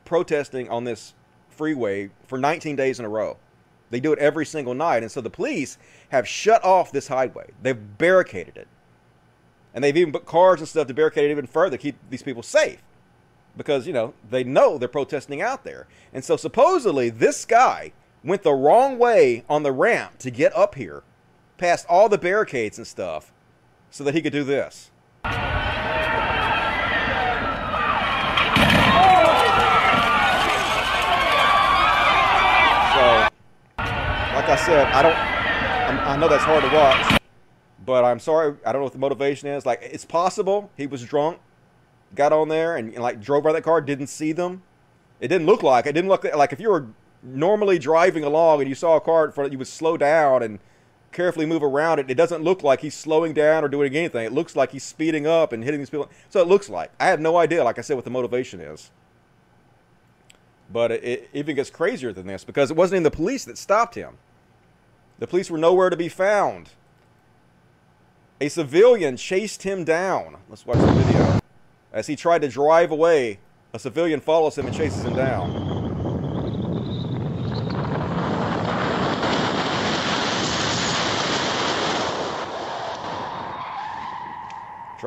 [0.04, 1.14] protesting on this
[1.48, 3.36] freeway for 19 days in a row.
[3.90, 5.02] They do it every single night.
[5.02, 5.78] And so the police
[6.10, 7.50] have shut off this highway.
[7.62, 8.68] They've barricaded it.
[9.74, 12.42] And they've even put cars and stuff to barricade it even further keep these people
[12.42, 12.82] safe.
[13.56, 15.86] Because, you know, they know they're protesting out there.
[16.12, 17.92] And so supposedly this guy
[18.22, 21.02] went the wrong way on the ramp to get up here,
[21.56, 23.32] past all the barricades and stuff,
[23.90, 24.90] so that he could do this.
[25.24, 25.30] So,
[34.34, 35.16] like I said, I don't.
[35.88, 37.20] I'm, I know that's hard to watch,
[37.84, 38.56] but I'm sorry.
[38.66, 39.64] I don't know what the motivation is.
[39.64, 41.38] Like, it's possible he was drunk,
[42.14, 44.62] got on there, and, and, like drove by that car, didn't see them.
[45.20, 45.86] It didn't look like.
[45.86, 46.88] It didn't look like if you were
[47.22, 50.58] normally driving along and you saw a car in front, you would slow down and
[51.12, 52.10] carefully move around it.
[52.10, 54.24] It doesn't look like he's slowing down or doing anything.
[54.24, 56.08] It looks like he's speeding up and hitting these people.
[56.28, 56.90] So it looks like.
[57.00, 58.90] I have no idea, like I said, what the motivation is.
[60.70, 63.56] But it, it even gets crazier than this because it wasn't even the police that
[63.56, 64.18] stopped him.
[65.18, 66.70] The police were nowhere to be found.
[68.40, 70.36] A civilian chased him down.
[70.48, 71.40] Let's watch the video.
[71.92, 73.40] As he tried to drive away,
[73.72, 75.67] a civilian follows him and chases him down.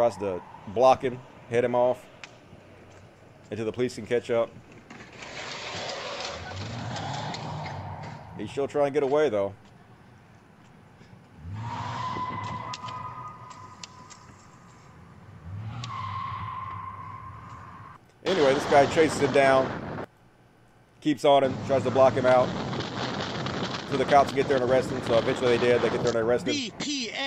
[0.02, 1.20] Tries to block him,
[1.52, 2.04] head him off
[3.52, 4.50] until the police can catch up.
[8.36, 9.54] He's still trying to get away, though.
[18.26, 20.08] Anyway, this guy chases him down,
[21.00, 22.50] keeps on him, tries to block him out.
[23.92, 25.00] So the cops get there and arrest him.
[25.06, 25.82] So eventually they did.
[25.82, 26.72] They get there and arrest him.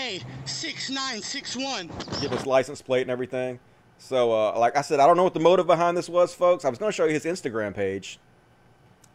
[0.05, 1.89] BPA 6961.
[2.21, 3.59] Get his license plate and everything.
[3.99, 6.65] So, uh, like I said, I don't know what the motive behind this was, folks.
[6.65, 8.19] I was going to show you his Instagram page,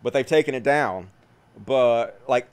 [0.01, 1.09] but they've taken it down.
[1.63, 2.47] But, like,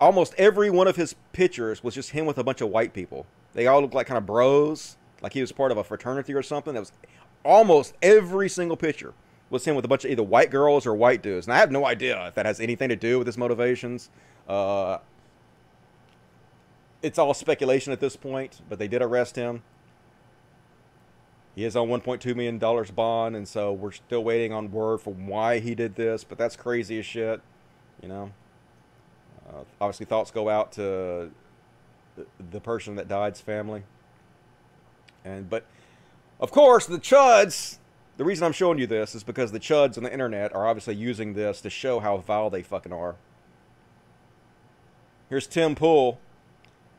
[0.00, 3.26] almost every one of his pictures was just him with a bunch of white people.
[3.54, 6.42] They all looked like kind of bros, like he was part of a fraternity or
[6.42, 6.74] something.
[6.74, 6.92] That was
[7.44, 9.14] almost every single picture
[9.48, 11.46] was him with a bunch of either white girls or white dudes.
[11.46, 14.10] And I have no idea if that has anything to do with his motivations.
[14.46, 14.98] Uh,
[17.02, 19.62] it's all speculation at this point, but they did arrest him.
[21.54, 25.26] He is on 1.2 million dollars bond, and so we're still waiting on word from
[25.26, 26.22] why he did this.
[26.22, 27.40] But that's crazy as shit,
[28.02, 28.32] you know.
[29.48, 31.30] Uh, obviously, thoughts go out to
[32.16, 33.84] the, the person that died's family,
[35.24, 35.64] and but
[36.40, 37.78] of course the chuds.
[38.18, 40.94] The reason I'm showing you this is because the chuds on the internet are obviously
[40.94, 43.16] using this to show how vile they fucking are.
[45.28, 46.18] Here's Tim Pool.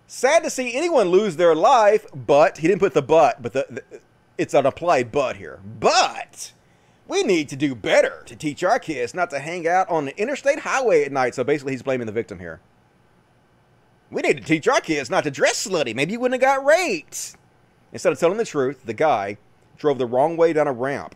[0.10, 3.66] Sad to see anyone lose their life, but he didn't put the but, but the,
[3.70, 3.84] the
[4.38, 5.60] it's an applied but here.
[5.80, 6.54] But
[7.08, 10.18] we need to do better to teach our kids not to hang out on the
[10.18, 11.36] interstate highway at night.
[11.36, 12.62] So basically, he's blaming the victim here.
[14.10, 15.94] We need to teach our kids not to dress slutty.
[15.94, 17.36] Maybe you wouldn't have got raped.
[17.92, 19.38] Instead of telling the truth, the guy
[19.78, 21.16] drove the wrong way down a ramp,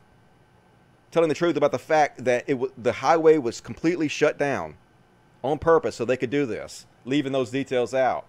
[1.12, 4.76] telling the truth about the fact that it w- the highway was completely shut down
[5.44, 8.26] on purpose so they could do this, leaving those details out.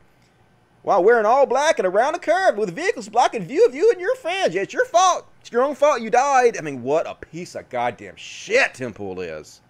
[0.82, 4.00] While wearing all black and around a curve with vehicles blocking view of you and
[4.00, 4.54] your fans.
[4.54, 5.28] Yeah, it's your fault.
[5.40, 6.58] It's your own fault you died.
[6.58, 9.60] I mean, what a piece of goddamn shit Tim Pool is.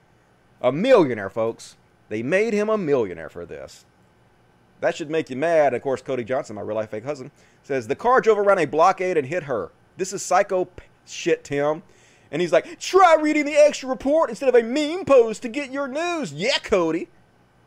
[0.62, 1.76] A millionaire, folks.
[2.08, 3.84] They made him a millionaire for this.
[4.80, 5.74] That should make you mad.
[5.74, 7.30] Of course, Cody Johnston, my real life fake husband,
[7.62, 9.70] says the car drove around a blockade and hit her.
[9.96, 10.68] This is psycho
[11.06, 11.82] shit, Tim.
[12.30, 15.70] And he's like, try reading the extra report instead of a meme post to get
[15.70, 16.32] your news.
[16.32, 17.08] Yeah, Cody.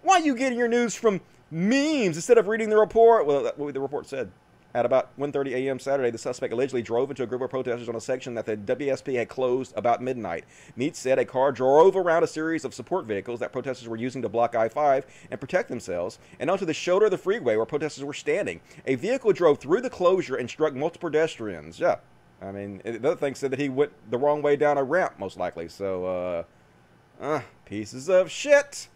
[0.02, 3.26] Why are you getting your news from memes instead of reading the report?
[3.26, 4.32] Well, what the report said.
[4.76, 5.80] At about 1.30 a.m.
[5.80, 8.58] Saturday, the suspect allegedly drove into a group of protesters on a section that the
[8.58, 10.44] WSP had closed about midnight.
[10.76, 14.22] Mead said a car drove around a series of support vehicles that protesters were using
[14.22, 18.04] to block I-5 and protect themselves, and onto the shoulder of the freeway where protesters
[18.04, 18.60] were standing.
[18.86, 21.80] A vehicle drove through the closure and struck multiple pedestrians.
[21.80, 21.96] Yeah.
[22.42, 25.14] I mean, the other thing said that he went the wrong way down a ramp,
[25.18, 25.70] most likely.
[25.70, 28.90] So, uh, uh pieces of shit.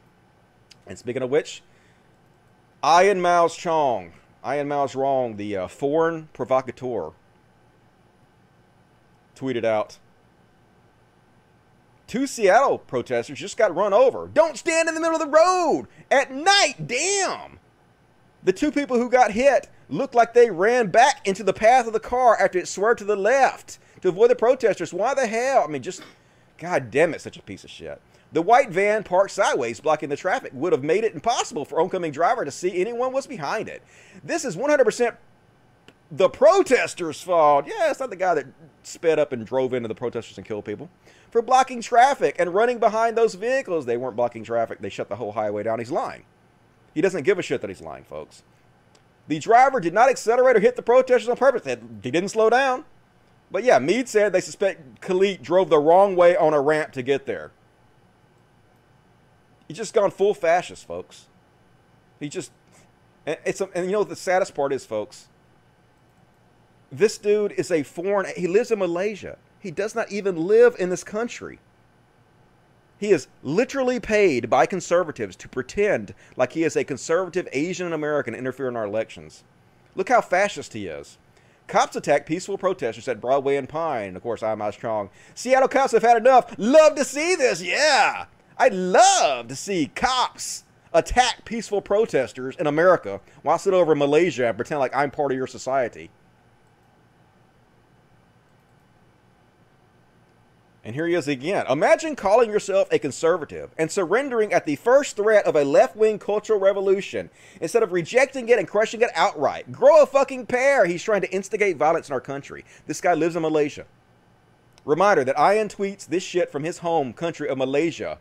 [0.86, 1.64] And speaking of which,
[2.84, 4.14] Ian Miles Cheong,
[4.46, 7.12] Ian Miles Wrong, the uh, foreign provocateur,
[9.36, 9.98] tweeted out
[12.08, 14.28] Two Seattle protesters just got run over.
[14.34, 16.88] Don't stand in the middle of the road at night.
[16.88, 17.60] Damn.
[18.44, 21.94] The two people who got hit looked like they ran back into the path of
[21.94, 24.92] the car after it swerved to the left to avoid the protesters.
[24.92, 25.64] Why the hell?
[25.64, 26.02] I mean, just,
[26.58, 28.02] god damn it, such a piece of shit.
[28.32, 32.12] The white van parked sideways, blocking the traffic, would have made it impossible for oncoming
[32.12, 33.82] driver to see anyone was behind it.
[34.24, 35.16] This is 100%
[36.12, 37.66] the protesters' fault.
[37.68, 38.48] Yeah, it's not the guy that
[38.84, 40.90] sped up and drove into the protesters and killed people.
[41.32, 43.86] For blocking traffic and running behind those vehicles.
[43.86, 45.80] They weren't blocking traffic, they shut the whole highway down.
[45.80, 46.24] He's lying.
[46.94, 48.44] He doesn't give a shit that he's lying, folks.
[49.28, 51.78] The driver did not accelerate or hit the protesters on purpose.
[52.02, 52.86] He didn't slow down.
[53.52, 57.04] But yeah, Mead said they suspect Kelete drove the wrong way on a ramp to
[57.04, 57.52] get there.
[59.70, 61.28] He's just gone full fascist, folks.
[62.20, 62.52] He just,
[63.26, 65.28] and it's a, and you know what the saddest part is, folks.
[66.92, 68.34] This dude is a foreign.
[68.36, 69.38] He lives in Malaysia.
[69.60, 71.60] He does not even live in this country.
[72.98, 78.34] He is literally paid by conservatives to pretend like he is a conservative Asian American
[78.34, 79.44] interfering in our elections.
[79.96, 81.20] Look how fascist he is.
[81.68, 84.16] Cops attack peaceful protesters at Broadway and Pine.
[84.16, 85.12] Of course, I'm strong.
[85.36, 86.56] Seattle cops have had enough.
[86.58, 87.62] Love to see this.
[87.62, 88.26] Yeah.
[88.60, 94.00] I'd love to see cops attack peaceful protesters in America while I sit over in
[94.00, 96.10] Malaysia and pretend like I'm part of your society.
[100.84, 101.66] And here he is again.
[101.70, 106.20] Imagine calling yourself a conservative and surrendering at the first threat of a left wing
[106.20, 107.30] cultural revolution
[107.62, 109.72] instead of rejecting it and crushing it outright.
[109.72, 110.86] Grow a fucking pair.
[110.86, 112.66] He's trying to instigate violence in our country.
[112.88, 113.86] This guy lives in Malaysia.
[114.84, 118.18] Reminder that Ian tweets this shit from his home country of Malaysia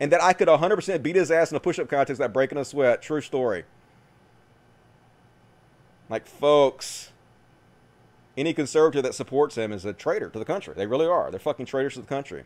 [0.00, 2.58] and that I could 100% beat his ass in a push up contest without breaking
[2.58, 3.02] a sweat.
[3.02, 3.64] True story.
[6.08, 7.12] Like, folks,
[8.36, 10.74] any conservative that supports him is a traitor to the country.
[10.76, 11.30] They really are.
[11.30, 12.44] They're fucking traitors to the country.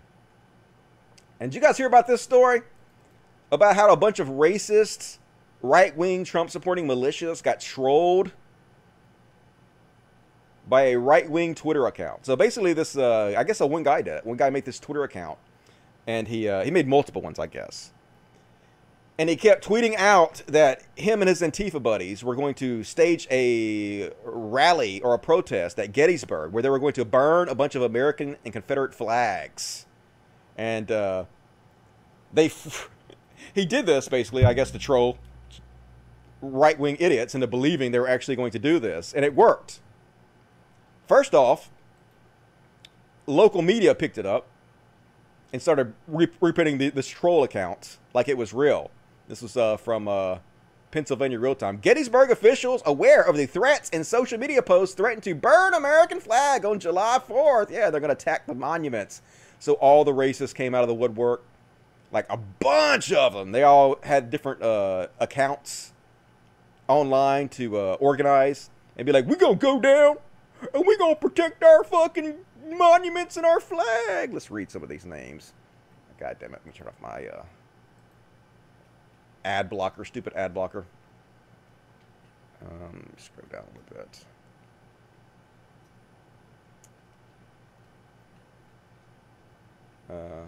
[1.39, 2.63] And you guys hear about this story?
[3.51, 5.19] About how a bunch of racist,
[5.61, 8.33] right wing, Trump supporting militias got trolled
[10.69, 12.25] by a right wing Twitter account.
[12.25, 14.27] So basically, this, uh, I guess, a one guy did it.
[14.27, 15.39] One guy made this Twitter account.
[16.07, 17.93] And he, uh, he made multiple ones, I guess
[19.19, 23.29] and he kept tweeting out that him and his Antifa buddies were going to stage
[23.31, 27.75] a rally or a protest at Gettysburg where they were going to burn a bunch
[27.75, 29.87] of American and Confederate flags.
[30.57, 31.25] And uh,
[32.33, 32.51] they,
[33.55, 35.19] he did this basically, I guess, to troll
[36.41, 39.13] right wing idiots into believing they were actually going to do this.
[39.13, 39.81] And it worked.
[41.07, 41.71] First off,
[43.27, 44.47] local media picked it up
[45.53, 48.91] and started re- reprinting the, this troll account like it was real.
[49.29, 50.39] This was uh, from uh,
[50.91, 51.79] Pennsylvania Real Time.
[51.79, 56.65] Gettysburg officials aware of the threats and social media posts threatened to burn American flag
[56.65, 57.71] on July 4th.
[57.71, 59.23] Yeah, they're going to attack the monuments.
[59.59, 61.43] So all the racists came out of the woodwork,
[62.11, 63.53] like a bunch of them.
[63.53, 65.93] They all had different uh, accounts
[66.89, 70.17] online to uh, organize and be like, "We gonna go down,
[70.75, 72.39] and we gonna protect our fucking
[72.77, 75.53] monuments in our flag." Let's read some of these names.
[76.19, 76.61] God damn it!
[76.65, 77.27] Let me turn off my.
[77.27, 77.45] Uh
[79.45, 80.85] ad blocker, stupid ad blocker.
[82.65, 84.25] Um, scroll down a little bit.
[90.11, 90.45] Uh,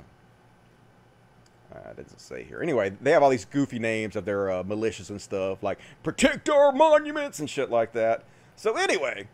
[1.74, 2.60] uh, it doesn't say here.
[2.62, 6.48] Anyway, they have all these goofy names of their uh, militias and stuff, like protect
[6.48, 8.24] our monuments and shit like that.
[8.55, 9.28] So anyway,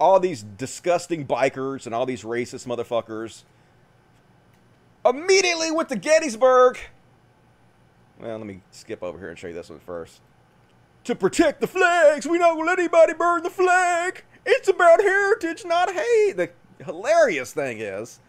[0.00, 3.44] all these disgusting bikers and all these racist motherfuckers
[5.04, 6.78] immediately went to Gettysburg
[8.20, 10.20] well, let me skip over here and show you this one first.
[11.04, 14.24] To protect the flags, we don't let anybody burn the flag.
[14.46, 16.36] It's about heritage, not hate.
[16.36, 16.50] The
[16.82, 18.20] hilarious thing is,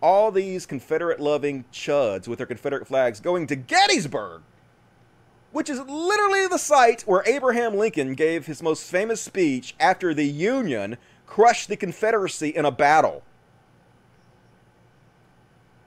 [0.00, 4.42] all these Confederate loving chuds with their Confederate flags going to Gettysburg,
[5.52, 10.26] which is literally the site where Abraham Lincoln gave his most famous speech after the
[10.26, 10.96] Union
[11.26, 13.22] crushed the Confederacy in a battle.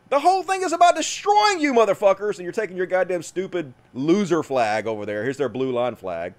[0.10, 4.42] The whole thing is about destroying you, motherfuckers, and you're taking your goddamn stupid loser
[4.42, 5.24] flag over there.
[5.24, 6.34] Here's their blue line flag,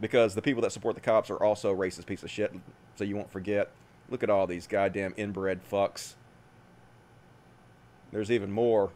[0.00, 2.52] because the people that support the cops are also racist piece of shit,
[2.96, 3.70] so you won't forget.
[4.10, 6.14] Look at all these goddamn inbred fucks.
[8.10, 8.90] There's even more.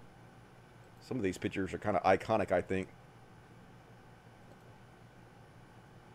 [1.01, 2.89] Some of these pictures are kind of iconic, I think.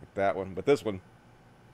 [0.01, 0.99] Like that one, but this one.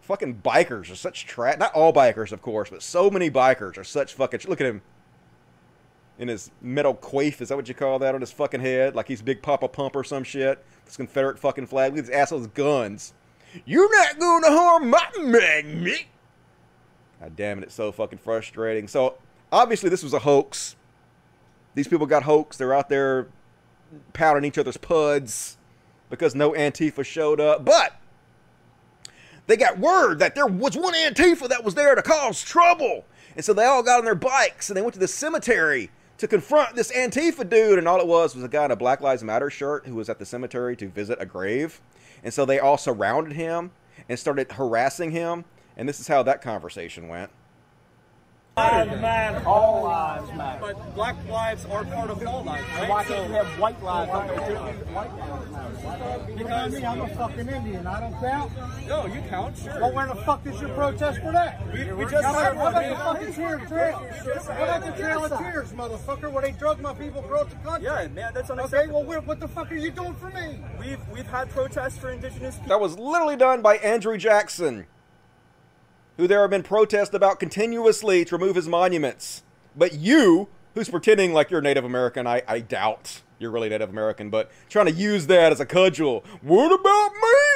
[0.08, 1.58] Fucking bikers are such trash.
[1.58, 4.40] Not all bikers, of course, but so many bikers are such fucking.
[4.48, 4.82] Look at him
[6.18, 7.42] in his metal quaif.
[7.42, 8.96] Is that what you call that on his fucking head?
[8.96, 10.64] Like he's Big Poppa Pump or some shit.
[10.86, 11.92] This Confederate fucking flag.
[11.92, 13.14] Look at these assholes' guns.
[13.66, 16.06] You're not going to harm my magnet.
[17.20, 18.88] God damn it, it's so fucking frustrating.
[18.88, 19.18] So
[19.52, 20.78] obviously this was a hoax.
[21.76, 22.60] These people got hoaxed.
[22.60, 23.28] They're out there
[24.14, 25.58] pounding each other's puds
[26.10, 27.66] because no Antifa showed up.
[27.66, 28.00] But
[29.48, 33.06] they got word that there was one Antifa that was there to cause trouble.
[33.36, 36.28] And so they all got on their bikes and they went to the cemetery to
[36.28, 37.80] confront this Antifa dude.
[37.80, 40.10] And all it was was a guy in a Black Lives Matter shirt who was
[40.10, 41.82] at the cemetery to visit a grave.
[42.24, 43.72] And so they all surrounded him
[44.10, 45.46] and started harassing him.
[45.78, 47.32] And this is how that conversation went.
[48.58, 49.48] Lives matter.
[49.48, 50.60] All lives matter.
[50.60, 52.90] But black lives are part of all lives, right?
[52.90, 54.56] Why can't you have white lives up there too?
[54.94, 56.34] White lives matter.
[56.36, 57.86] Because me, I'm a fucking Indian.
[57.86, 58.52] I don't count.
[58.88, 59.80] No, you count, sure.
[59.80, 61.62] Well, where the fuck is your protest for that?
[61.72, 63.98] We, we just How about, how about the fucking tear trail?
[64.00, 67.86] What about the trail of tears, motherfucker, where they drug my people across the country?
[67.86, 69.02] Yeah, man, that's unacceptable.
[69.02, 70.60] Okay, well, what the fuck are you doing for me?
[70.80, 72.70] We've we've had protests for indigenous people.
[72.70, 74.88] That was literally done by Andrew Jackson
[76.18, 79.44] who there have been protests about continuously to remove his monuments.
[79.76, 84.30] But you, who's pretending like you're Native American, I, I doubt you're really Native American,
[84.30, 86.24] but trying to use that as a cudgel.
[86.42, 87.12] What about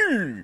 [0.10, 0.44] me?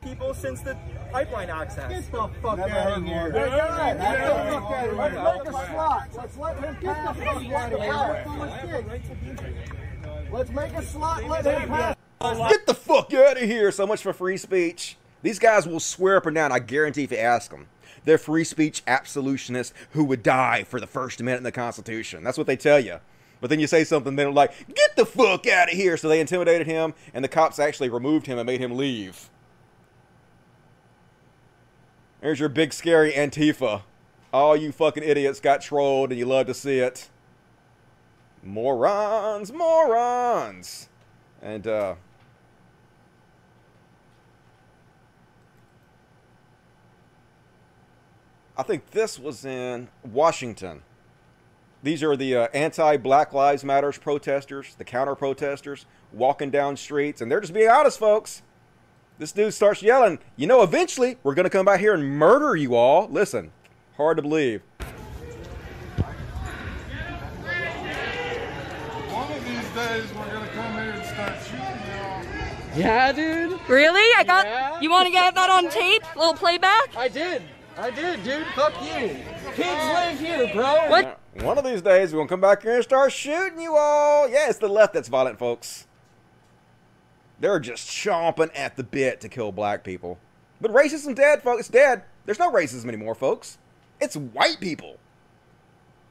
[0.00, 0.76] People since the
[1.10, 1.90] pipeline access.
[1.90, 3.30] Get the fuck out of here.
[3.32, 4.92] Get the fuck out of here.
[4.94, 6.08] Let's make a slot.
[6.16, 7.16] Let's let him pass.
[7.16, 9.58] Get the fuck out of here.
[10.30, 11.24] Let's make a slot.
[11.24, 11.96] Let him pass.
[12.20, 13.72] Get the fuck out of here.
[13.72, 14.96] So much for free speech.
[15.22, 17.66] These guys will swear up and down, I guarantee if you ask them.
[18.04, 22.24] They're free speech absolutionists who would die for the First Amendment in the Constitution.
[22.24, 23.00] That's what they tell you.
[23.40, 25.96] But then you say something, they're like, get the fuck out of here.
[25.96, 29.30] So they intimidated him, and the cops actually removed him and made him leave.
[32.20, 33.82] There's your big scary Antifa.
[34.32, 37.08] All you fucking idiots got trolled, and you love to see it.
[38.42, 40.88] Morons, morons.
[41.40, 41.94] And, uh,
[48.58, 50.82] I think this was in Washington.
[51.84, 57.20] These are the uh, anti Black Lives Matters protesters, the counter protesters, walking down streets,
[57.20, 58.42] and they're just being honest, folks.
[59.18, 62.56] This dude starts yelling, You know, eventually we're going to come back here and murder
[62.56, 63.08] you all.
[63.08, 63.52] Listen,
[63.96, 64.62] hard to believe.
[69.12, 71.62] One of these days, we're gonna come here and start shooting
[71.94, 72.24] y'all.
[72.76, 73.60] Yeah, dude.
[73.68, 74.14] Really?
[74.16, 74.46] I got.
[74.46, 74.80] Yeah.
[74.80, 76.02] You want to get that on tape?
[76.16, 76.96] little playback?
[76.96, 77.42] I did.
[77.78, 78.44] I did, dude.
[78.48, 79.16] Fuck you.
[79.54, 80.88] Kids live here, bro.
[80.88, 81.20] What?
[81.42, 84.28] One of these days, we're going to come back here and start shooting you all.
[84.28, 85.86] Yeah, it's the left that's violent, folks.
[87.38, 90.18] They're just chomping at the bit to kill black people.
[90.60, 91.60] But racism dead, folks.
[91.60, 92.02] It's dead.
[92.26, 93.58] There's no racism anymore, folks.
[94.00, 94.96] It's white people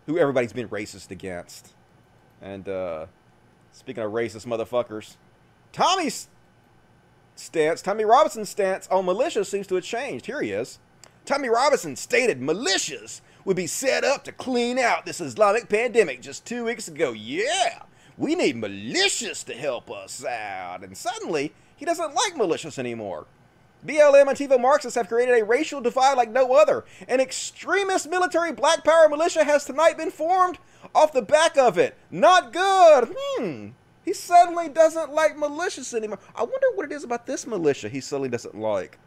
[0.05, 1.73] who everybody's been racist against.
[2.41, 3.07] And, uh,
[3.73, 5.17] speaking of racist motherfuckers,
[5.73, 6.29] Tommy's
[7.35, 10.27] stance, Tommy Robinson's stance on militia seems to have changed.
[10.27, 10.79] Here he is.
[11.27, 16.45] Tommy Robinson stated militias would be set up to clean out this Islamic pandemic just
[16.45, 17.11] two weeks ago.
[17.11, 17.83] Yeah,
[18.17, 20.85] we need militias to help us out.
[20.85, 23.27] And suddenly, he doesn't like militias anymore.
[23.85, 26.85] BLM and Antifa Marxists have created a racial divide like no other.
[27.09, 30.59] An extremist military black power militia has tonight been formed
[30.95, 31.97] off the back of it.
[32.09, 33.13] Not good.
[33.13, 33.67] Hmm.
[34.05, 36.19] He suddenly doesn't like militias anymore.
[36.33, 38.97] I wonder what it is about this militia he suddenly doesn't like.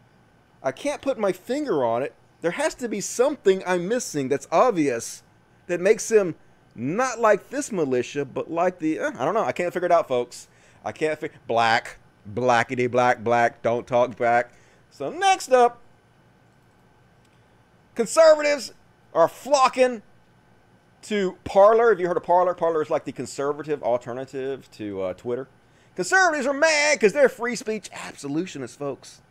[0.63, 2.15] I can't put my finger on it.
[2.41, 5.23] There has to be something I'm missing that's obvious
[5.67, 6.35] that makes him
[6.75, 8.99] not like this militia, but like the.
[8.99, 9.45] Uh, I don't know.
[9.45, 10.49] I can't figure it out, folks.
[10.85, 11.39] I can't figure.
[11.47, 11.99] Black.
[12.35, 13.63] Blackity black, black.
[13.63, 14.53] Don't talk back.
[14.91, 15.81] So, next up,
[17.95, 18.73] conservatives
[19.15, 20.03] are flocking
[21.03, 21.91] to Parler.
[21.91, 22.55] Have you heard of Parler?
[22.55, 25.49] Parler is like the conservative alternative to uh, Twitter.
[25.97, 29.23] Conservatives are mad because they're free speech absolutionists, folks.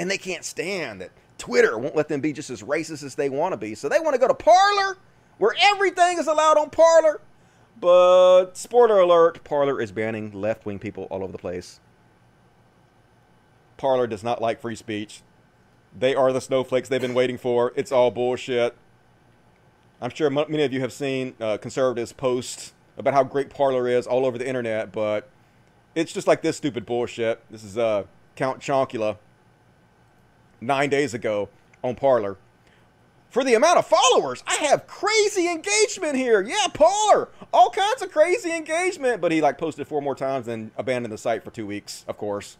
[0.00, 3.28] And they can't stand that Twitter won't let them be just as racist as they
[3.28, 3.74] want to be.
[3.74, 4.96] So they want to go to Parler,
[5.36, 7.20] where everything is allowed on Parler.
[7.78, 11.80] But, spoiler alert, Parler is banning left wing people all over the place.
[13.76, 15.22] Parler does not like free speech.
[15.98, 17.72] They are the snowflakes they've been waiting for.
[17.76, 18.74] It's all bullshit.
[20.00, 24.06] I'm sure many of you have seen uh, conservatives post about how great Parler is
[24.06, 25.28] all over the internet, but
[25.94, 27.42] it's just like this stupid bullshit.
[27.50, 28.04] This is uh,
[28.34, 29.18] Count Chonkula
[30.60, 31.48] nine days ago
[31.82, 32.36] on Parler.
[33.30, 36.42] For the amount of followers, I have crazy engagement here.
[36.42, 39.20] Yeah, Parler, all kinds of crazy engagement.
[39.20, 42.16] But he like posted four more times and abandoned the site for two weeks, of
[42.16, 42.56] course,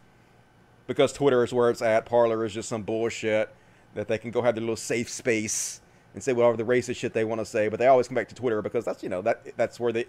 [0.87, 2.07] because Twitter is where it's at.
[2.07, 3.53] Parler is just some bullshit
[3.95, 5.81] that they can go have their little safe space
[6.15, 7.69] and say whatever the racist shit they want to say.
[7.69, 10.07] But they always come back to Twitter because that's you know that that's where they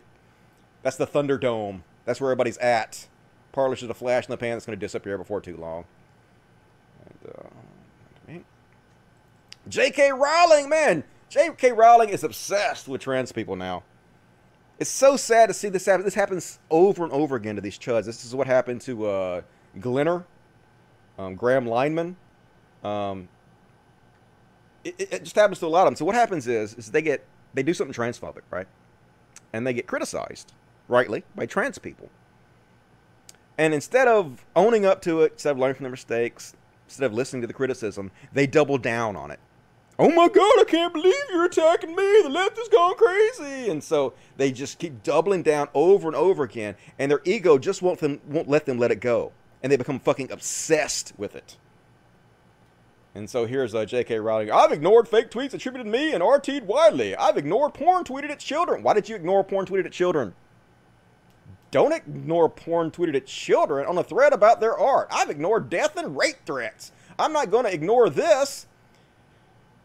[0.84, 1.81] that's the Thunderdome.
[2.05, 3.07] That's where everybody's at.
[3.51, 5.85] Parler's just a flash in the pan that's going to disappear before too long.
[7.05, 7.49] And, uh,
[9.67, 10.11] J.K.
[10.11, 11.71] Rowling, man, J.K.
[11.71, 13.83] Rowling is obsessed with trans people now.
[14.79, 16.03] It's so sad to see this happen.
[16.03, 18.05] This happens over and over again to these chuds.
[18.05, 19.41] This is what happened to uh,
[19.79, 20.25] Glinner,
[21.19, 22.15] um, Graham Linehan.
[22.83, 23.29] Um,
[24.83, 25.95] it, it just happens to a lot of them.
[25.95, 27.23] So what happens is, is they get
[27.53, 28.67] they do something transphobic, right?
[29.53, 30.53] And they get criticized,
[30.88, 32.09] rightly, by trans people.
[33.57, 36.55] And instead of owning up to it, instead of learning from their mistakes,
[36.88, 39.39] instead of listening to the criticism, they double down on it.
[40.03, 42.21] Oh my God, I can't believe you're attacking me.
[42.23, 43.69] The left is going crazy.
[43.69, 46.75] And so they just keep doubling down over and over again.
[46.97, 49.31] And their ego just won't, them, won't let them let it go.
[49.61, 51.55] And they become fucking obsessed with it.
[53.13, 54.17] And so here's uh, J.K.
[54.17, 54.49] Rowling.
[54.49, 57.15] I've ignored fake tweets attributed to me and RT'd widely.
[57.15, 58.81] I've ignored porn tweeted at children.
[58.81, 60.33] Why did you ignore porn tweeted at children?
[61.69, 65.09] Don't ignore porn tweeted at children on a thread about their art.
[65.11, 66.91] I've ignored death and rape threats.
[67.19, 68.65] I'm not going to ignore this.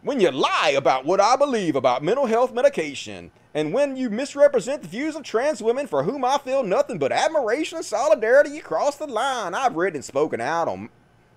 [0.07, 4.81] When you lie about what I believe about mental health medication, and when you misrepresent
[4.81, 8.61] the views of trans women for whom I feel nothing but admiration and solidarity, you
[8.61, 9.53] cross the line.
[9.53, 10.87] I've written and spoken out on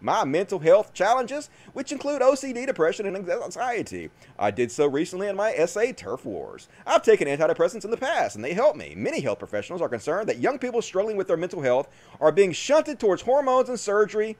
[0.00, 4.08] my mental health challenges, which include OCD, depression, and anxiety.
[4.38, 6.68] I did so recently in my essay, TERF Wars.
[6.86, 8.94] I've taken antidepressants in the past, and they help me.
[8.96, 11.88] Many health professionals are concerned that young people struggling with their mental health
[12.20, 14.36] are being shunted towards hormones and surgery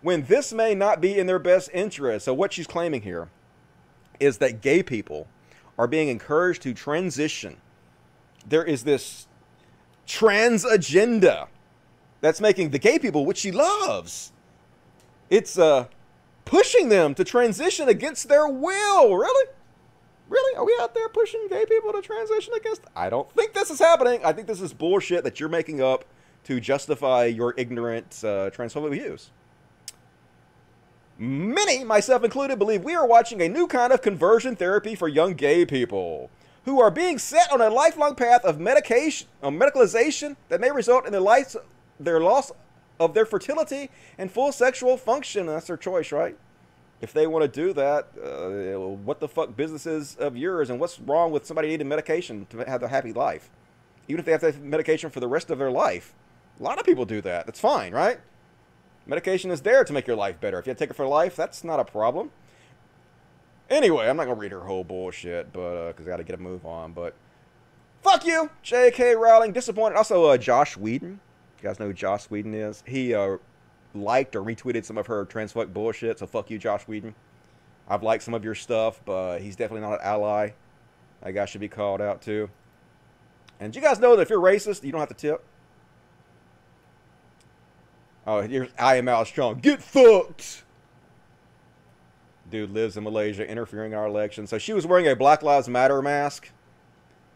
[0.00, 2.24] when this may not be in their best interest.
[2.24, 3.28] So, what she's claiming here
[4.20, 5.26] is that gay people
[5.78, 7.56] are being encouraged to transition.
[8.48, 9.26] There is this
[10.06, 11.48] trans agenda
[12.20, 14.32] that's making the gay people, which she loves,
[15.28, 15.86] it's uh,
[16.44, 19.16] pushing them to transition against their will.
[19.16, 19.50] Really?
[20.28, 20.56] Really?
[20.56, 22.82] Are we out there pushing gay people to transition against?
[22.96, 24.20] I don't think this is happening.
[24.24, 26.04] I think this is bullshit that you're making up
[26.44, 29.30] to justify your ignorant uh, transphobic views.
[31.18, 35.32] Many, myself included, believe we are watching a new kind of conversion therapy for young
[35.32, 36.30] gay people
[36.66, 41.06] who are being set on a lifelong path of medication, of medicalization that may result
[41.06, 41.56] in their life,
[41.98, 42.52] their loss
[43.00, 43.88] of their fertility
[44.18, 45.46] and full sexual function.
[45.46, 46.36] That's their choice, right?
[47.00, 50.80] If they want to do that, uh, what the fuck business is of yours, and
[50.80, 53.48] what's wrong with somebody needing medication to have a happy life?
[54.08, 56.14] Even if they have to have medication for the rest of their life.
[56.58, 57.46] A lot of people do that.
[57.46, 58.18] That's fine, right?
[59.06, 60.58] Medication is there to make your life better.
[60.58, 62.30] If you take it for life, that's not a problem.
[63.70, 66.42] Anyway, I'm not gonna read her whole bullshit, but because I got to get a
[66.42, 66.92] move on.
[66.92, 67.14] But
[68.02, 69.14] fuck you, J.K.
[69.16, 69.52] Rowling.
[69.52, 69.96] Disappointed.
[69.96, 71.20] Also, uh, Josh Whedon.
[71.58, 72.82] You guys know who Josh Whedon is?
[72.86, 73.38] He uh,
[73.94, 76.18] liked or retweeted some of her transphobic bullshit.
[76.18, 77.14] So fuck you, Josh Whedon.
[77.88, 80.50] I've liked some of your stuff, but he's definitely not an ally.
[81.22, 82.50] That guy should be called out too.
[83.58, 85.42] And you guys know that if you're racist, you don't have to tip?
[88.26, 89.60] Oh, here's I am Al Strong.
[89.60, 90.64] Get fucked.
[92.50, 94.46] Dude lives in Malaysia, interfering in our election.
[94.46, 96.50] So she was wearing a Black Lives Matter mask.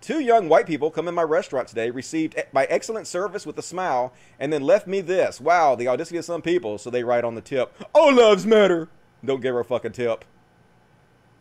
[0.01, 3.62] Two young white people come in my restaurant today, received my excellent service with a
[3.62, 5.41] smile, and then left me this.
[5.41, 6.79] Wow, the audacity of some people.
[6.79, 8.89] So they write on the tip, "All lives matter."
[9.25, 10.25] Don't give her a fucking tip.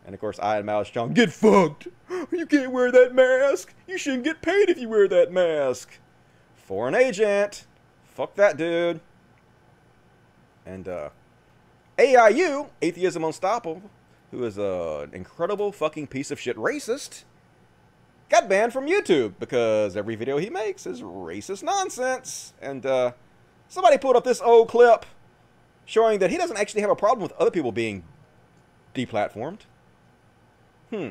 [0.05, 1.13] And of course, I am Al Strong.
[1.13, 1.87] Get fucked.
[2.31, 3.73] You can't wear that mask.
[3.87, 5.99] You shouldn't get paid if you wear that mask.
[6.55, 7.65] Foreign agent.
[8.03, 8.99] Fuck that dude.
[10.69, 11.09] And uh,
[11.97, 13.81] AIU, Atheism Unstoppable,
[14.29, 17.23] who is an incredible fucking piece of shit racist,
[18.29, 22.53] got banned from YouTube because every video he makes is racist nonsense.
[22.61, 23.13] And uh,
[23.67, 25.07] somebody pulled up this old clip
[25.85, 28.03] showing that he doesn't actually have a problem with other people being
[28.93, 29.61] deplatformed.
[30.91, 31.09] Hmm.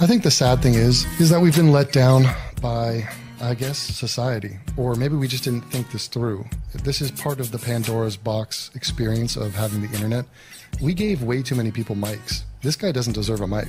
[0.00, 2.24] I think the sad thing is, is that we've been let down
[2.60, 3.08] by,
[3.42, 6.44] I guess, society, or maybe we just didn't think this through.
[6.84, 10.26] This is part of the Pandora's box experience of having the internet.
[10.80, 12.42] We gave way too many people mics.
[12.62, 13.66] This guy doesn't deserve a mic.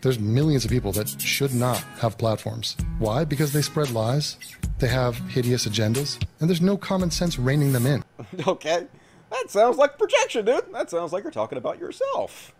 [0.00, 2.76] There's millions of people that should not have platforms.
[2.98, 3.24] Why?
[3.24, 4.38] Because they spread lies,
[4.78, 8.04] they have hideous agendas, and there's no common sense reining them in.
[8.46, 8.86] okay.
[9.30, 10.72] That sounds like projection, dude.
[10.72, 12.54] That sounds like you're talking about yourself.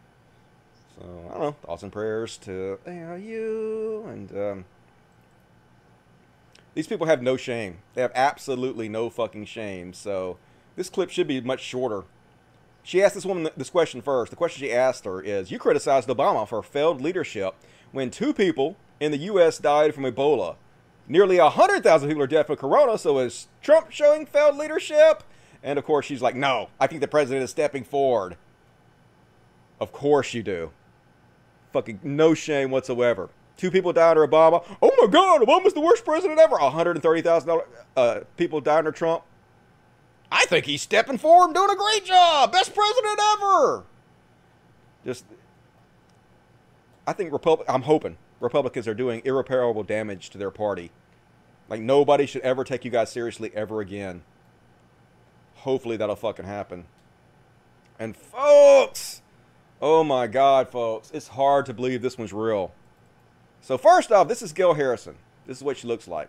[0.98, 1.56] So, I don't know.
[1.64, 4.12] Thoughts and prayers to AIU.
[4.12, 4.64] And, um,
[6.78, 7.78] these people have no shame.
[7.94, 9.92] They have absolutely no fucking shame.
[9.92, 10.38] So,
[10.76, 12.05] this clip should be much shorter.
[12.84, 14.30] She asked this woman this question first.
[14.30, 17.56] The question she asked her is You criticized Obama for failed leadership
[17.90, 19.59] when two people in the U.S.
[19.59, 20.55] died from Ebola.
[21.09, 25.24] Nearly 100,000 people are dead from corona, so is Trump showing failed leadership?
[25.64, 28.36] And of course, she's like, No, I think the president is stepping forward.
[29.80, 30.70] Of course you do.
[31.72, 33.30] Fucking no shame whatsoever.
[33.59, 34.64] Two people died under Obama.
[34.80, 36.56] Oh my God, Obama's the worst president ever.
[36.56, 37.60] 130,000
[37.97, 39.24] uh, people died under Trump.
[40.30, 42.52] I think he's stepping forward and doing a great job.
[42.52, 43.85] Best president ever.
[45.05, 45.24] Just,
[47.06, 47.68] I think Republic.
[47.68, 50.93] I'm hoping Republicans are doing irreparable damage to their party.
[51.68, 54.22] Like nobody should ever take you guys seriously ever again.
[55.56, 56.85] Hopefully that'll fucking happen.
[57.98, 59.22] And folks,
[59.82, 62.72] oh my God, folks, it's hard to believe this one's real.
[63.60, 65.16] So first off, this is Gail Harrison.
[65.47, 66.28] This is what she looks like.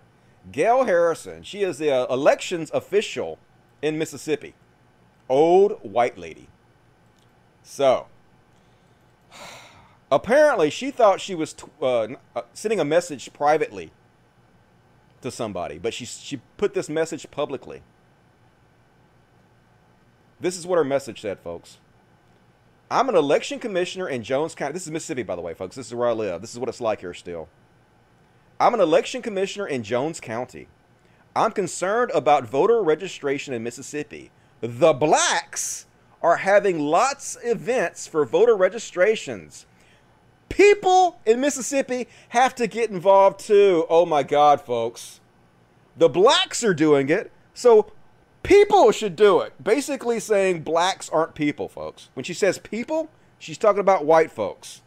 [0.52, 1.44] Gail Harrison.
[1.44, 3.38] She is the uh, elections official
[3.82, 4.56] in Mississippi.
[5.28, 6.48] Old white lady.
[7.64, 8.08] So,
[10.12, 13.92] apparently she thought she was t- uh, uh, sending a message privately
[15.22, 17.82] to somebody, but she she put this message publicly.
[20.40, 21.78] This is what her message said, folks.
[22.92, 24.74] I'm an election commissioner in Jones County.
[24.74, 25.76] This is Mississippi, by the way, folks.
[25.76, 26.42] This is where I live.
[26.42, 27.48] This is what it's like here still.
[28.60, 30.68] I'm an election commissioner in Jones County.
[31.36, 34.32] I'm concerned about voter registration in Mississippi.
[34.62, 35.86] The blacks
[36.24, 39.68] are having lots of events for voter registrations.
[40.50, 43.86] People in Mississippi have to get involved too.
[43.88, 45.20] Oh my God, folks.
[45.96, 47.92] The blacks are doing it, so
[48.50, 49.64] people should do it.
[49.64, 52.10] Basically saying blacks aren't people, folks.
[52.16, 53.08] When she says people,
[53.38, 54.82] she's talking about white folks.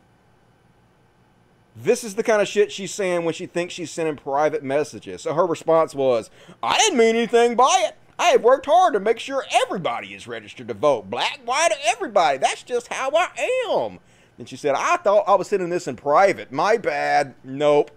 [1.76, 5.22] This is the kind of shit she's saying when she thinks she's sending private messages.
[5.22, 6.28] So her response was,
[6.60, 7.96] I didn't mean anything by it.
[8.18, 11.08] I have worked hard to make sure everybody is registered to vote.
[11.08, 12.38] Black, white, everybody.
[12.38, 13.28] That's just how I
[13.70, 14.00] am.
[14.38, 16.50] And she said, I thought I was sending this in private.
[16.50, 17.36] My bad.
[17.44, 17.92] Nope.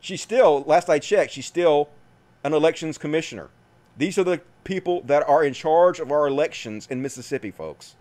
[0.00, 1.90] She's still, last I checked, she's still
[2.42, 3.50] an elections commissioner.
[3.96, 7.96] These are the people that are in charge of our elections in Mississippi, folks.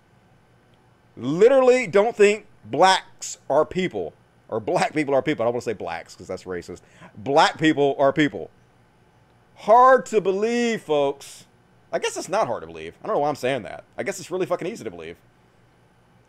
[1.16, 4.14] Literally don't think blacks are people,
[4.50, 5.44] or black people are people.
[5.44, 6.82] I don't want to say blacks because that's racist.
[7.18, 8.50] Black people are people.
[9.56, 11.46] Hard to believe, folks.
[11.92, 12.96] I guess it's not hard to believe.
[13.04, 13.84] I don't know why I'm saying that.
[13.98, 15.18] I guess it's really fucking easy to believe.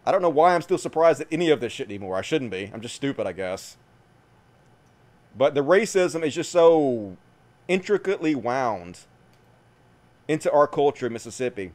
[0.04, 2.16] I don't know why I'm still surprised at any of this shit anymore.
[2.16, 2.70] I shouldn't be.
[2.74, 3.78] I'm just stupid, I guess.
[5.36, 7.16] But the racism is just so
[7.66, 9.00] intricately wound
[10.28, 11.72] into our culture in Mississippi.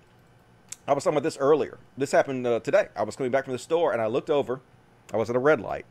[0.87, 1.77] I was talking about this earlier.
[1.97, 2.87] This happened uh, today.
[2.95, 4.61] I was coming back from the store and I looked over.
[5.13, 5.85] I was at a red light.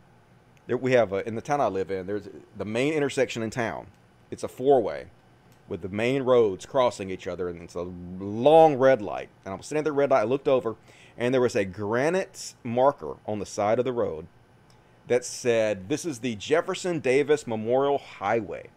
[0.67, 3.51] There, we have, uh, in the town I live in, there's the main intersection in
[3.51, 3.87] town.
[4.31, 5.07] It's a four way
[5.69, 9.29] with the main roads crossing each other, and it's a long red light.
[9.45, 10.21] And I was sitting at the red light.
[10.21, 10.77] I looked over,
[11.17, 14.27] and there was a granite marker on the side of the road
[15.07, 18.69] that said, This is the Jefferson Davis Memorial Highway.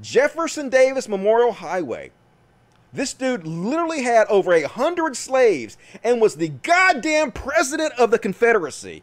[0.00, 2.10] Jefferson Davis Memorial Highway.
[2.92, 8.18] This dude literally had over a hundred slaves and was the goddamn president of the
[8.18, 9.02] Confederacy.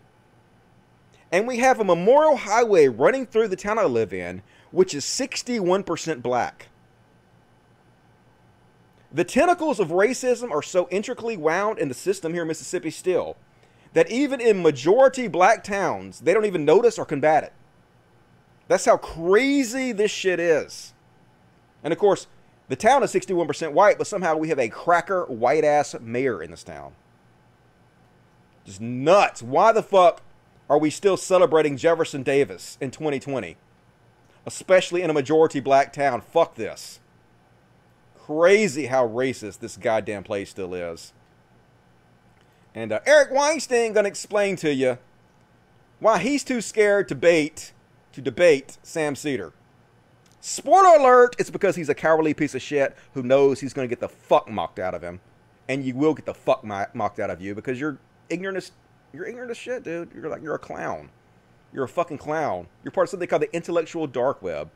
[1.32, 4.42] And we have a memorial highway running through the town I live in,
[4.72, 6.68] which is 61% black.
[9.12, 13.38] The tentacles of racism are so intricately wound in the system here in Mississippi still
[13.94, 17.54] that even in majority black towns, they don't even notice or combat it.
[18.68, 20.94] That's how crazy this shit is.
[21.84, 22.28] And of course,
[22.70, 26.52] the town is 61% white, but somehow we have a cracker white ass mayor in
[26.52, 26.94] this town.
[28.66, 29.42] Just nuts.
[29.42, 30.22] Why the fuck
[30.70, 33.56] are we still celebrating Jefferson Davis in 2020?
[34.46, 36.20] Especially in a majority black town.
[36.22, 37.00] Fuck this.
[38.18, 41.14] Crazy how racist this goddamn place still is.
[42.76, 44.98] And uh, Eric Weinstein gonna explain to you
[46.00, 47.72] why he's too scared to bait
[48.12, 49.54] to debate Sam Seder.
[50.40, 53.90] Spoiler alert, it's because he's a cowardly piece of shit who knows he's going to
[53.90, 55.20] get the fuck mocked out of him.
[55.68, 57.98] And you will get the fuck mocked out of you because you're
[58.30, 58.72] ignorant as,
[59.12, 60.12] you're ignorant as shit, dude.
[60.14, 61.10] You're like, you're a clown.
[61.74, 62.68] You're a fucking clown.
[62.84, 64.70] You're part of something called the intellectual dark web.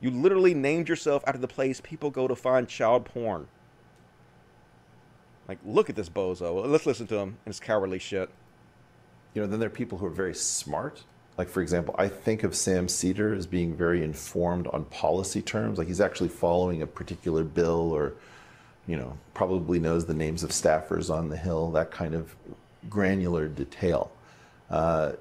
[0.00, 3.48] You literally named yourself after the place people go to find child porn.
[5.48, 6.66] Like, look at this bozo.
[6.66, 8.28] Let's listen to him and his cowardly shit.
[9.32, 11.04] You know, then there are people who are very smart
[11.38, 15.78] like for example, I think of Sam Seder as being very informed on policy terms.
[15.78, 18.14] Like he's actually following a particular bill, or
[18.86, 21.70] you know, probably knows the names of staffers on the Hill.
[21.72, 22.34] That kind of
[22.88, 24.10] granular detail.
[24.70, 25.12] Uh,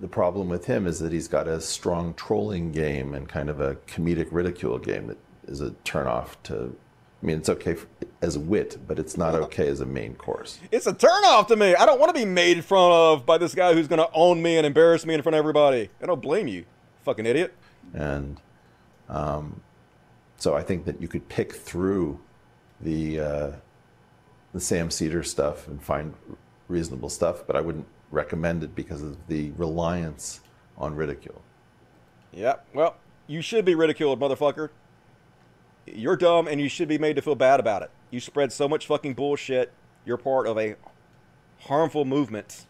[0.00, 3.60] the problem with him is that he's got a strong trolling game and kind of
[3.60, 5.18] a comedic ridicule game that
[5.48, 6.76] is a turnoff to
[7.22, 7.76] I mean, it's okay
[8.20, 10.58] as wit, but it's not okay as a main course.
[10.72, 11.74] It's a turnoff to me.
[11.74, 14.42] I don't want to be made fun of by this guy who's going to own
[14.42, 15.90] me and embarrass me in front of everybody.
[16.02, 16.64] I don't blame you,
[17.04, 17.54] fucking idiot.
[17.94, 18.40] And
[19.08, 19.60] um,
[20.36, 22.20] so I think that you could pick through
[22.80, 23.50] the uh,
[24.52, 26.14] the Sam Seder stuff and find
[26.68, 30.40] reasonable stuff, but I wouldn't recommend it because of the reliance
[30.76, 31.42] on ridicule.
[32.32, 32.66] Yep.
[32.74, 32.96] Well,
[33.26, 34.70] you should be ridiculed, motherfucker
[35.94, 37.90] you're dumb and you should be made to feel bad about it.
[38.10, 39.72] You spread so much fucking bullshit.
[40.04, 40.76] You're part of a
[41.60, 42.66] harmful movement.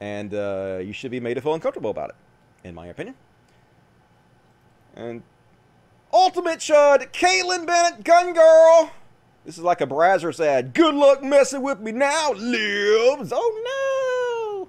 [0.00, 2.16] And uh, you should be made to feel uncomfortable about it,
[2.64, 3.16] in my opinion.
[4.94, 5.22] And
[6.12, 8.92] Ultimate Chud, Kaitlin Bennett, Gun Girl.
[9.44, 10.74] This is like a Brazzers ad.
[10.74, 13.32] Good luck messing with me now, lives.
[13.34, 14.68] Oh no.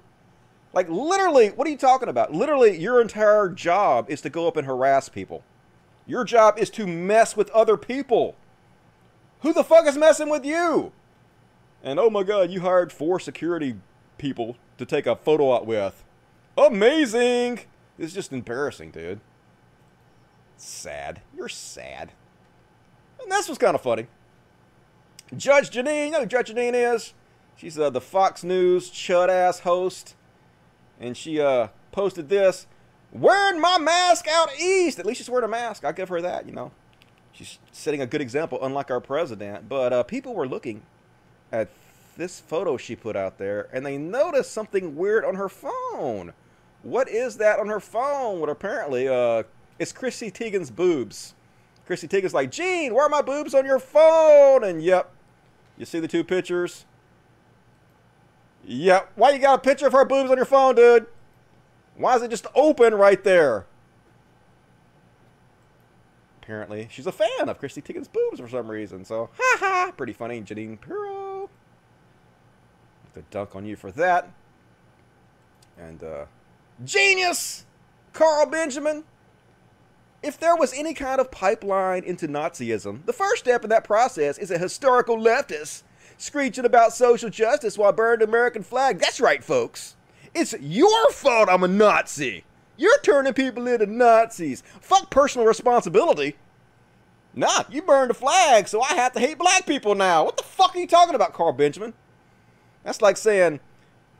[0.72, 2.32] Like literally, what are you talking about?
[2.32, 5.42] Literally, your entire job is to go up and harass people.
[6.06, 8.36] Your job is to mess with other people.
[9.42, 10.92] Who the fuck is messing with you?
[11.82, 13.76] And oh my god, you hired four security
[14.16, 16.04] people to take a photo out with.
[16.56, 17.60] Amazing!
[17.98, 19.20] It's just embarrassing, dude.
[20.56, 21.22] Sad.
[21.36, 22.12] You're sad.
[23.20, 24.06] And this was kind of funny.
[25.36, 27.14] Judge Jeanine, you know who Judge Jeanine is?
[27.56, 30.14] She's uh, the Fox News chud ass host.
[31.00, 32.66] And she uh, posted this
[33.12, 34.98] wearing my mask out east.
[34.98, 35.84] At least she's wearing a mask.
[35.84, 36.70] I'll give her that, you know.
[37.32, 39.68] She's setting a good example, unlike our president.
[39.68, 40.82] But uh, people were looking
[41.50, 41.68] at
[42.16, 46.34] this photo she put out there, and they noticed something weird on her phone.
[46.82, 48.40] What is that on her phone?
[48.40, 49.44] Well, apparently, uh,
[49.78, 51.34] it's Chrissy Teigen's boobs.
[51.86, 54.64] Chrissy Teigen's like, Gene, where are my boobs on your phone?
[54.64, 55.10] And yep,
[55.78, 56.84] you see the two pictures?
[58.64, 59.12] Yep.
[59.16, 61.06] Why you got a picture of her boobs on your phone, dude?
[61.96, 63.66] Why is it just open right there?
[66.42, 69.04] Apparently she's a fan of Christy Teigen's boobs for some reason.
[69.04, 71.48] So, ha ha, pretty funny, Jeanine Pirro.
[73.14, 74.30] The dunk on you for that.
[75.78, 76.24] And uh,
[76.84, 77.64] genius,
[78.12, 79.04] Carl Benjamin.
[80.22, 84.38] If there was any kind of pipeline into Nazism, the first step in that process
[84.38, 85.82] is a historical leftist
[86.16, 88.98] screeching about social justice while burning the American flag.
[88.98, 89.96] That's right, folks.
[90.34, 92.44] It's your fault I'm a Nazi.
[92.76, 94.62] You're turning people into Nazis.
[94.80, 96.36] Fuck personal responsibility.
[97.34, 100.24] Nah, you burned the flag, so I have to hate black people now.
[100.24, 101.94] What the fuck are you talking about, Carl Benjamin?
[102.84, 103.60] That's like saying,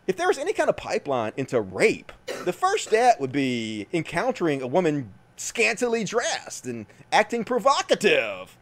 [0.06, 2.12] if there was any kind of pipeline into rape,
[2.44, 8.56] the first step would be encountering a woman scantily dressed and acting provocative.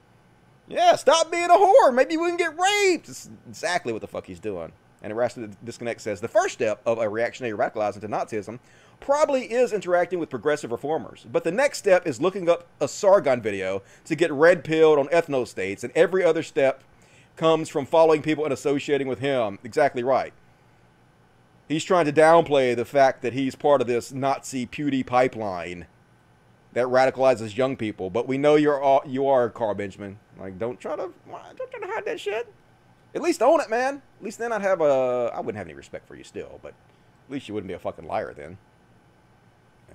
[0.68, 1.94] Yeah, stop being a whore.
[1.94, 3.08] Maybe we can get raped.
[3.08, 4.72] It's exactly what the fuck he's doing.
[5.02, 8.58] And Arrested Disconnect says the first step of a reactionary radicalizing to Nazism
[9.00, 11.26] probably is interacting with progressive reformers.
[11.30, 15.08] But the next step is looking up a Sargon video to get red pilled on
[15.08, 16.84] ethno states, and every other step
[17.36, 19.58] comes from following people and associating with him.
[19.64, 20.32] Exactly right.
[21.68, 25.86] He's trying to downplay the fact that he's part of this Nazi Pewdie pipeline
[26.72, 28.10] that radicalizes young people.
[28.10, 30.18] But we know you're all, you are Carl Benjamin.
[30.38, 32.52] Like, don't try to don't try to hide that shit.
[33.14, 34.02] At least own it, man.
[34.18, 36.70] At least then I'd have a I wouldn't have any respect for you still, but
[36.70, 38.58] at least you wouldn't be a fucking liar then.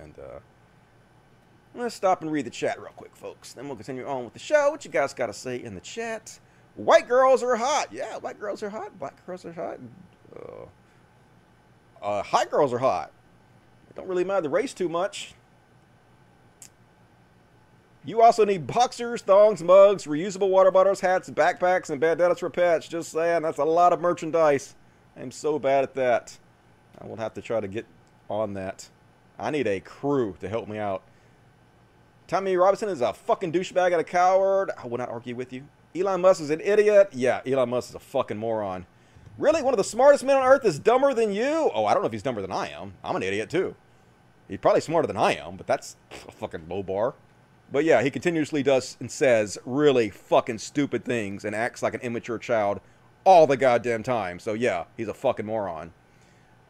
[0.02, 0.38] And uh,
[1.74, 3.52] let's stop and read the chat real quick, folks.
[3.52, 4.70] Then we'll continue on with the show.
[4.70, 6.38] What you guys got to say in the chat?
[6.74, 7.88] White girls are hot.
[7.90, 8.98] Yeah, white girls are hot.
[8.98, 9.78] Black girls are hot.
[10.34, 13.10] Uh, uh, hot girls are hot.
[13.94, 15.32] Don't really mind the race too much.
[18.04, 22.86] You also need boxers, thongs, mugs, reusable water bottles, hats, backpacks, and bandanas for pets.
[22.86, 24.76] Just saying, that's a lot of merchandise.
[25.16, 26.38] I'm so bad at that.
[27.00, 27.86] I will have to try to get
[28.28, 28.88] on that.
[29.38, 31.02] I need a crew to help me out.
[32.26, 34.70] Tommy Robinson is a fucking douchebag and a coward.
[34.76, 35.64] I will not argue with you.
[35.94, 37.10] Elon Musk is an idiot.
[37.12, 38.86] Yeah, Elon Musk is a fucking moron.
[39.38, 39.62] Really?
[39.62, 41.70] One of the smartest men on earth is dumber than you?
[41.74, 42.94] Oh, I don't know if he's dumber than I am.
[43.04, 43.74] I'm an idiot too.
[44.48, 45.96] He's probably smarter than I am, but that's
[46.26, 47.14] a fucking low bar.
[47.70, 52.00] But yeah, he continuously does and says really fucking stupid things and acts like an
[52.00, 52.80] immature child
[53.24, 54.38] all the goddamn time.
[54.38, 55.92] So yeah, he's a fucking moron.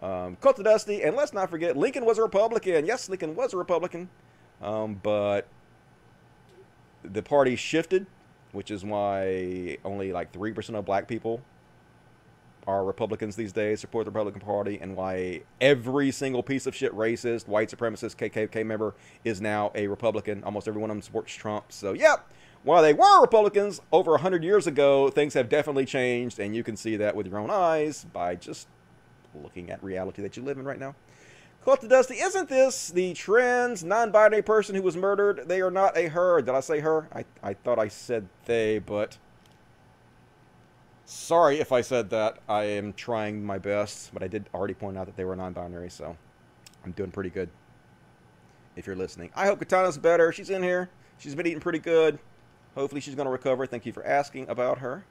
[0.03, 2.85] Um, Cult Dusty, and let's not forget, Lincoln was a Republican.
[2.85, 4.09] Yes, Lincoln was a Republican,
[4.61, 5.47] um, but
[7.03, 8.07] the party shifted,
[8.53, 11.41] which is why only like three percent of black people
[12.67, 16.93] are Republicans these days, support the Republican Party, and why every single piece of shit
[16.93, 18.95] racist, white supremacist, KKK member
[19.25, 20.43] is now a Republican.
[20.45, 21.67] Almost every one of them supports Trump.
[21.71, 22.17] So, yeah,
[22.65, 26.77] while they were Republicans over 100 years ago, things have definitely changed, and you can
[26.77, 28.67] see that with your own eyes by just
[29.43, 30.95] looking at reality that you live in right now.
[31.65, 35.49] Cult of Dusty, isn't this the trans non-binary person who was murdered?
[35.49, 36.41] They are not a her.
[36.41, 37.09] Did I say her?
[37.13, 39.19] I, I thought I said they, but
[41.07, 42.39] sorry if I said that.
[42.49, 45.91] I am trying my best, but I did already point out that they were non-binary,
[45.91, 46.17] so
[46.85, 47.49] I'm doing pretty good.
[48.77, 50.31] If you're listening, I hope Katana's better.
[50.31, 50.91] She's in here.
[51.19, 52.19] She's been eating pretty good.
[52.75, 53.67] Hopefully, she's going to recover.
[53.67, 55.05] Thank you for asking about her.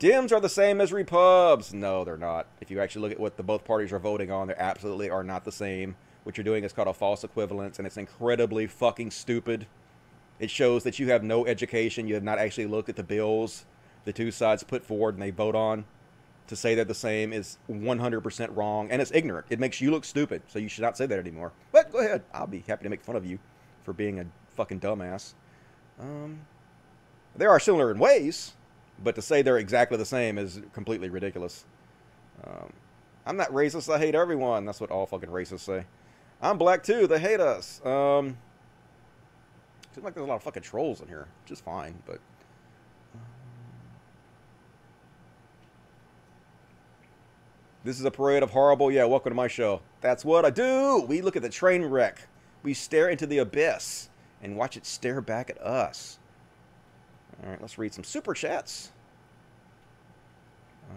[0.00, 1.72] Dems are the same as Repubs.
[1.72, 2.46] No, they're not.
[2.60, 5.22] If you actually look at what the both parties are voting on, they absolutely are
[5.22, 5.94] not the same.
[6.24, 9.66] What you're doing is called a false equivalence, and it's incredibly fucking stupid.
[10.38, 12.08] It shows that you have no education.
[12.08, 13.66] You have not actually looked at the bills
[14.04, 15.84] the two sides put forward and they vote on.
[16.48, 19.46] To say they're the same is 100% wrong, and it's ignorant.
[19.50, 21.52] It makes you look stupid, so you should not say that anymore.
[21.70, 22.24] But go ahead.
[22.34, 23.38] I'll be happy to make fun of you
[23.84, 25.34] for being a fucking dumbass.
[26.00, 26.40] Um,
[27.36, 28.54] they are similar in ways,
[29.02, 31.64] but to say they're exactly the same is completely ridiculous.
[32.44, 32.72] Um,
[33.26, 33.92] I'm not racist.
[33.92, 34.64] I hate everyone.
[34.64, 35.84] That's what all fucking racists say.
[36.42, 37.06] I'm black too.
[37.06, 37.84] They hate us.
[37.84, 38.36] Um,
[39.94, 42.18] seems like there's a lot of fucking trolls in here, which is fine, but.
[47.82, 48.92] This is a parade of horrible.
[48.92, 49.80] Yeah, welcome to my show.
[50.02, 51.04] That's what I do.
[51.08, 52.28] We look at the train wreck.
[52.62, 54.10] We stare into the abyss
[54.42, 56.18] and watch it stare back at us.
[57.42, 58.92] All right, let's read some super chats.
[60.90, 60.94] Uh,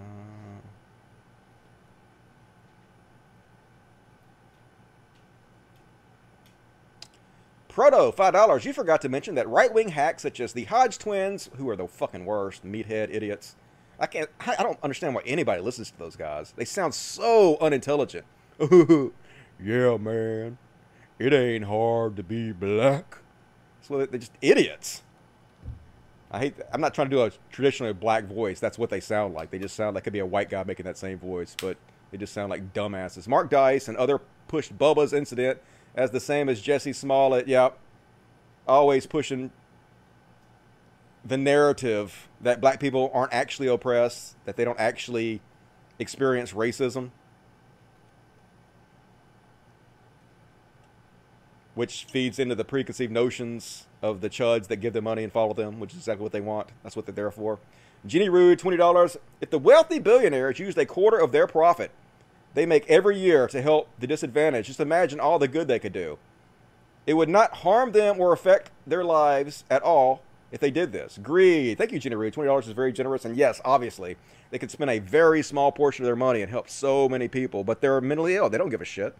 [7.69, 8.65] Proto, $5.
[8.65, 11.75] You forgot to mention that right wing hacks such as the Hodge twins, who are
[11.75, 13.55] the fucking worst, meathead idiots.
[13.99, 16.53] I can't, I don't understand why anybody listens to those guys.
[16.55, 18.25] They sound so unintelligent.
[18.59, 20.57] yeah, man.
[21.19, 23.19] It ain't hard to be black.
[23.81, 25.03] So they're just idiots.
[26.34, 26.55] I hate.
[26.72, 28.60] I'm not trying to do a traditionally black voice.
[28.60, 29.51] That's what they sound like.
[29.51, 31.77] They just sound like could be a white guy making that same voice, but
[32.11, 33.27] they just sound like dumbasses.
[33.27, 35.60] Mark Dice and other pushed Bubba's incident
[35.95, 37.47] as the same as Jussie Smollett.
[37.47, 37.77] Yep,
[38.68, 39.51] always pushing
[41.23, 45.39] the narrative that black people aren't actually oppressed, that they don't actually
[45.99, 47.11] experience racism.
[51.75, 55.53] Which feeds into the preconceived notions of the chuds that give them money and follow
[55.53, 56.69] them, which is exactly what they want.
[56.83, 57.59] That's what they're there for.
[58.05, 59.17] Jeannie Rude, $20.
[59.41, 61.91] If the wealthy billionaires used a quarter of their profit
[62.53, 65.93] they make every year to help the disadvantaged, just imagine all the good they could
[65.93, 66.17] do.
[67.05, 70.21] It would not harm them or affect their lives at all
[70.51, 71.19] if they did this.
[71.21, 71.77] Greed.
[71.77, 72.33] Thank you, Jeannie Rude.
[72.33, 73.25] $20 is very generous.
[73.25, 74.15] And yes, obviously,
[74.51, 77.63] they could spend a very small portion of their money and help so many people,
[77.63, 78.49] but they're mentally ill.
[78.49, 79.15] They don't give a shit.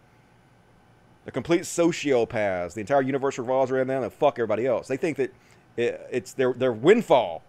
[1.23, 2.73] They're complete sociopaths.
[2.73, 4.87] The entire universe revolves around them and fuck everybody else.
[4.87, 5.33] They think that
[5.77, 7.43] it's their, their windfall.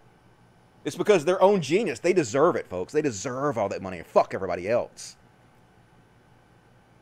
[0.85, 1.99] It's because their own genius.
[1.99, 2.93] They deserve it, folks.
[2.93, 5.17] They deserve all that money and fuck everybody else.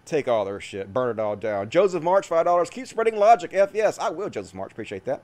[0.06, 0.94] Take all their shit.
[0.94, 1.70] Burn it all down.
[1.70, 2.70] Joseph March, $5.
[2.72, 3.52] Keep spreading logic.
[3.54, 4.00] F yes.
[4.00, 4.72] I will, Joseph March.
[4.72, 5.22] Appreciate that.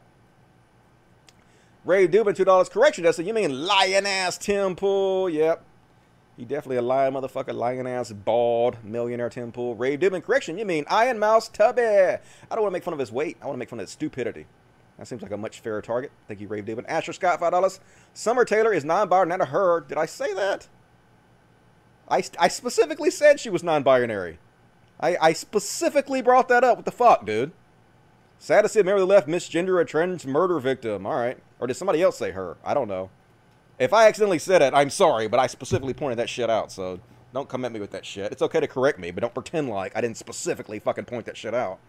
[1.84, 2.70] Ray Dubin, $2.
[2.70, 3.26] Correction, Dustin.
[3.26, 5.30] You mean lion ass Tim Pool?
[5.30, 5.64] Yep.
[6.40, 9.76] He definitely a lion motherfucker, lion ass, bald, millionaire Pool.
[9.76, 11.82] Ray Dubin, correction, you mean Iron Mouse Tubby.
[11.82, 13.36] I don't want to make fun of his weight.
[13.42, 14.46] I want to make fun of his stupidity.
[14.98, 16.14] That seems like a much fairer target.
[16.30, 16.86] Thank you, Rave Dubin.
[16.88, 17.80] Asher Scott, $5.
[18.14, 19.82] Summer Taylor is non-binary, not a her.
[19.82, 20.70] Did I say that?
[22.08, 24.40] I, I specifically said she was non-binary.
[25.02, 26.78] I, I specifically brought that up.
[26.78, 27.52] What the fuck, dude?
[28.38, 31.06] Sad to see Mary left misgender a trans murder victim.
[31.06, 31.38] All right.
[31.60, 32.56] Or did somebody else say her?
[32.64, 33.10] I don't know.
[33.80, 37.00] If I accidentally said it, I'm sorry, but I specifically pointed that shit out, so
[37.34, 38.32] don't come at me with that shit.
[38.32, 41.38] It's okay to correct me, but don't pretend like I didn't specifically fucking point that
[41.38, 41.80] shit out.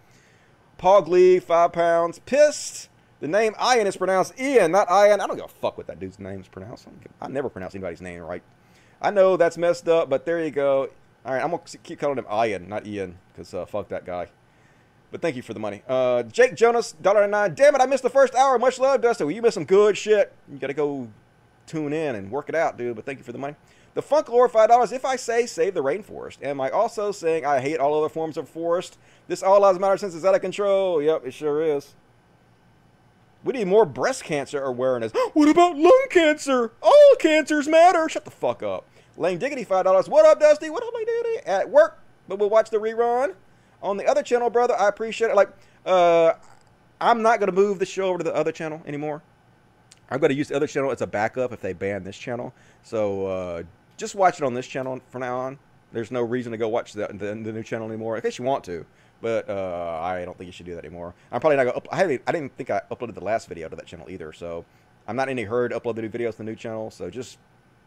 [0.78, 2.20] Paul Glee, five pounds.
[2.20, 2.88] Pissed.
[3.20, 5.20] The name Ian is pronounced Ian, not Ian.
[5.20, 6.86] I don't give a fuck what that dude's name is pronounced.
[7.20, 8.42] I, I never pronounce anybody's name right.
[9.02, 10.88] I know that's messed up, but there you go.
[11.26, 14.06] All right, I'm going to keep calling him Ian, not Ian, because uh, fuck that
[14.06, 14.28] guy.
[15.10, 15.82] But thank you for the money.
[15.88, 17.54] Uh, Jake Jonas, $1.99.
[17.54, 18.58] Damn it, I missed the first hour.
[18.58, 19.26] Much love, Dustin.
[19.26, 20.32] Well, you missed some good shit.
[20.50, 21.08] You got to go
[21.70, 22.97] tune in and work it out, dude.
[22.97, 23.55] But thank you for the money.
[23.94, 24.92] The Funk Lord, $5.
[24.92, 28.36] If I say save the rainforest, am I also saying I hate all other forms
[28.36, 28.98] of forest?
[29.26, 31.02] This all lives matter since it's out of control.
[31.02, 31.94] Yep, it sure is.
[33.42, 35.12] We need more breast cancer awareness.
[35.32, 36.72] what about lung cancer?
[36.82, 38.09] All cancers matter.
[38.09, 38.86] Shut the fuck up.
[39.16, 40.09] Lane Diggity, $5.
[40.09, 40.70] What up, Dusty?
[40.70, 41.47] What up, Lane Diggity?
[41.47, 43.34] At work, but we'll watch the rerun.
[43.82, 45.36] On the other channel, brother, I appreciate it.
[45.36, 45.51] Like,
[45.84, 46.34] uh,
[47.01, 49.22] I'm not going to move the show over to the other channel anymore.
[50.10, 52.52] I'm going to use the other channel as a backup if they ban this channel.
[52.82, 53.62] So uh,
[53.96, 55.58] just watch it on this channel from now on.
[55.92, 58.44] There's no reason to go watch the, the, the new channel anymore, in case you
[58.44, 58.86] want to.
[59.20, 61.14] But uh, I don't think you should do that anymore.
[61.30, 61.94] I'm probably not going to.
[61.94, 64.32] I, I didn't think I uploaded the last video to that channel either.
[64.32, 64.64] So
[65.06, 66.90] I'm not in any hurry to upload the new videos to the new channel.
[66.90, 67.38] So just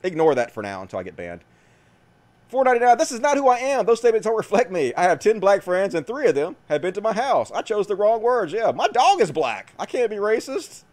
[0.04, 1.42] ignore that for now until I get banned.
[2.50, 2.98] 499.
[3.00, 3.86] This is not who I am.
[3.86, 4.94] Those statements don't reflect me.
[4.94, 7.52] I have 10 black friends, and three of them have been to my house.
[7.52, 8.54] I chose the wrong words.
[8.54, 9.74] Yeah, my dog is black.
[9.80, 10.84] I can't be racist.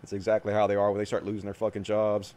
[0.00, 2.34] That's exactly how they are when they start losing their fucking jobs.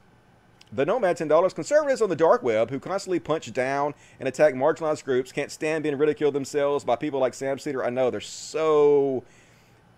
[0.72, 1.54] The Nomad $10.
[1.54, 5.84] Conservatives on the dark web who constantly punch down and attack marginalized groups can't stand
[5.84, 7.86] being ridiculed themselves by people like Sam Seder.
[7.86, 9.24] I know they're so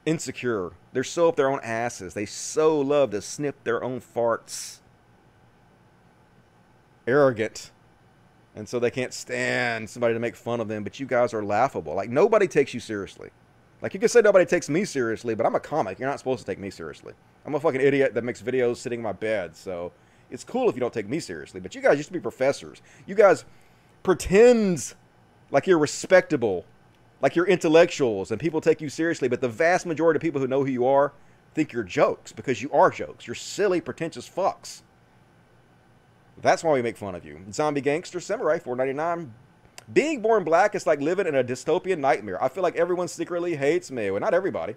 [0.06, 0.72] insecure.
[0.92, 2.14] They're so up their own asses.
[2.14, 4.80] They so love to snip their own farts.
[7.08, 7.72] Arrogant.
[8.54, 11.44] And so they can't stand somebody to make fun of them, but you guys are
[11.44, 11.94] laughable.
[11.94, 13.30] Like, nobody takes you seriously.
[13.82, 16.00] Like, you can say nobody takes me seriously, but I'm a comic.
[16.00, 17.14] You're not supposed to take me seriously.
[17.46, 19.92] I'm a fucking idiot that makes videos sitting in my bed, so
[20.32, 21.60] it's cool if you don't take me seriously.
[21.60, 22.82] But you guys used to be professors.
[23.06, 23.46] You guys
[24.02, 24.96] pretends
[25.52, 26.66] like you're respectable,
[27.22, 30.48] like you're intellectuals, and people take you seriously, but the vast majority of people who
[30.48, 31.14] know who you are
[31.54, 33.28] think you're jokes because you are jokes.
[33.28, 34.82] You're silly, pretentious fucks.
[36.42, 37.40] That's why we make fun of you.
[37.52, 39.34] Zombie Gangster Samurai 499.
[39.92, 42.44] Being born black is like living in a dystopian nightmare.
[42.44, 44.10] I feel like everyone secretly hates me.
[44.10, 44.76] Well, not everybody.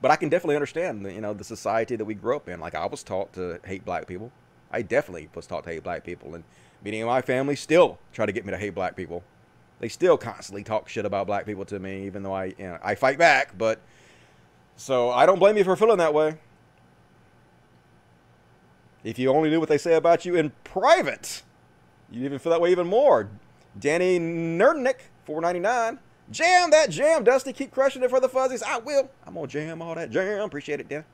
[0.00, 2.58] But I can definitely understand, you know, the society that we grew up in.
[2.58, 4.32] Like I was taught to hate black people.
[4.72, 6.44] I definitely was taught to hate black people, and
[6.82, 9.22] many of my family still try to get me to hate black people.
[9.80, 12.78] They still constantly talk shit about black people to me, even though I, you know,
[12.82, 13.56] I fight back.
[13.58, 13.80] But
[14.76, 16.36] so I don't blame you for feeling that way.
[19.04, 21.42] If you only knew what they say about you in private,
[22.10, 23.28] you'd even feel that way even more.
[23.78, 25.98] Danny Nerdnick, 499.
[26.30, 27.52] Jam that jam, Dusty.
[27.52, 28.62] Keep crushing it for the fuzzies.
[28.62, 29.10] I will.
[29.26, 30.40] I'm gonna jam all that jam.
[30.40, 31.04] Appreciate it, Dan.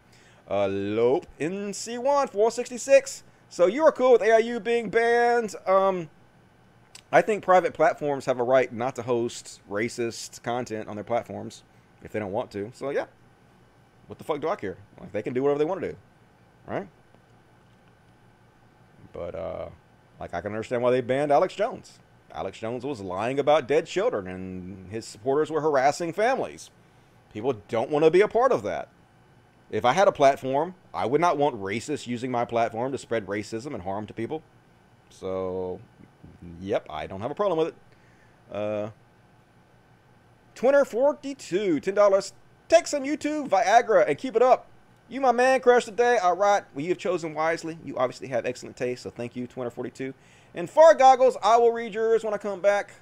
[0.48, 3.22] Uh, Lope in C1, 466.
[3.48, 5.55] So you are cool with AIU being banned.
[5.66, 6.09] Um,
[7.10, 11.62] I think private platforms have a right not to host racist content on their platforms
[12.02, 12.70] if they don't want to.
[12.74, 13.06] So yeah,
[14.06, 14.76] what the fuck do I care?
[15.01, 15.97] Like they can do whatever they want to do.
[16.66, 16.86] right?
[19.12, 19.68] But uh,
[20.20, 21.98] like I can understand why they banned Alex Jones.
[22.33, 26.71] Alex Jones was lying about dead children, and his supporters were harassing families.
[27.33, 28.89] People don't want to be a part of that.
[29.71, 33.27] If I had a platform, I would not want racists using my platform to spread
[33.27, 34.43] racism and harm to people.
[35.11, 35.81] So,
[36.61, 37.75] yep, I don't have a problem with it.
[38.51, 38.91] Uh,
[40.55, 42.33] Twinner42, $10.
[42.69, 44.67] Take some YouTube Viagra and keep it up.
[45.09, 46.19] You, my man, crush today.
[46.19, 46.65] All right.
[46.75, 47.79] Well, you have chosen wisely.
[47.85, 50.13] You obviously have excellent taste, so thank you, Twinner42.
[50.55, 52.93] And Far Goggles, I will read yours when I come back.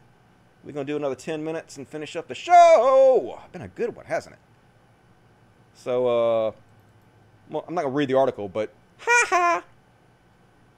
[0.65, 3.41] We're going to do another 10 minutes and finish up the show.
[3.53, 4.41] Been a good one, hasn't it?
[5.75, 6.53] So, uh,
[7.49, 9.65] well, I'm not going to read the article, but ha ha.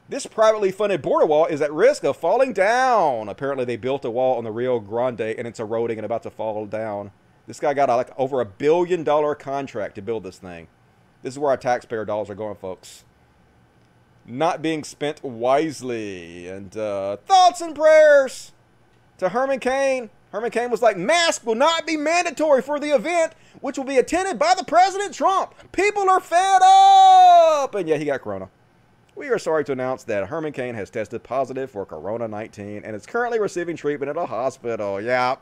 [0.09, 3.28] This privately funded border wall is at risk of falling down.
[3.28, 6.31] Apparently, they built a wall on the Rio Grande and it's eroding and about to
[6.31, 7.11] fall down.
[7.47, 10.69] This guy got a, like over a billion dollar contract to build this thing.
[11.23, 13.05] This is where our taxpayer dollars are going, folks.
[14.28, 16.48] Not being spent wisely.
[16.48, 18.52] And uh, thoughts and prayers
[19.16, 20.10] to Herman Cain.
[20.32, 23.32] Herman Cain was like, mask will not be mandatory for the event,
[23.62, 25.55] which will be attended by the President Trump.
[25.72, 27.74] People are fed up.
[27.74, 28.50] And yeah, he got corona.
[29.16, 32.94] We are sorry to announce that Herman Cain has tested positive for Corona 19 and
[32.94, 35.00] is currently receiving treatment at a hospital.
[35.00, 35.36] Yeah.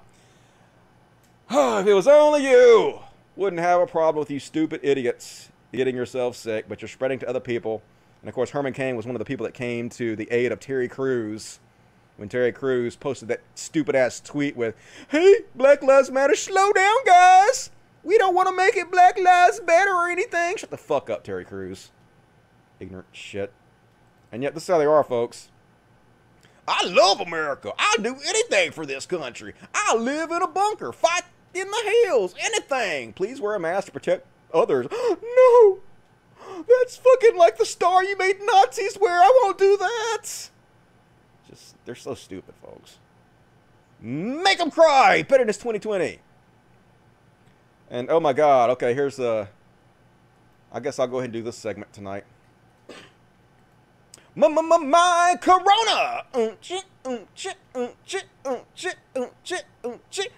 [1.51, 3.01] if it was only you,
[3.35, 7.29] wouldn't have a problem with you stupid idiots getting yourself sick, but you're spreading to
[7.29, 7.83] other people.
[8.27, 10.51] And of course, Herman Cain was one of the people that came to the aid
[10.51, 11.61] of Terry Crews
[12.17, 14.75] when Terry Crews posted that stupid ass tweet with,
[15.07, 17.71] Hey, Black Lives Matter, slow down, guys.
[18.03, 20.57] We don't want to make it Black Lives Matter or anything.
[20.57, 21.93] Shut the fuck up, Terry Crews.
[22.81, 23.53] Ignorant shit.
[24.33, 25.51] And yet, this is how they are, folks.
[26.67, 27.75] I love America.
[27.79, 29.55] I'll do anything for this country.
[29.73, 31.23] I live in a bunker, fight
[31.55, 33.13] in the hills, anything.
[33.13, 34.89] Please wear a mask to protect others.
[34.93, 35.81] no!
[36.69, 39.21] That's fucking like the star you made Nazis wear.
[39.21, 40.51] I won't do that.
[41.49, 42.99] Just, they're so stupid, folks.
[44.01, 45.23] Make them cry.
[45.23, 46.19] Bitterness 2020.
[47.91, 49.49] And oh my god, okay, here's the.
[50.73, 52.25] I guess I'll go ahead and do this segment tonight.
[54.35, 56.25] My, my, my, my corona.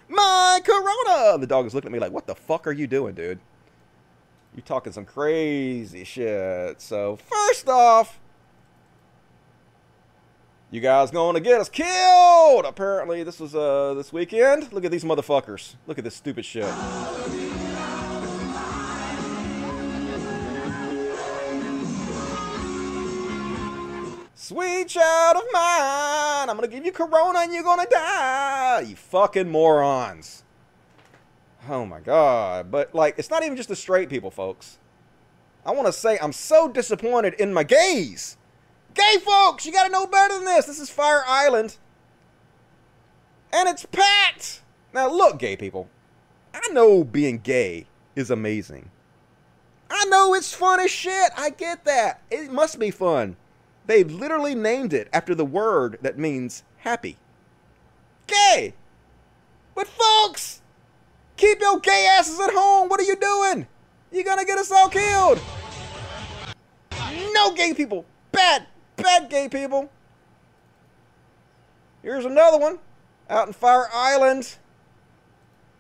[0.09, 1.39] My corona.
[1.39, 3.41] The dog is looking at me like, what the fuck are you doing, dude?
[4.59, 6.81] You talking some crazy shit.
[6.81, 8.19] So first off,
[10.73, 12.65] you guys going to get us killed?
[12.65, 14.73] Apparently, this was uh this weekend.
[14.73, 15.77] Look at these motherfuckers.
[15.87, 16.65] Look at this stupid shit.
[24.35, 28.87] Sweet child of mine, I'm gonna give you corona and you're gonna die.
[28.89, 30.43] You fucking morons.
[31.69, 32.71] Oh my god.
[32.71, 34.79] But, like, it's not even just the straight people, folks.
[35.67, 38.37] I want to say I'm so disappointed in my gays.
[38.95, 40.67] Gay folks, you gotta know better than this.
[40.67, 41.77] This is Fire Island.
[43.53, 44.63] And it's packed.
[44.93, 45.89] Now, look, gay people.
[46.55, 47.87] I know being gay
[48.17, 48.91] is amazing.
[49.91, 51.31] I know it's fun as shit.
[51.37, 52.23] I get that.
[52.31, 53.37] It must be fun.
[53.87, 57.17] They literally named it after the word that means happy.
[58.27, 58.75] Gay.
[59.75, 60.63] But folks,
[61.39, 62.89] keep your gay asses at home.
[62.89, 63.67] What are you doing?
[64.13, 65.41] You're gonna get us all killed.
[67.33, 68.05] No gay people.
[68.33, 68.67] Bad,
[68.97, 69.91] bad gay people.
[72.03, 72.79] Here's another one
[73.31, 74.57] out in Fire Island.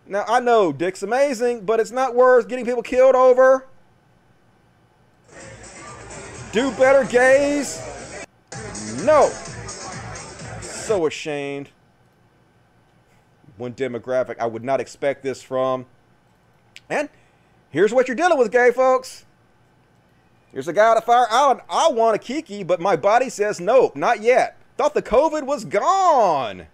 [0.06, 3.66] Now, I know dick's amazing, but it's not worth getting people killed over.
[6.52, 7.78] Do better, gays.
[9.04, 9.28] No.
[10.60, 11.68] So ashamed.
[13.58, 15.86] One demographic I would not expect this from.
[16.88, 17.08] And
[17.70, 19.26] here's what you're dealing with, gay folks.
[20.52, 21.60] Here's a guy out of Fire Island.
[21.68, 24.56] I want a Kiki, but my body says nope, not yet.
[24.76, 26.68] Thought the COVID was gone.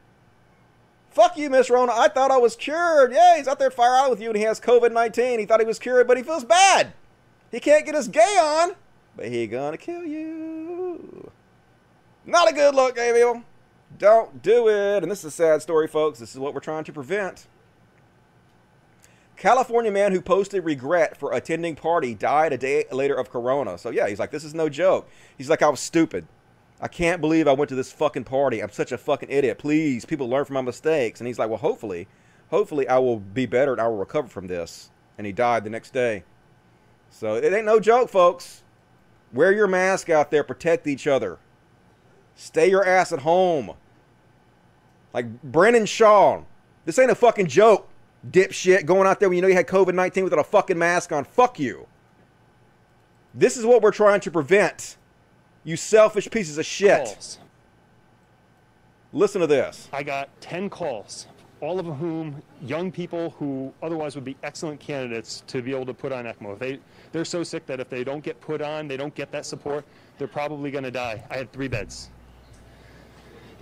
[1.10, 1.92] Fuck you, Miss Rona.
[1.94, 3.12] I thought I was cured.
[3.12, 5.38] Yeah, he's out there at Fire Island with you and he has COVID 19.
[5.38, 6.92] He thought he was cured, but he feels bad.
[7.50, 8.74] He can't get his gay on,
[9.16, 11.30] but he gonna kill you.
[12.26, 13.42] Not a good look, gay people.
[13.98, 15.02] Don't do it.
[15.02, 16.18] And this is a sad story, folks.
[16.18, 17.46] This is what we're trying to prevent.
[19.36, 23.76] California man who posted regret for attending party died a day later of corona.
[23.78, 25.08] So yeah, he's like, this is no joke.
[25.36, 26.26] He's like, I was stupid.
[26.80, 28.62] I can't believe I went to this fucking party.
[28.62, 29.58] I'm such a fucking idiot.
[29.58, 31.20] Please, people learn from my mistakes.
[31.20, 32.08] And he's like, well, hopefully,
[32.50, 34.90] hopefully I will be better and I will recover from this.
[35.16, 36.24] And he died the next day.
[37.10, 38.62] So it ain't no joke, folks.
[39.32, 40.44] Wear your mask out there.
[40.44, 41.38] Protect each other.
[42.34, 43.74] Stay your ass at home.
[45.14, 46.44] Like Brendan Schaub.
[46.84, 47.88] This ain't a fucking joke,
[48.30, 51.12] dipshit, going out there when you know you had COVID 19 without a fucking mask
[51.12, 51.24] on.
[51.24, 51.86] Fuck you.
[53.32, 54.96] This is what we're trying to prevent.
[55.62, 57.04] You selfish pieces of shit.
[57.04, 57.38] Calls.
[59.12, 59.88] Listen to this.
[59.92, 61.28] I got 10 calls,
[61.60, 65.94] all of whom young people who otherwise would be excellent candidates to be able to
[65.94, 66.58] put on ECMO.
[66.58, 66.80] They,
[67.12, 69.84] they're so sick that if they don't get put on, they don't get that support,
[70.18, 71.22] they're probably going to die.
[71.30, 72.10] I had three beds.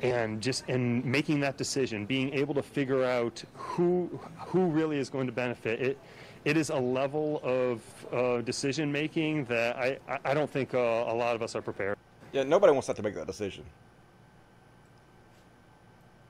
[0.03, 5.09] And just in making that decision, being able to figure out who who really is
[5.09, 5.99] going to benefit, it
[6.45, 7.81] it is a level of
[8.13, 11.97] uh, decision making that I, I- don't think uh, a lot of us are prepared.
[12.33, 13.65] Yeah, nobody wants to have to make that decision.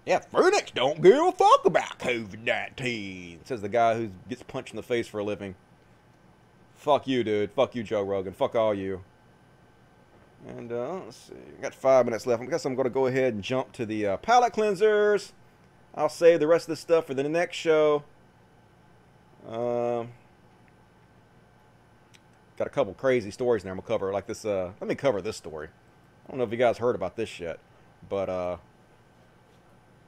[0.04, 4.72] Yeah, Phoenix don't give a fuck about COVID 19, says the guy who gets punched
[4.72, 5.54] in the face for a living.
[6.74, 7.52] Fuck you, dude.
[7.52, 8.32] Fuck you, Joe Rogan.
[8.32, 9.02] Fuck all you.
[10.48, 11.34] And uh, let's see.
[11.60, 12.42] Got five minutes left.
[12.42, 15.32] I guess I'm going to go ahead and jump to the uh, palate cleansers.
[15.94, 18.02] I'll save the rest of this stuff for the next show.
[19.46, 20.08] Um,
[22.56, 24.12] got a couple crazy stories there I'm going to cover.
[24.12, 24.44] Like this.
[24.44, 25.68] Uh, let me cover this story.
[26.26, 27.58] I don't know if you guys heard about this yet,
[28.08, 28.56] but uh,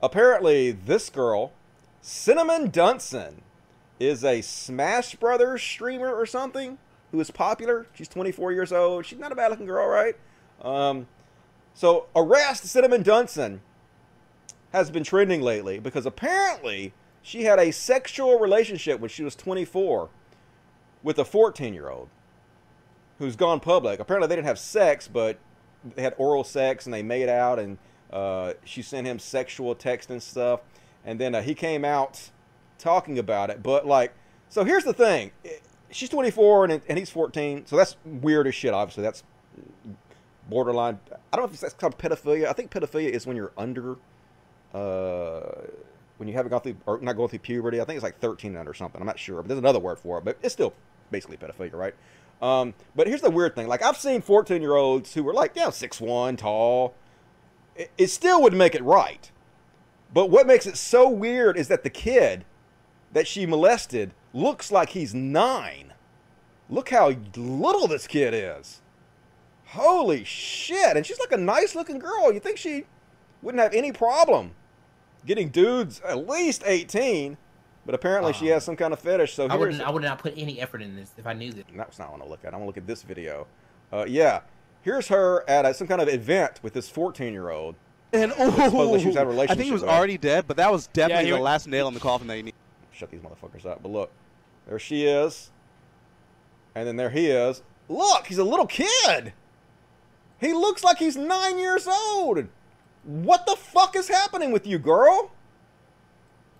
[0.02, 1.52] apparently this girl,
[2.00, 3.42] Cinnamon Dunson,
[4.00, 6.78] is a Smash Brothers streamer or something
[7.14, 7.86] who is popular.
[7.94, 9.06] She's 24 years old.
[9.06, 10.16] She's not a bad looking girl, right?
[10.60, 11.06] Um,
[11.72, 13.60] so arrest Cinnamon Dunson
[14.72, 16.92] has been trending lately because apparently
[17.22, 20.08] she had a sexual relationship when she was 24
[21.04, 22.08] with a 14 year old
[23.20, 24.00] who's gone public.
[24.00, 25.38] Apparently they didn't have sex, but
[25.94, 27.78] they had oral sex and they made out, and
[28.12, 30.62] uh, she sent him sexual text and stuff.
[31.04, 32.30] And then uh, he came out
[32.76, 33.62] talking about it.
[33.62, 34.14] But like,
[34.48, 35.30] so here's the thing:
[35.94, 38.74] she's 24 and, and he's 14, so that's weird as shit.
[38.74, 39.22] Obviously, that's
[40.48, 40.98] borderline.
[41.32, 42.48] I don't know if that's called pedophilia.
[42.48, 43.96] I think pedophilia is when you're under,
[44.74, 45.40] uh,
[46.18, 47.80] when you haven't gone through or not going through puberty.
[47.80, 49.00] I think it's like 13 and under or something.
[49.00, 50.24] I'm not sure, but there's another word for it.
[50.24, 50.74] But it's still
[51.10, 51.94] basically pedophilia, right?
[52.42, 55.52] Um, but here's the weird thing: like I've seen 14 year olds who were like,
[55.54, 56.94] yeah, six one, tall.
[57.76, 59.30] It, it still would make it right.
[60.12, 62.44] But what makes it so weird is that the kid
[63.14, 65.94] that she molested looks like he's nine.
[66.68, 68.82] Look how little this kid is.
[69.66, 70.96] Holy shit.
[70.96, 72.32] And she's like a nice looking girl.
[72.32, 72.84] You think she
[73.42, 74.52] wouldn't have any problem
[75.26, 77.36] getting dudes at least 18,
[77.86, 79.34] but apparently she has some kind of fetish.
[79.34, 81.52] So I here's- would I would not put any effort in this if I knew
[81.52, 81.64] that.
[81.74, 82.52] That's not what I want to look at.
[82.54, 83.46] I want to look at this video.
[83.92, 84.40] Uh, yeah.
[84.82, 87.74] Here's her at a, some kind of event with this 14 year old.
[88.12, 89.90] And supposedly she was having a I relationship think he was with.
[89.90, 92.36] already dead, but that was definitely he the wa- last nail in the coffin that
[92.36, 92.54] you need.
[92.94, 93.82] Shut these motherfuckers up.
[93.82, 94.12] But look,
[94.66, 95.50] there she is.
[96.74, 97.62] And then there he is.
[97.88, 99.32] Look, he's a little kid.
[100.40, 102.46] He looks like he's nine years old.
[103.04, 105.30] What the fuck is happening with you, girl?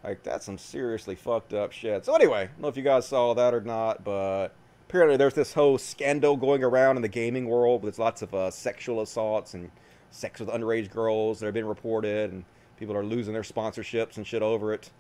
[0.03, 2.05] Like, that's some seriously fucked up shit.
[2.05, 4.55] So, anyway, I don't know if you guys saw that or not, but
[4.89, 8.51] apparently there's this whole scandal going around in the gaming world There's lots of uh,
[8.51, 9.71] sexual assaults and
[10.11, 12.45] sex with underage girls that are being reported, and
[12.77, 14.91] people are losing their sponsorships and shit over it.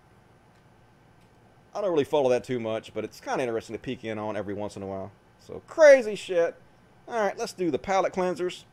[1.75, 4.19] I don't really follow that too much, but it's kind of interesting to peek in
[4.19, 5.11] on every once in a while.
[5.41, 6.55] So crazy shit.
[7.09, 8.65] All right, let's do the palate cleansers.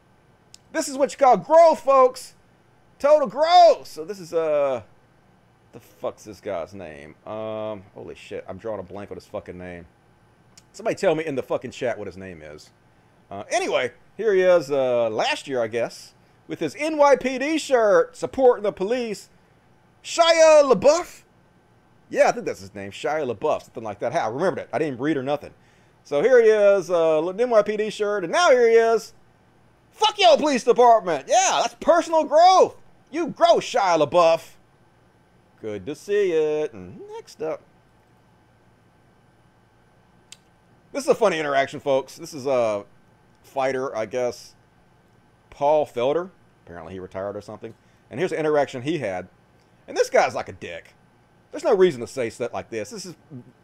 [0.72, 2.36] This is what you call growth, folks.
[3.00, 3.88] Total growth.
[3.88, 4.84] So this is uh,
[5.74, 7.16] the fuck's this guy's name?
[7.26, 9.86] Um, holy shit, I'm drawing a blank on his fucking name.
[10.74, 12.70] Somebody tell me in the fucking chat what his name is.
[13.30, 14.70] Uh, anyway, here he is.
[14.72, 16.14] Uh, last year, I guess,
[16.48, 19.30] with his NYPD shirt supporting the police.
[20.04, 21.24] Shia LaBeouf.
[22.12, 24.12] Yeah, I think that's his name, Shia LaBeouf, something like that.
[24.12, 24.70] Hey, I remembered it.
[24.74, 25.54] I didn't read or nothing.
[26.04, 29.14] So here he is, uh, NYPD shirt, and now here he is.
[29.92, 31.30] Fuck your police department.
[31.30, 32.76] Yeah, that's personal growth.
[33.12, 34.56] You grow, Shia LaBeouf.
[35.62, 36.74] Good to see it.
[36.74, 37.62] And next up.
[40.92, 42.18] This is a funny interaction, folks.
[42.18, 42.84] This is a
[43.42, 44.56] fighter, I guess,
[45.50, 46.30] Paul Felder.
[46.66, 47.74] Apparently he retired or something.
[48.10, 49.30] And here's an interaction he had.
[49.88, 50.94] And this guy's like a dick.
[51.52, 52.90] There's no reason to say stuff like this.
[52.90, 53.16] This is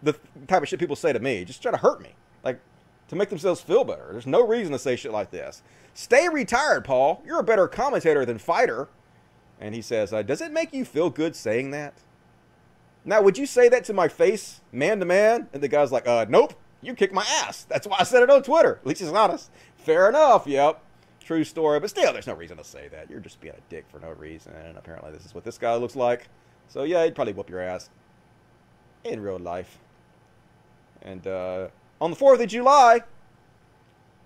[0.03, 0.13] the
[0.47, 2.59] type of shit people say to me, just try to hurt me, like
[3.07, 4.09] to make themselves feel better.
[4.11, 5.63] There's no reason to say shit like this.
[5.93, 7.23] Stay retired, Paul.
[7.25, 8.89] You're a better commentator than fighter.
[9.59, 11.93] And he says, uh, Does it make you feel good saying that?
[13.05, 15.47] Now, would you say that to my face, man to man?
[15.53, 17.63] And the guy's like, uh, Nope, you kicked my ass.
[17.63, 18.75] That's why I said it on Twitter.
[18.81, 19.49] At least he's honest.
[19.77, 20.83] Fair enough, yep.
[21.19, 21.79] True story.
[21.79, 23.09] But still, there's no reason to say that.
[23.09, 24.53] You're just being a dick for no reason.
[24.53, 26.27] And apparently, this is what this guy looks like.
[26.67, 27.89] So yeah, he'd probably whoop your ass
[29.03, 29.79] in real life.
[31.01, 31.67] And uh,
[32.01, 33.01] on the 4th of July,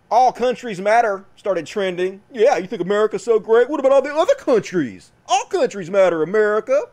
[0.09, 2.21] All Countries Matter started trending.
[2.31, 3.69] Yeah, you think America's so great?
[3.69, 5.11] What about all the other countries?
[5.27, 6.83] All countries matter, America.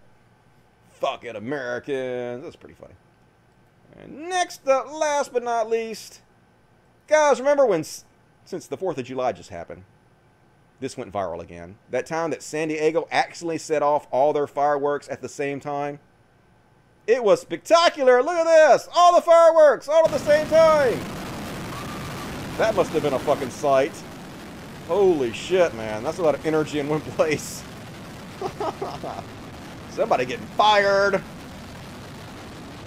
[0.92, 2.42] Fucking Americans.
[2.42, 2.94] That's pretty funny.
[3.98, 6.20] And next up, last but not least,
[7.06, 9.84] guys, remember when since the 4th of July just happened,
[10.80, 11.76] this went viral again.
[11.90, 15.98] That time that San Diego accidentally set off all their fireworks at the same time.
[17.06, 18.22] It was spectacular.
[18.22, 18.88] Look at this.
[18.94, 20.98] All the fireworks all at the same time.
[22.58, 23.92] That must have been a fucking sight.
[24.86, 26.02] Holy shit, man.
[26.02, 27.62] That's a lot of energy in one place.
[29.90, 31.22] Somebody getting fired.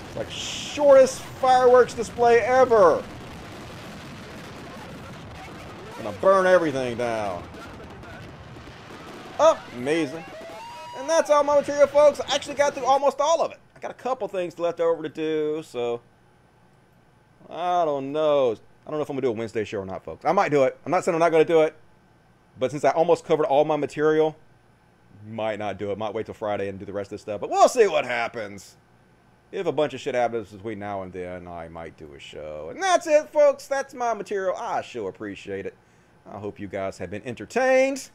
[0.07, 3.03] It's like shortest fireworks display ever.
[5.97, 7.43] Gonna burn everything down.
[9.43, 10.23] Oh, amazing.
[10.99, 12.19] And that's all my material, folks.
[12.19, 13.57] I actually got through almost all of it.
[13.75, 15.99] I got a couple things left over to do, so
[17.49, 18.51] I don't know.
[18.85, 20.25] I don't know if I'm gonna do a Wednesday show or not, folks.
[20.25, 20.77] I might do it.
[20.85, 21.75] I'm not saying I'm not gonna do it,
[22.59, 24.37] but since I almost covered all my material,
[25.27, 25.97] might not do it.
[25.97, 27.41] Might wait till Friday and do the rest of this stuff.
[27.41, 28.75] But we'll see what happens.
[29.51, 32.67] If a bunch of shit happens between now and then, I might do a show.
[32.69, 33.65] And that's it, folks.
[33.65, 34.55] That's my material.
[34.55, 35.73] I sure appreciate it.
[36.31, 38.11] I hope you guys have been entertained.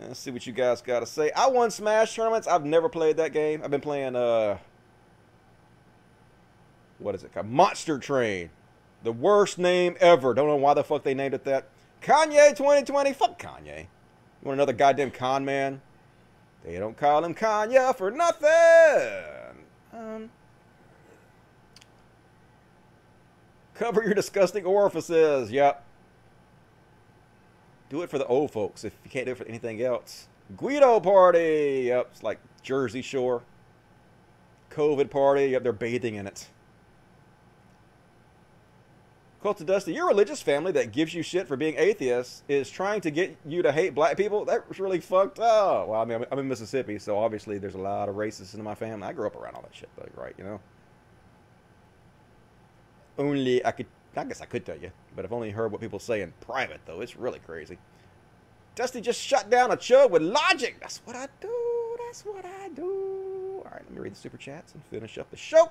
[0.00, 1.30] Let's see what you guys got to say.
[1.32, 2.46] I won Smash tournaments.
[2.46, 3.62] I've never played that game.
[3.64, 4.58] I've been playing, uh,
[6.98, 7.46] what is it called?
[7.46, 8.50] Monster Train.
[9.02, 10.34] The worst name ever.
[10.34, 11.68] Don't know why the fuck they named it that.
[12.02, 13.12] Kanye 2020.
[13.14, 13.80] Fuck Kanye.
[13.80, 13.86] You
[14.42, 15.80] want another goddamn con man?
[16.64, 19.56] They don't call him Kanye for nothing.
[19.92, 20.30] Um,
[23.74, 25.50] cover your disgusting orifices.
[25.50, 25.85] Yep.
[27.88, 30.28] Do it for the old folks if you can't do it for anything else.
[30.56, 31.84] Guido party.
[31.86, 33.42] Yep, it's like Jersey Shore.
[34.70, 35.46] COVID party.
[35.46, 36.48] Yep, they're bathing in it.
[39.42, 43.00] Cult of Dusty, your religious family that gives you shit for being atheist is trying
[43.02, 44.44] to get you to hate black people?
[44.44, 45.86] That's really fucked up.
[45.88, 48.74] Well, I mean, I'm in Mississippi, so obviously there's a lot of racists in my
[48.74, 49.06] family.
[49.06, 50.34] I grew up around all that shit, though, right?
[50.36, 50.60] You know?
[53.18, 55.98] Only I could, I guess I could tell you, but I've only heard what people
[55.98, 57.00] say in private, though.
[57.00, 57.78] It's really crazy.
[58.74, 60.76] Dusty just shut down a chug with logic.
[60.80, 61.96] That's what I do.
[62.06, 63.62] That's what I do.
[63.64, 65.70] All right, let me read the super chats and finish up the show.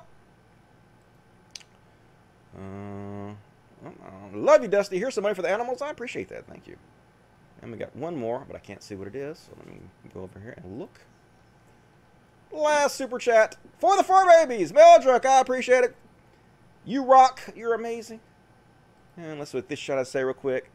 [2.58, 3.34] Uh,
[4.34, 4.98] love you, Dusty.
[4.98, 5.82] Here's some money for the animals.
[5.82, 6.48] I appreciate that.
[6.48, 6.78] Thank you.
[7.62, 9.40] And we got one more, but I can't see what it is.
[9.40, 9.80] So let me
[10.14, 11.02] go over here and look.
[12.52, 14.72] Last super chat for the fur babies.
[14.72, 15.96] Meldrick, I appreciate it.
[16.86, 17.42] You rock.
[17.56, 18.20] You're amazing.
[19.18, 20.70] And let's with this shot I say real quick.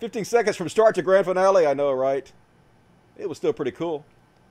[0.00, 1.66] 15 seconds from start to grand finale.
[1.66, 2.30] I know, right?
[3.16, 4.04] It was still pretty cool.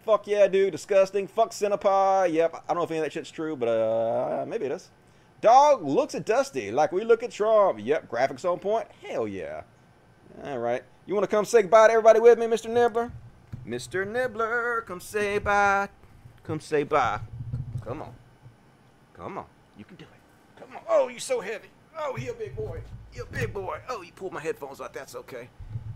[0.05, 0.71] Fuck yeah, dude.
[0.71, 1.27] Disgusting.
[1.27, 2.31] Fuck Cinepie.
[2.31, 2.55] Yep.
[2.55, 4.89] I don't know if any of that shit's true, but uh, maybe it is.
[5.41, 7.79] Dog looks at Dusty like we look at Trump.
[7.81, 8.09] Yep.
[8.09, 8.87] Graphics on point.
[9.05, 9.63] Hell yeah.
[10.43, 10.83] All right.
[11.05, 12.69] You want to come say goodbye to everybody with me, Mr.
[12.69, 13.11] Nibbler?
[13.67, 14.07] Mr.
[14.07, 15.89] Nibbler, come say bye.
[16.43, 17.19] Come say bye.
[17.85, 18.13] Come on.
[19.13, 19.45] Come on.
[19.77, 20.59] You can do it.
[20.59, 20.83] Come on.
[20.89, 21.67] Oh, you're so heavy.
[21.97, 22.81] Oh, he a big boy.
[23.13, 23.79] You a big boy.
[23.89, 24.93] Oh, you pulled my headphones out.
[24.93, 25.49] That's okay.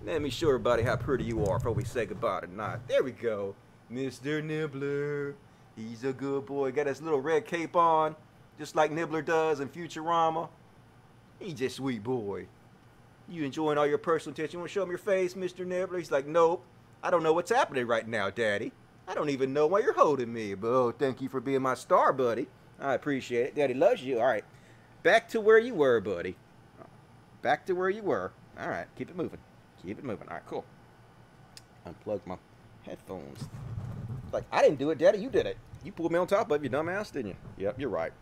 [0.04, 2.80] Let me show everybody how pretty you are before we say goodbye tonight.
[2.88, 3.56] There we go.
[3.92, 4.44] Mr.
[4.44, 5.36] Nibbler.
[5.76, 6.72] He's a good boy.
[6.72, 8.16] Got his little red cape on,
[8.58, 10.50] just like Nibbler does in Futurama.
[11.40, 12.48] He's a sweet boy.
[13.28, 14.58] You enjoying all your personal attention?
[14.58, 15.66] You want to show him your face, Mr.
[15.66, 15.98] Nibbler?
[15.98, 16.64] He's like, nope.
[17.04, 18.72] I don't know what's happening right now, Daddy.
[19.08, 20.54] I don't even know why you're holding me.
[20.56, 22.48] But oh, thank you for being my star, buddy.
[22.80, 23.56] I appreciate it.
[23.56, 24.20] Daddy loves you.
[24.20, 24.44] All right.
[25.06, 26.36] Back to where you were, buddy.
[27.44, 28.32] Back to where you were.
[28.60, 28.88] All right.
[28.98, 29.38] Keep it moving.
[29.84, 30.28] Keep it moving.
[30.28, 30.66] All right, cool.
[31.86, 32.38] Unplug my
[32.84, 33.48] headphones.
[34.32, 35.20] Like, I didn't do it, Daddy.
[35.20, 35.58] You did it.
[35.84, 37.36] You pulled me on top of you, dumbass, didn't you?
[37.60, 38.14] Yep, you're right.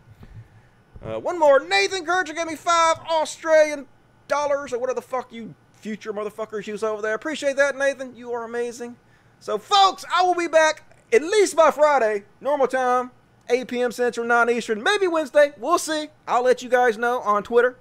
[1.02, 1.58] Uh, one more.
[1.58, 3.86] Nathan Gurger gave me five Australian
[4.28, 7.14] dollars or whatever the fuck you future motherfuckers use over there.
[7.14, 8.14] Appreciate that, Nathan.
[8.14, 8.96] You are amazing.
[9.40, 10.82] So, folks, I will be back
[11.14, 13.10] at least by Friday, normal time,
[13.48, 13.92] 8 p.m.
[13.92, 15.52] Central, 9 Eastern, maybe Wednesday.
[15.58, 16.08] We'll see.
[16.26, 17.76] I'll let you guys know on Twitter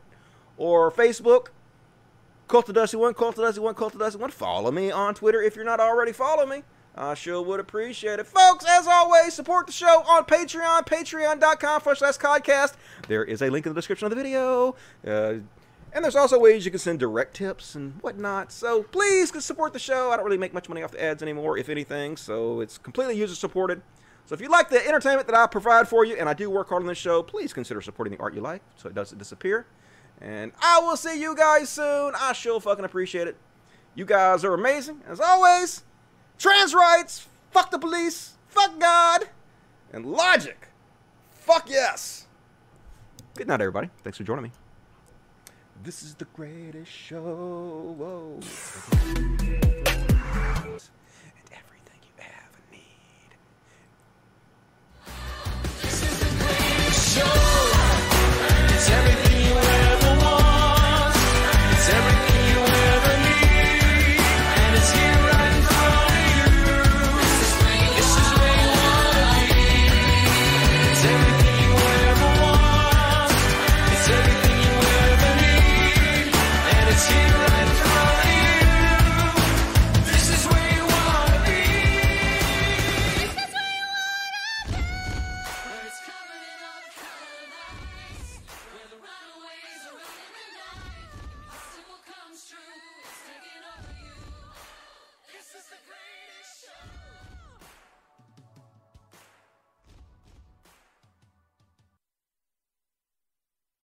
[0.58, 1.48] or Facebook.
[2.48, 4.30] Cult of Dusty One, Cult of Dusty One, Cult of Dusty One.
[4.30, 6.64] Follow me on Twitter if you're not already following me.
[6.96, 8.28] I sure would appreciate it.
[8.28, 12.74] Folks, as always, support the show on Patreon, patreon.com slash podcast.
[13.08, 14.76] There is a link in the description of the video.
[15.06, 15.36] Uh,
[15.96, 18.52] and there's also ways you can send direct tips and whatnot.
[18.52, 20.12] So please support the show.
[20.12, 22.18] I don't really make much money off the ads anymore, if anything.
[22.18, 23.82] So it's completely user supported.
[24.26, 26.70] So if you like the entertainment that I provide for you, and I do work
[26.70, 29.66] hard on this show, please consider supporting the art you like so it doesn't disappear.
[30.22, 32.14] And I will see you guys soon.
[32.18, 33.36] I sure fucking appreciate it.
[33.96, 35.02] You guys are amazing.
[35.08, 35.84] As always,
[36.38, 39.26] trans rights, fuck the police, fuck God,
[39.92, 40.70] and logic.
[41.32, 42.28] Fuck yes.
[43.36, 43.90] Good night, everybody.
[44.04, 44.52] Thanks for joining me.
[45.84, 48.40] This is the greatest show.